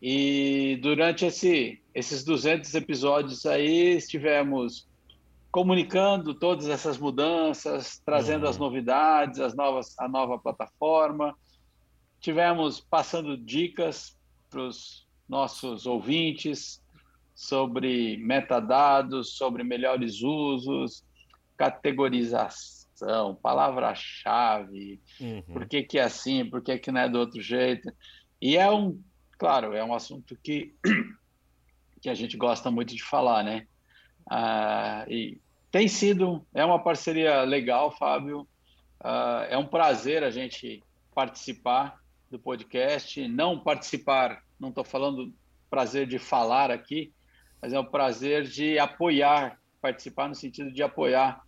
[0.00, 4.88] E durante esse, esses 200 episódios aí, estivemos
[5.52, 8.50] comunicando todas essas mudanças, trazendo uhum.
[8.50, 11.38] as novidades, as novas, a nova plataforma.
[12.20, 14.18] Tivemos passando dicas
[14.50, 16.82] para os nossos ouvintes
[17.32, 21.04] sobre metadados, sobre melhores usos,
[21.56, 22.81] categorização
[23.42, 25.42] palavra-chave, uhum.
[25.42, 27.92] por que, que é assim, por que, que não é do outro jeito.
[28.40, 29.00] E é um,
[29.38, 30.74] claro, é um assunto que,
[32.00, 33.66] que a gente gosta muito de falar, né?
[34.30, 35.40] Ah, e
[35.70, 38.46] tem sido, é uma parceria legal, Fábio.
[39.00, 40.82] Ah, é um prazer a gente
[41.14, 42.00] participar
[42.30, 45.32] do podcast, não participar, não estou falando
[45.68, 47.12] prazer de falar aqui,
[47.60, 51.42] mas é um prazer de apoiar, participar no sentido de apoiar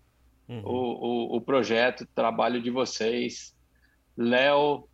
[0.49, 0.63] uhum.
[0.65, 3.55] o, o, o, projeto, o trabalho de vocês.
[4.17, 4.89] Léo,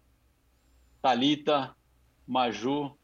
[1.02, 1.74] Talita,
[2.26, 2.96] Maju,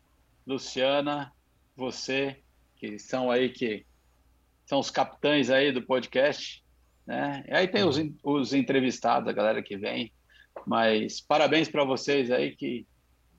[0.47, 1.33] Luciana,
[1.77, 2.41] você,
[2.77, 3.85] que são aí que
[4.65, 6.65] são os capitães aí do podcast,
[7.07, 7.45] né?
[7.47, 8.15] E aí tem os, uhum.
[8.23, 10.12] os entrevistados, a galera que vem.
[10.66, 12.87] Mas parabéns para vocês aí que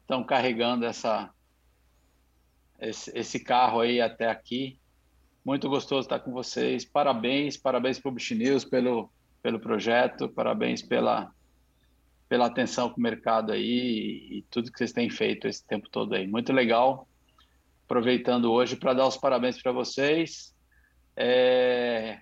[0.02, 1.31] estão carregando essa
[2.80, 4.80] esse, esse carro aí até aqui.
[5.48, 6.84] Muito gostoso estar com vocês.
[6.84, 9.10] Parabéns, parabéns para o Publish News pelo,
[9.41, 11.32] pelo projeto, parabéns pela,
[12.28, 16.15] pela atenção com o mercado aí e, tudo que vocês têm feito esse tempo todo
[16.15, 16.28] aí.
[16.28, 17.07] Muito legal.
[17.86, 20.53] Aproveitando hoje para dar os parabéns para vocês.
[21.15, 22.19] É,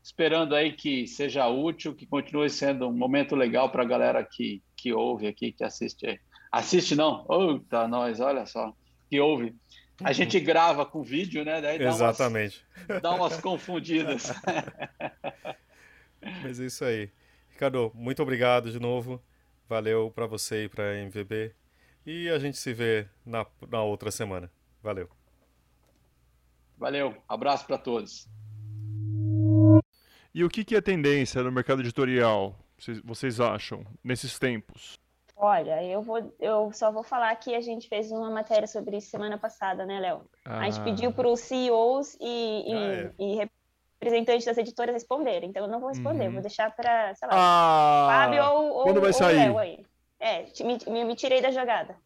[0.00, 4.62] esperando aí que seja útil, que continue sendo um momento legal para a galera que,
[4.76, 6.20] que ouve aqui, que assiste.
[6.52, 7.26] Assiste não?
[7.28, 8.72] Eita, nós, olha só,
[9.10, 9.52] que ouve.
[10.04, 11.60] A gente grava com vídeo, né?
[11.60, 12.64] Daí dá Exatamente.
[12.88, 14.32] Umas, dá umas confundidas.
[16.42, 17.10] Mas é isso aí.
[17.50, 19.22] Ricardo, muito obrigado de novo.
[19.68, 21.54] Valeu para você e para a MVB.
[22.04, 24.50] E a gente se vê na, na outra semana.
[24.82, 25.08] Valeu.
[26.76, 27.16] Valeu.
[27.28, 28.28] Abraço para todos.
[30.34, 32.58] E o que, que é tendência no mercado editorial,
[33.04, 34.94] vocês acham, nesses tempos?
[35.44, 39.10] Olha, eu vou, eu só vou falar que a gente fez uma matéria sobre isso
[39.10, 40.22] semana passada, né, Léo?
[40.44, 40.60] Ah.
[40.60, 40.84] A gente ah.
[40.84, 43.12] pediu para os CEOs e, e, ah, é.
[43.18, 43.48] e,
[43.98, 46.34] representantes das editoras responderem, então eu não vou responder, uhum.
[46.34, 49.36] vou deixar para, sei lá, ah, Fábio ou, quando vai ou sair?
[49.36, 49.84] Léo aí.
[50.20, 51.96] É, me, me, me tirei da jogada.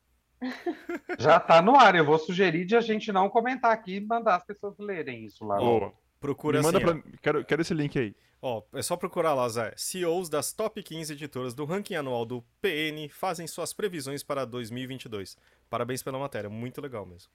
[1.20, 4.36] Já está no ar, eu vou sugerir de a gente não comentar aqui e mandar
[4.36, 5.60] as pessoas lerem isso lá.
[5.60, 5.92] Oh.
[6.18, 7.18] Procura Me manda assim, pra...
[7.20, 8.14] quero, quero esse link aí.
[8.40, 9.74] Ó, é só procurar lá, Zé.
[9.76, 15.36] CEOs das top 15 editoras do ranking anual do PN fazem suas previsões para 2022.
[15.70, 17.32] Parabéns pela matéria, muito legal mesmo.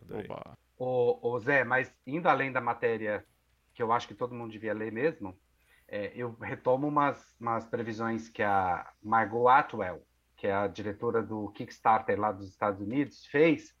[0.00, 0.28] Adorei.
[0.76, 3.24] Ô, ô, Zé, mas indo além da matéria
[3.72, 5.36] que eu acho que todo mundo devia ler mesmo,
[5.88, 10.06] é, eu retomo umas, umas previsões que a Margot Atwell,
[10.36, 13.74] que é a diretora do Kickstarter lá dos Estados Unidos, fez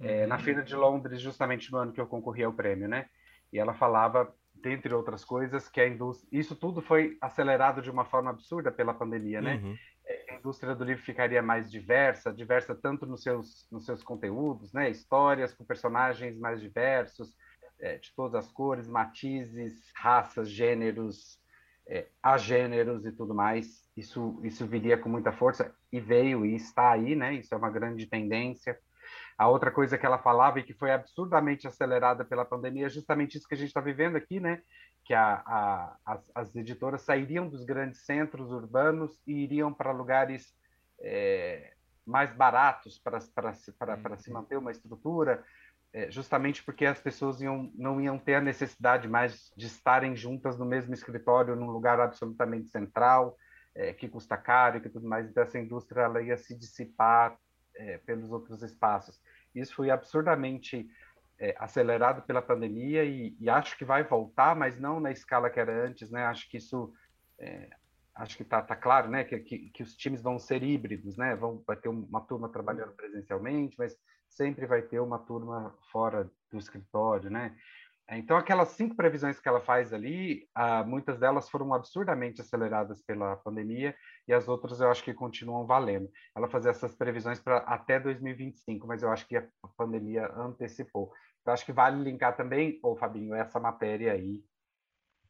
[0.00, 3.08] é, na Feira de Londres, justamente no ano que eu concorri ao prêmio, né?
[3.52, 4.32] E ela falava,
[4.62, 6.28] dentre outras coisas, que a indústria...
[6.32, 9.60] Isso tudo foi acelerado de uma forma absurda pela pandemia, né?
[9.62, 9.76] Uhum.
[10.30, 14.88] a indústria do livro ficaria mais diversa, diversa tanto nos seus, nos seus conteúdos, né?
[14.90, 17.36] Histórias com personagens mais diversos,
[17.80, 21.40] é, de todas as cores, matizes, raças, gêneros,
[21.86, 23.82] é, agêneros e tudo mais.
[23.96, 27.34] Isso, isso viria com muita força e veio e está aí, né?
[27.34, 28.78] Isso é uma grande tendência.
[29.38, 33.36] A outra coisa que ela falava e que foi absurdamente acelerada pela pandemia é justamente
[33.36, 34.62] isso que a gente está vivendo aqui, né?
[35.04, 40.54] Que a, a, as, as, editoras sairiam dos grandes centros urbanos e iriam para lugares
[41.00, 41.72] é,
[42.06, 45.42] mais baratos para se manter uma estrutura,
[45.92, 50.58] é, justamente porque as pessoas iam, não iam ter a necessidade mais de estarem juntas
[50.58, 53.36] no mesmo escritório, num lugar absolutamente central,
[53.74, 55.28] é, que custa caro e que tudo mais.
[55.28, 57.36] Então, essa indústria ela ia se dissipar
[57.76, 59.20] é, pelos outros espaços.
[59.54, 60.88] Isso foi absurdamente
[61.38, 65.58] é, acelerado pela pandemia e, e, acho que vai voltar, mas não na escala que
[65.58, 66.24] era antes, né?
[66.24, 66.92] Acho que isso,
[67.38, 67.68] é,
[68.14, 69.24] acho que está tá claro, né?
[69.24, 71.34] Que, que, que, os times vão ser híbridos, né?
[71.34, 76.58] Vão, vai ter uma turma trabalhando presencialmente, mas sempre vai ter uma turma fora do
[76.58, 77.56] escritório, né?
[78.10, 83.36] Então, aquelas cinco previsões que ela faz ali, ah, muitas delas foram absurdamente aceleradas pela
[83.36, 83.94] pandemia
[84.28, 86.10] e as outras eu acho que continuam valendo.
[86.36, 89.46] Ela fazia essas previsões para até 2025, mas eu acho que a
[89.76, 91.12] pandemia antecipou.
[91.40, 94.44] Então, acho que vale linkar também, ô Fabinho, essa matéria aí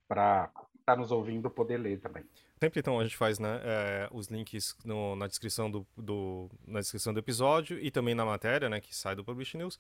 [0.09, 0.51] para
[0.83, 2.25] estar tá nos ouvindo poder ler também.
[2.61, 6.81] Sempre então a gente faz né, é, os links no, na, descrição do, do, na
[6.81, 9.79] descrição do episódio e também na matéria né, que sai do Publish News.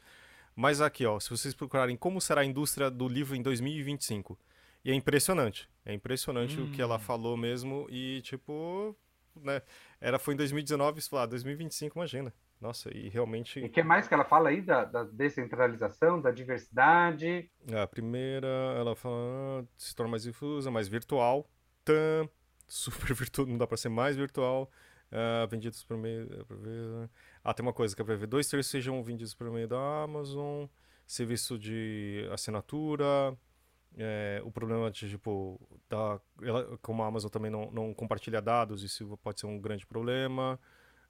[0.54, 4.38] Mas aqui, ó, se vocês procurarem como será a indústria do livro em 2025.
[4.84, 5.68] E é impressionante.
[5.84, 6.64] É impressionante hum.
[6.64, 7.86] o que ela falou mesmo.
[7.88, 8.96] E, tipo,
[9.36, 9.62] né?
[10.00, 12.32] Era, foi em 2019, você falou, ah, 2025, imagina.
[12.60, 13.58] Nossa, e realmente.
[13.58, 17.50] E o que mais que ela fala aí da, da, descentralização, da diversidade?
[17.72, 18.46] A primeira,
[18.76, 21.48] ela fala, ah, se torna mais difusa, mais virtual.
[21.84, 22.28] Tam,
[22.68, 24.70] super virtual, não dá para ser mais virtual.
[25.12, 26.26] Uh, vendidos por meio.
[27.44, 30.64] Ah, tem uma coisa que é para dois terços sejam vendidos por meio da Amazon,
[31.06, 33.36] serviço de assinatura.
[33.94, 38.82] É, o problema de, tipo, da, ela, como a Amazon também não, não compartilha dados,
[38.82, 40.58] isso pode ser um grande problema.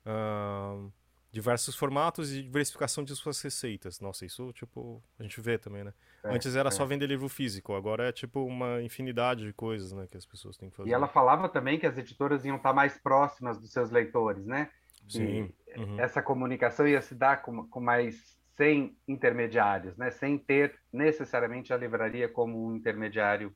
[0.04, 0.92] Uh,
[1.32, 3.98] diversos formatos e diversificação de suas receitas.
[4.00, 5.94] Nossa, isso, tipo, a gente vê também, né?
[6.22, 6.70] É, Antes era é.
[6.70, 10.58] só vender livro físico, agora é, tipo, uma infinidade de coisas, né, que as pessoas
[10.58, 10.90] têm que fazer.
[10.90, 14.70] E ela falava também que as editoras iam estar mais próximas dos seus leitores, né?
[15.08, 15.50] Sim.
[15.76, 15.98] Uhum.
[15.98, 20.10] Essa comunicação ia se dar com, com mais sem intermediários, né?
[20.10, 23.54] Sem ter necessariamente a livraria como um intermediário.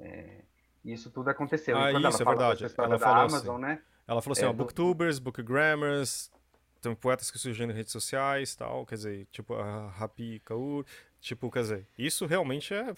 [0.00, 0.42] É...
[0.84, 1.78] Isso tudo aconteceu.
[1.78, 2.64] Ah, isso é verdade.
[2.76, 3.74] Ela falou Amazon, assim.
[3.74, 3.82] né?
[4.08, 6.28] Ela falou assim, É, ó, do- booktubers, bookgrammers,
[6.82, 10.84] tem poetas que surgiram em redes sociais, tal, quer dizer, tipo a Rapi Kaur,
[11.20, 12.92] tipo, quer dizer, isso realmente é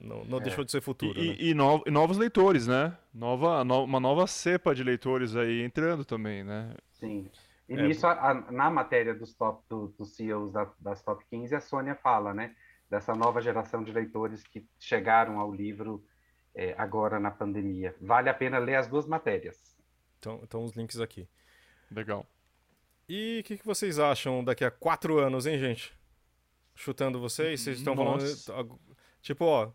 [0.00, 0.42] não, não É.
[0.42, 1.36] deixou de ser futuro, E, né?
[1.38, 2.96] e- e no- e novos leitores, né?
[3.12, 6.74] Nova, no- uma nova cepa de leitores aí entrando também, né?
[6.92, 7.28] Sim.
[7.68, 11.24] E É, nisso, a- a- na matéria dos, top, do- dos CEOs da- das top
[11.28, 12.54] 15, a Sônia fala, né?
[12.88, 16.04] Dessa nova geração de leitores que chegaram ao livro
[16.54, 17.96] é, agora na pandemia.
[17.98, 19.74] Vale a pena ler as duas matérias.
[20.18, 21.26] Então, então os links aqui.
[21.90, 22.26] Legal.
[23.14, 25.92] E o que, que vocês acham daqui a quatro anos, hein, gente?
[26.74, 28.24] Chutando vocês, vocês estão falando.
[29.20, 29.70] Tipo, ó,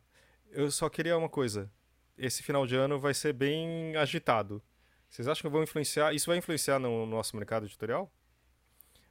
[0.49, 1.71] eu só queria uma coisa.
[2.17, 4.59] Esse final de ano vai ser bem agitado.
[5.07, 6.15] Vocês acham que vão influenciar?
[6.15, 8.11] Isso vai influenciar no nosso mercado editorial?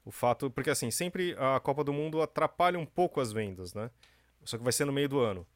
[0.05, 0.51] O fato.
[0.51, 3.93] Porque assim, sempre a Copa do Mundo atrapalha um pouco as vendas, né?
[4.45, 5.47] Só que vai ser no meio do ano.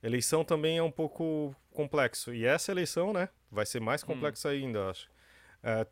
[0.00, 2.32] Eleição também é um pouco complexo.
[2.32, 3.28] E essa eleição, né?
[3.50, 5.10] Vai ser mais complexa ainda, acho.
[5.64, 5.84] É,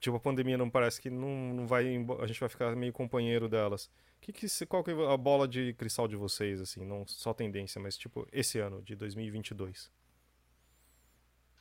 [0.00, 1.86] tipo, a pandemia não parece que não, não vai.
[2.20, 3.90] A gente vai ficar meio companheiro delas.
[4.20, 6.84] Que que, se- qual que é a bola de cristal de vocês, assim?
[6.84, 9.90] Não só tendência, mas tipo, esse ano de 2022.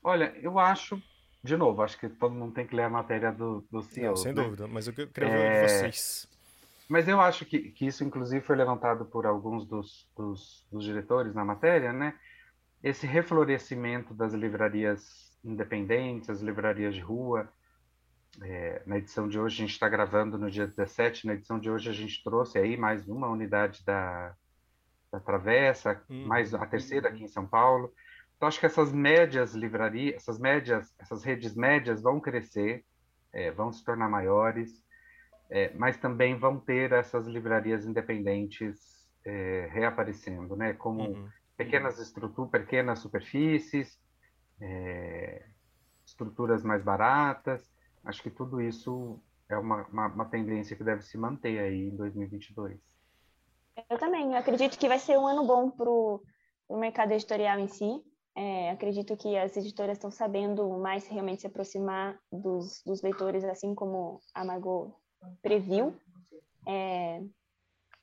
[0.03, 1.01] Olha, eu acho,
[1.43, 4.15] de novo, acho que todo mundo tem que ler a matéria do, do Não, CEOs,
[4.15, 4.33] sem né?
[4.33, 4.67] dúvida.
[4.67, 6.27] Mas eu que- queria ver É, de vocês.
[6.87, 11.33] Mas eu acho que, que isso, inclusive, foi levantado por alguns dos, dos, dos diretores
[11.33, 12.19] na matéria, né?
[12.83, 17.49] Esse reflorescimento das livrarias independentes, as livrarias de rua.
[18.41, 21.69] É, na edição de hoje, a gente está gravando no dia 17, na edição de
[21.69, 24.35] hoje a gente trouxe aí mais uma unidade da,
[25.11, 27.93] da Travessa, mais a terceira aqui em São Paulo.
[28.35, 32.83] Então, acho que essas médias livrarias, essas médias, essas redes médias vão crescer,
[33.31, 34.83] é, vão se tornar maiores,
[35.49, 40.73] é, mas também vão ter essas livrarias independentes é, reaparecendo, né?
[40.73, 43.97] Como pequenas estruturas, pequenas superfícies,
[44.59, 45.45] é,
[46.05, 47.74] estruturas mais baratas.
[48.05, 49.19] Acho que tudo isso
[49.49, 52.79] é uma, uma, uma tendência que deve se manter aí em 2022.
[53.89, 54.31] Eu também.
[54.31, 56.21] Eu acredito que vai ser um ano bom para o
[56.77, 58.01] mercado editorial em si.
[58.37, 63.73] É, acredito que as editoras estão sabendo mais realmente se aproximar dos, dos leitores, assim
[63.73, 64.93] como a Margot
[65.41, 65.95] previu.
[66.67, 67.21] É,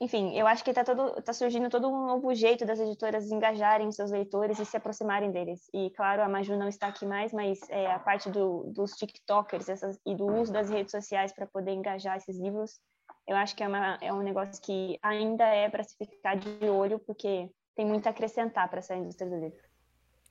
[0.03, 4.11] enfim, eu acho que está tá surgindo todo um novo jeito das editoras engajarem seus
[4.11, 5.71] leitores e se aproximarem deles.
[5.73, 9.69] E, claro, a Maju não está aqui mais, mas é, a parte do, dos TikTokers
[9.69, 12.81] essas, e do uso das redes sociais para poder engajar esses livros,
[13.29, 16.69] eu acho que é, uma, é um negócio que ainda é para se ficar de
[16.69, 19.59] olho, porque tem muito a acrescentar para essa indústria do livro.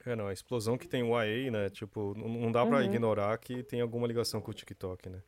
[0.05, 1.69] É, não, a explosão que tem o AE, né?
[1.69, 2.83] Tipo, não dá para Uhum.
[2.83, 5.21] ignorar que tem alguma ligação com o TikTok, né?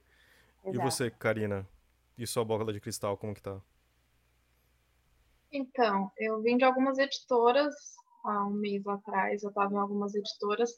[0.66, 0.92] E Exato.
[0.92, 1.66] você, Karina?
[2.18, 3.62] E sua bola de cristal, como que tá?
[5.54, 7.76] Então, eu vim de algumas editoras
[8.26, 10.72] há um mês atrás, eu estava em algumas editoras,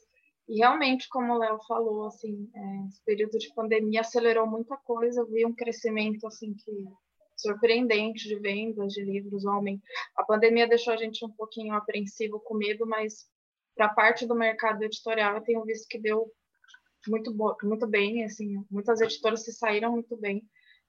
[0.46, 5.22] e realmente, como o Léo falou, assim, é, esse período de pandemia acelerou muita coisa,
[5.22, 6.70] eu vi um crescimento, assim, que
[7.36, 9.82] surpreendente de vendas de livros, aumento.
[10.16, 13.26] A pandemia deixou a gente um pouquinho apreensivo, com medo, mas
[13.74, 16.30] para parte do mercado editorial, eu tenho visto que deu
[17.08, 20.42] muito, muito bem, assim, muitas editoras se saíram muito bem.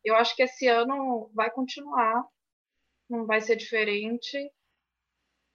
[0.04, 2.26] Eu acho que esse ano vai continuar,
[3.10, 4.38] não vai ser diferente.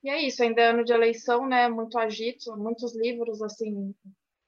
[0.03, 1.69] E é isso, ainda é ano de eleição, né?
[1.69, 3.95] Muito agito, muitos livros assim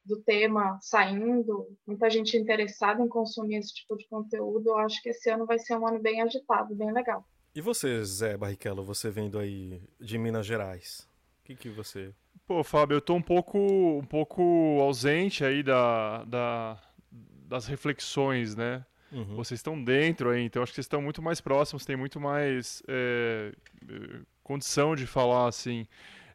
[0.05, 4.70] do tema saindo, muita gente interessada em consumir esse tipo de conteúdo.
[4.70, 7.26] Eu acho que esse ano vai ser um ano bem agitado, bem legal.
[7.55, 11.09] E você, Zé Barrichello, você vendo aí de Minas Gerais?
[11.40, 12.12] O que que você...
[12.47, 14.43] Pô, Fábio, eu tô um pouco, um pouco
[14.81, 18.85] ausente aí da, da, das reflexões, né?
[19.15, 19.36] Uhum.
[19.36, 22.82] Vocês estão dentro aí, então acho que vocês estão muito mais próximos, têm muito mais
[22.89, 23.53] é,
[23.89, 25.86] eh, condição de falar, assim.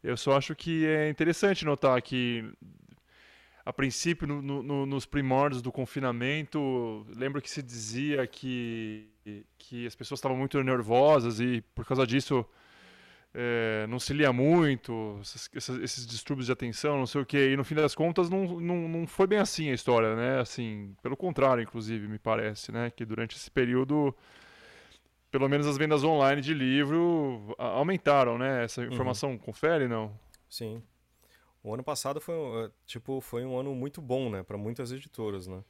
[0.04, 2.46] Eu só acho que é interessante notar que,
[3.66, 9.08] a princípio, no- no- nos primórdios do confinamento, lembro que se dizia que,
[9.58, 12.46] que as pessoas estavam muito nervosas e, por causa disso,
[13.34, 17.52] é, não se lia muito, essas- essas- esses distúrbios de atenção, não sei o quê,
[17.52, 20.40] e no fim das contas não, não, não foi bem assim a história, né?
[20.40, 22.90] Assim, pelo contrário, inclusive, me parece, né?
[22.90, 24.16] Que durante esse período,
[25.32, 28.64] pelo menos as vendas online de livro aumentaram, né?
[28.64, 30.18] Essa informação confere, não?
[30.50, 30.82] Sim.
[31.62, 34.42] O ano passado foi, um, eh, tipo, foi um ano muito bom, né?
[34.44, 35.64] Pra muitas editoras, né?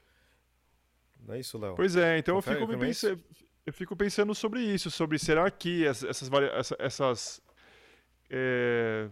[1.28, 1.76] Não é isso, Léo?
[1.76, 3.08] Pois é, então eu Confere fico, isso?
[3.08, 3.24] pensando,
[3.66, 7.42] eu fico pensando sobre isso, sobre será que ess- essas, varia- essa- essas
[8.30, 9.10] é,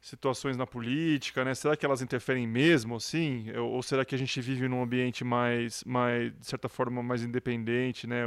[0.00, 1.54] situações na política, né?
[1.54, 3.50] Será que elas interferem mesmo, assim?
[3.56, 7.22] Ou, ou será que a gente vive num ambiente mais, mais de certa forma, mais
[7.22, 8.22] independente, né?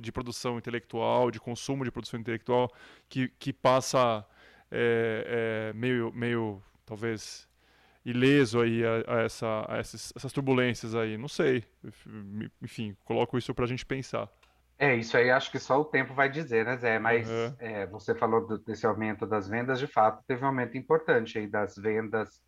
[0.00, 2.70] De produção intelectual, de consumo de produção intelectual,
[3.08, 4.26] que, que passa
[4.70, 7.48] é, é, meio, meio, talvez,
[8.04, 11.16] ileso aí a, a essa, a essas, essas turbulências aí?
[11.16, 11.64] Não sei.
[12.60, 14.28] Enfim, coloco isso pra gente pensar.
[14.78, 16.98] É, isso aí acho que só o tempo vai dizer, né, Zé?
[16.98, 17.56] Mas Uhum.
[17.60, 21.46] é, você falou do- desse aumento das vendas, de fato, teve um aumento importante aí
[21.48, 22.42] das vendas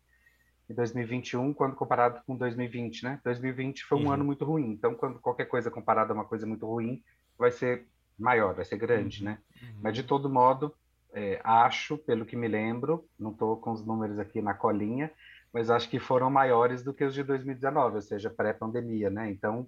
[0.69, 3.19] em 2021, quando comparado com 2020, né?
[3.23, 4.11] 2020 foi um Uhum.
[4.11, 7.01] ano muito ruim, então quando qualquer coisa comparada a uma coisa muito ruim,
[7.37, 7.87] vai ser
[8.17, 9.39] maior, vai ser grande, né?
[9.81, 10.75] Mas de todo modo,
[11.13, 15.11] é, acho, pelo que me lembro, não estou com os números aqui na colinha,
[15.53, 19.29] mas acho que foram maiores do que os de 2019, ou seja, pré-pandemia, né?
[19.31, 19.67] Então,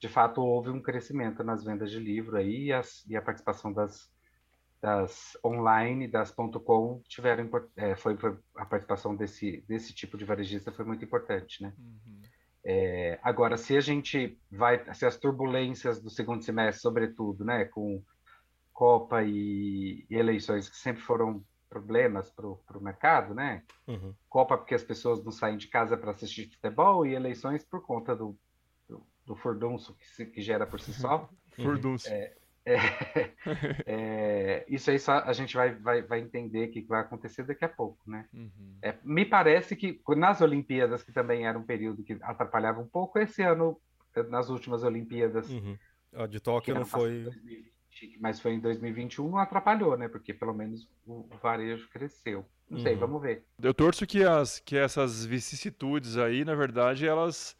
[0.00, 3.72] de fato, houve um crescimento nas vendas de livro aí e, as- e a participação
[3.72, 4.10] das,
[4.80, 10.72] das online, das .com, tiveram, é, foi, foi- a participação desse, desse tipo de varejista
[10.72, 11.72] foi muito importante, né?
[12.66, 18.02] É, agora, se a gente vai, se as turbulências do segundo semestre, sobretudo, né, com
[18.72, 23.62] Copa e, e eleições que sempre foram problemas para o mercado, né?
[23.86, 24.12] Uhum.
[24.28, 28.16] Copa porque as pessoas não saem de casa para assistir futebol e eleições por conta
[28.16, 28.36] do,
[29.26, 31.28] do, furdunço que, se- que gera por si só.
[31.56, 32.08] Furdunço.
[32.08, 32.32] É,
[32.66, 32.76] é,
[33.86, 37.64] é, isso aí só a gente vai, vai, vai entender o que vai acontecer daqui
[37.64, 38.26] a pouco, né?
[38.82, 43.18] É, me parece que nas Olimpíadas, que também era um período que atrapalhava um pouco,
[43.18, 43.78] esse ano,
[44.28, 45.76] nas últimas Olimpíadas, Uhum.
[46.16, 47.24] A de Tóquio não foi...
[47.24, 50.06] passado, 2020, mas foi em 2021, não atrapalhou, né?
[50.08, 52.44] Porque pelo menos o varejo cresceu.
[52.70, 53.00] Não sei, Uhum.
[53.00, 53.44] vamos ver.
[53.60, 57.56] Eu torço que, as, que essas vicissitudes aí, na verdade, elas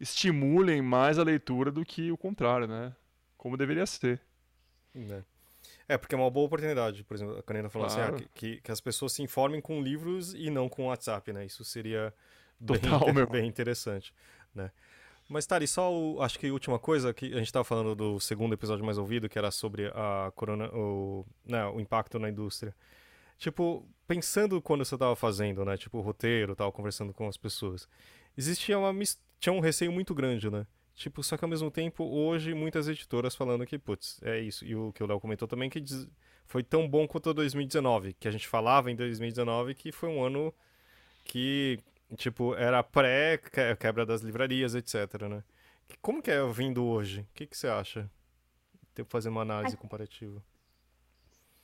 [0.00, 2.94] estimulem mais a leitura do que o contrário, né?
[3.36, 4.20] Como deveria ser.
[4.94, 5.24] né?
[5.86, 8.14] É, porque é uma boa oportunidade, por exemplo, a Karina falou Claro.
[8.16, 11.44] assim, ah, que, que, as pessoas se informem com livros e não com WhatsApp, né?
[11.44, 12.14] Isso seria
[12.58, 13.26] bem, Total, meu.
[13.26, 14.14] bem interessante,
[14.54, 14.70] né?
[15.28, 18.18] Mas, Tari, só o, acho que a última coisa, que a gente estava falando do
[18.18, 22.74] segundo episódio mais ouvido, que era sobre a corona, o, né, o impacto na indústria.
[23.38, 25.76] Tipo, pensando quando você estava fazendo, né?
[25.76, 27.88] Tipo, o roteiro, tal, conversando com as pessoas.
[28.36, 30.66] Existia uma mis- tinha um receio muito grande, né?
[30.94, 34.64] Tipo, só que ao mesmo tempo, hoje, muitas editoras falando que, putz, é isso.
[34.64, 36.06] E o que o Léo comentou também, que diz-
[36.46, 40.52] foi tão bom quanto 2019, que a gente falava em 2019 que foi um ano
[41.24, 41.78] que,
[42.16, 45.42] tipo, era pré-quebra das livrarias, etc, né?
[46.02, 47.20] Como que é vindo hoje?
[47.22, 48.10] O que, que você acha?
[48.94, 50.42] Ter que fazer uma análise comparativa.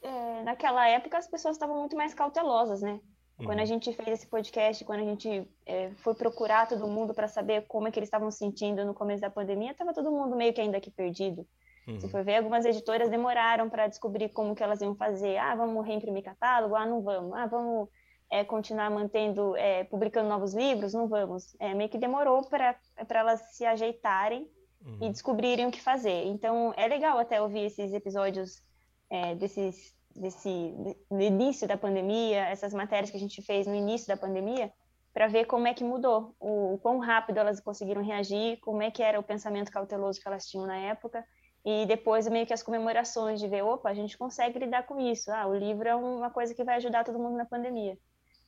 [0.03, 3.01] É, naquela época as pessoas estavam muito mais cautelosas, né?
[3.36, 3.66] Quando a Uhum.
[3.66, 7.86] gente fez esse podcast, quando a gente é, foi procurar todo mundo para saber como
[7.86, 10.60] é que eles estavam se sentindo no começo da pandemia, estava todo mundo meio que
[10.60, 11.46] ainda aqui perdido.
[11.84, 12.08] Se Uhum.
[12.10, 15.36] for ver, algumas editoras demoraram para descobrir como que elas iam fazer.
[15.36, 16.74] Ah, vamos reimprimir catálogo?
[16.74, 17.32] Ah, não vamos.
[17.34, 17.88] Ah, vamos
[18.30, 20.92] é, continuar mantendo, é, publicando novos livros?
[20.94, 21.54] Não vamos.
[21.60, 22.74] É, meio que demorou para
[23.08, 24.50] elas se ajeitarem
[25.00, 26.24] e descobrirem o que fazer.
[26.26, 28.62] Então, é legal até ouvir esses episódios
[29.10, 30.74] é, desses, desse,
[31.10, 34.72] início da pandemia, essas matérias que a gente fez no início da pandemia,
[35.12, 38.90] para ver como é que mudou, o, o quão rápido elas conseguiram reagir, como é
[38.90, 41.24] que era o pensamento cauteloso que elas tinham na época,
[41.64, 45.32] e depois meio que as comemorações de ver, opa, a gente consegue lidar com isso,
[45.32, 47.98] ah, o livro é uma coisa que vai ajudar todo mundo na pandemia.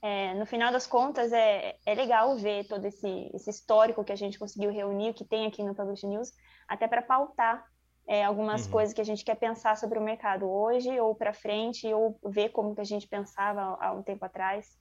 [0.00, 4.16] É, no final das contas, é, é legal ver todo esse, esse histórico que a
[4.16, 6.32] gente conseguiu reunir, que tem aqui no Publish News,
[6.68, 7.64] até para pautar
[8.08, 8.72] é, algumas Uhum.
[8.72, 12.48] coisas que a gente quer pensar sobre o mercado hoje ou para frente, ou ver
[12.48, 14.78] como que a gente pensava há um tempo atrás.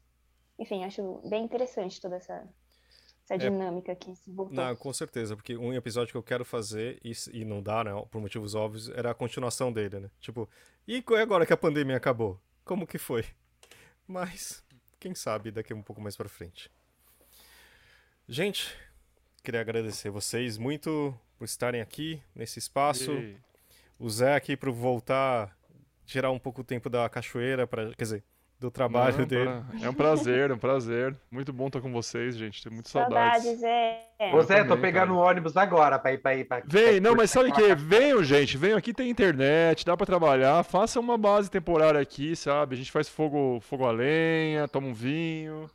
[0.57, 2.47] Enfim, acho bem interessante toda essa,
[3.25, 4.55] essa dinâmica que se voltou.
[4.55, 7.91] Não, com certeza, porque um episódio que eu quero fazer, e, e não dá, né,
[8.09, 10.09] por motivos óbvios, era a continuação dele, né?
[10.21, 10.49] Tipo,
[10.87, 12.39] e agora que a pandemia acabou?
[12.63, 13.25] Como que foi?
[14.07, 14.63] Mas,
[15.01, 16.71] quem sabe daqui um pouco mais pra frente.
[18.27, 18.73] Gente,
[19.43, 23.11] queria agradecer vocês muito por estarem aqui nesse espaço.
[23.11, 23.37] Ei.
[23.99, 25.55] O Zé aqui por voltar,
[26.05, 28.23] tirar um pouco o tempo da cachoeira, pra, quer dizer,
[28.59, 29.45] do trabalho Não, dele.
[29.45, 31.15] pra- É um prazer, é um prazer.
[31.29, 32.61] Muito bom estar com vocês, gente.
[32.63, 33.43] Tenho muitas saudades.
[33.43, 34.33] Saudades, é.
[34.33, 36.61] Ô Zé, tô pegando o ônibus agora pra ir pra ir pra.
[36.65, 37.61] Vem, não, mas sabe o que?
[37.61, 37.75] que?
[37.75, 42.73] Venham, gente, venham aqui, tem internet, dá pra trabalhar, faça uma base temporária aqui, sabe?
[42.75, 45.69] A gente faz fogo, fogo a lenha, toma um vinho.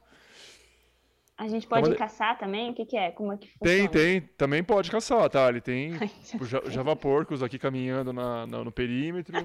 [1.37, 2.71] A gente pode Toma- caçar também?
[2.71, 3.11] O que, que é?
[3.11, 3.89] Como é que Tem, funciona?
[3.91, 5.49] tem, também pode caçar, tá?
[5.49, 5.93] Ele tem
[6.41, 9.37] o ja- Java Porcos aqui caminhando na, na- no perímetro.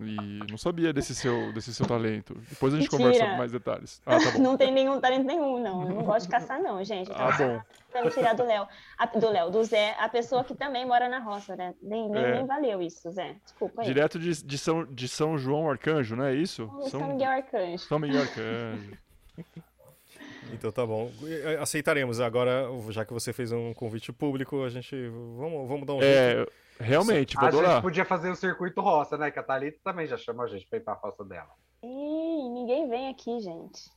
[0.00, 2.34] E não sabia desse seu, desse seu talento.
[2.50, 3.12] Depois a gente Mentira.
[3.14, 4.02] conversa mais detalhes.
[4.04, 4.38] Ah, tá.
[4.42, 5.82] Não tem nenhum talento nenhum, não.
[5.82, 7.08] Eu não gosto de caçar, não, gente.
[7.10, 7.60] Eu Ah, bom.
[7.92, 8.66] tentando tirar do Léo.
[9.20, 11.74] Do Léo, do Zé, a pessoa que também mora na roça, né?
[11.80, 12.34] Nem, nem, É.
[12.36, 13.36] nem valeu isso, Zé.
[13.44, 13.86] Desculpa aí.
[13.86, 16.68] Direto de, de, São, de São João Arcanjo, não é isso?
[16.90, 17.78] São Miguel Arcanjo.
[17.78, 18.98] São Miguel Arcanjo.
[20.52, 21.10] Então tá bom.
[21.60, 22.20] Aceitaremos.
[22.20, 24.94] Agora, já que você fez um convite público, a gente.
[25.36, 26.52] Vamos, vamos dar um É, jeito.
[26.78, 27.82] realmente, vou A gente adorar.
[27.82, 29.30] podia fazer o circuito roça, né?
[29.30, 31.50] Que a Thalita também já chamou a gente pra ir pra roça dela.
[31.82, 33.90] Ih, ninguém vem aqui, gente.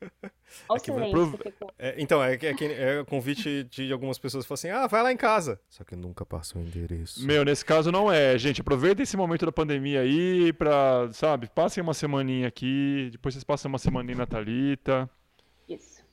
[0.68, 1.12] Olha vai silêncio.
[1.38, 1.72] prov-.
[1.78, 5.00] É, então, é, que- é, é convite de algumas pessoas que falam assim: ah, vai
[5.02, 5.60] lá em casa.
[5.68, 7.24] Só que nunca passa o endereço.
[7.24, 8.60] Meu, nesse caso não é, gente.
[8.60, 13.68] Aproveitem esse momento da pandemia aí pra, sabe, passem uma semaninha aqui, depois vocês passam
[13.68, 15.08] uma semaninha na Thalita.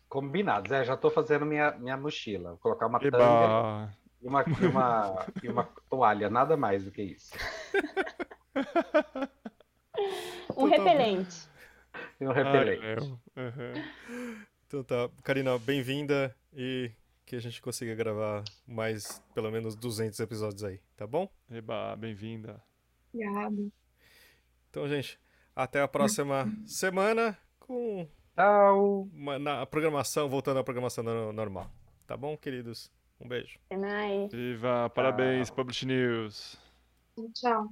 [0.09, 0.83] Combinado, Zé.
[0.83, 2.49] Já tô fazendo minha, minha mochila.
[2.49, 3.17] Vou colocar uma Eba.
[3.17, 6.29] tanga e uma, e, uma, e uma toalha.
[6.29, 7.31] Nada mais do que isso.
[10.55, 11.47] Um repelente.
[12.19, 12.81] E um repelente.
[12.81, 13.21] Léo.
[13.37, 13.73] Aham.
[14.67, 15.09] Então tá.
[15.23, 16.91] Karina, bem-vinda e
[17.25, 21.29] que a gente consiga gravar mais, pelo menos 200 episódios aí, tá bom?
[21.49, 22.61] Eba, bem-vinda.
[23.13, 23.71] Obrigada.
[24.69, 25.19] Então, gente,
[25.55, 28.07] até a próxima semana com
[28.39, 29.07] Tchau.
[29.13, 31.69] uma, na, a programação, voltando à programação no- normal.
[32.07, 32.89] Tá bom, queridos?
[33.19, 33.59] Um beijo.
[33.69, 34.31] Até mais.
[34.31, 36.57] Viva, parabéns, Publish News.
[37.33, 37.67] Tchau.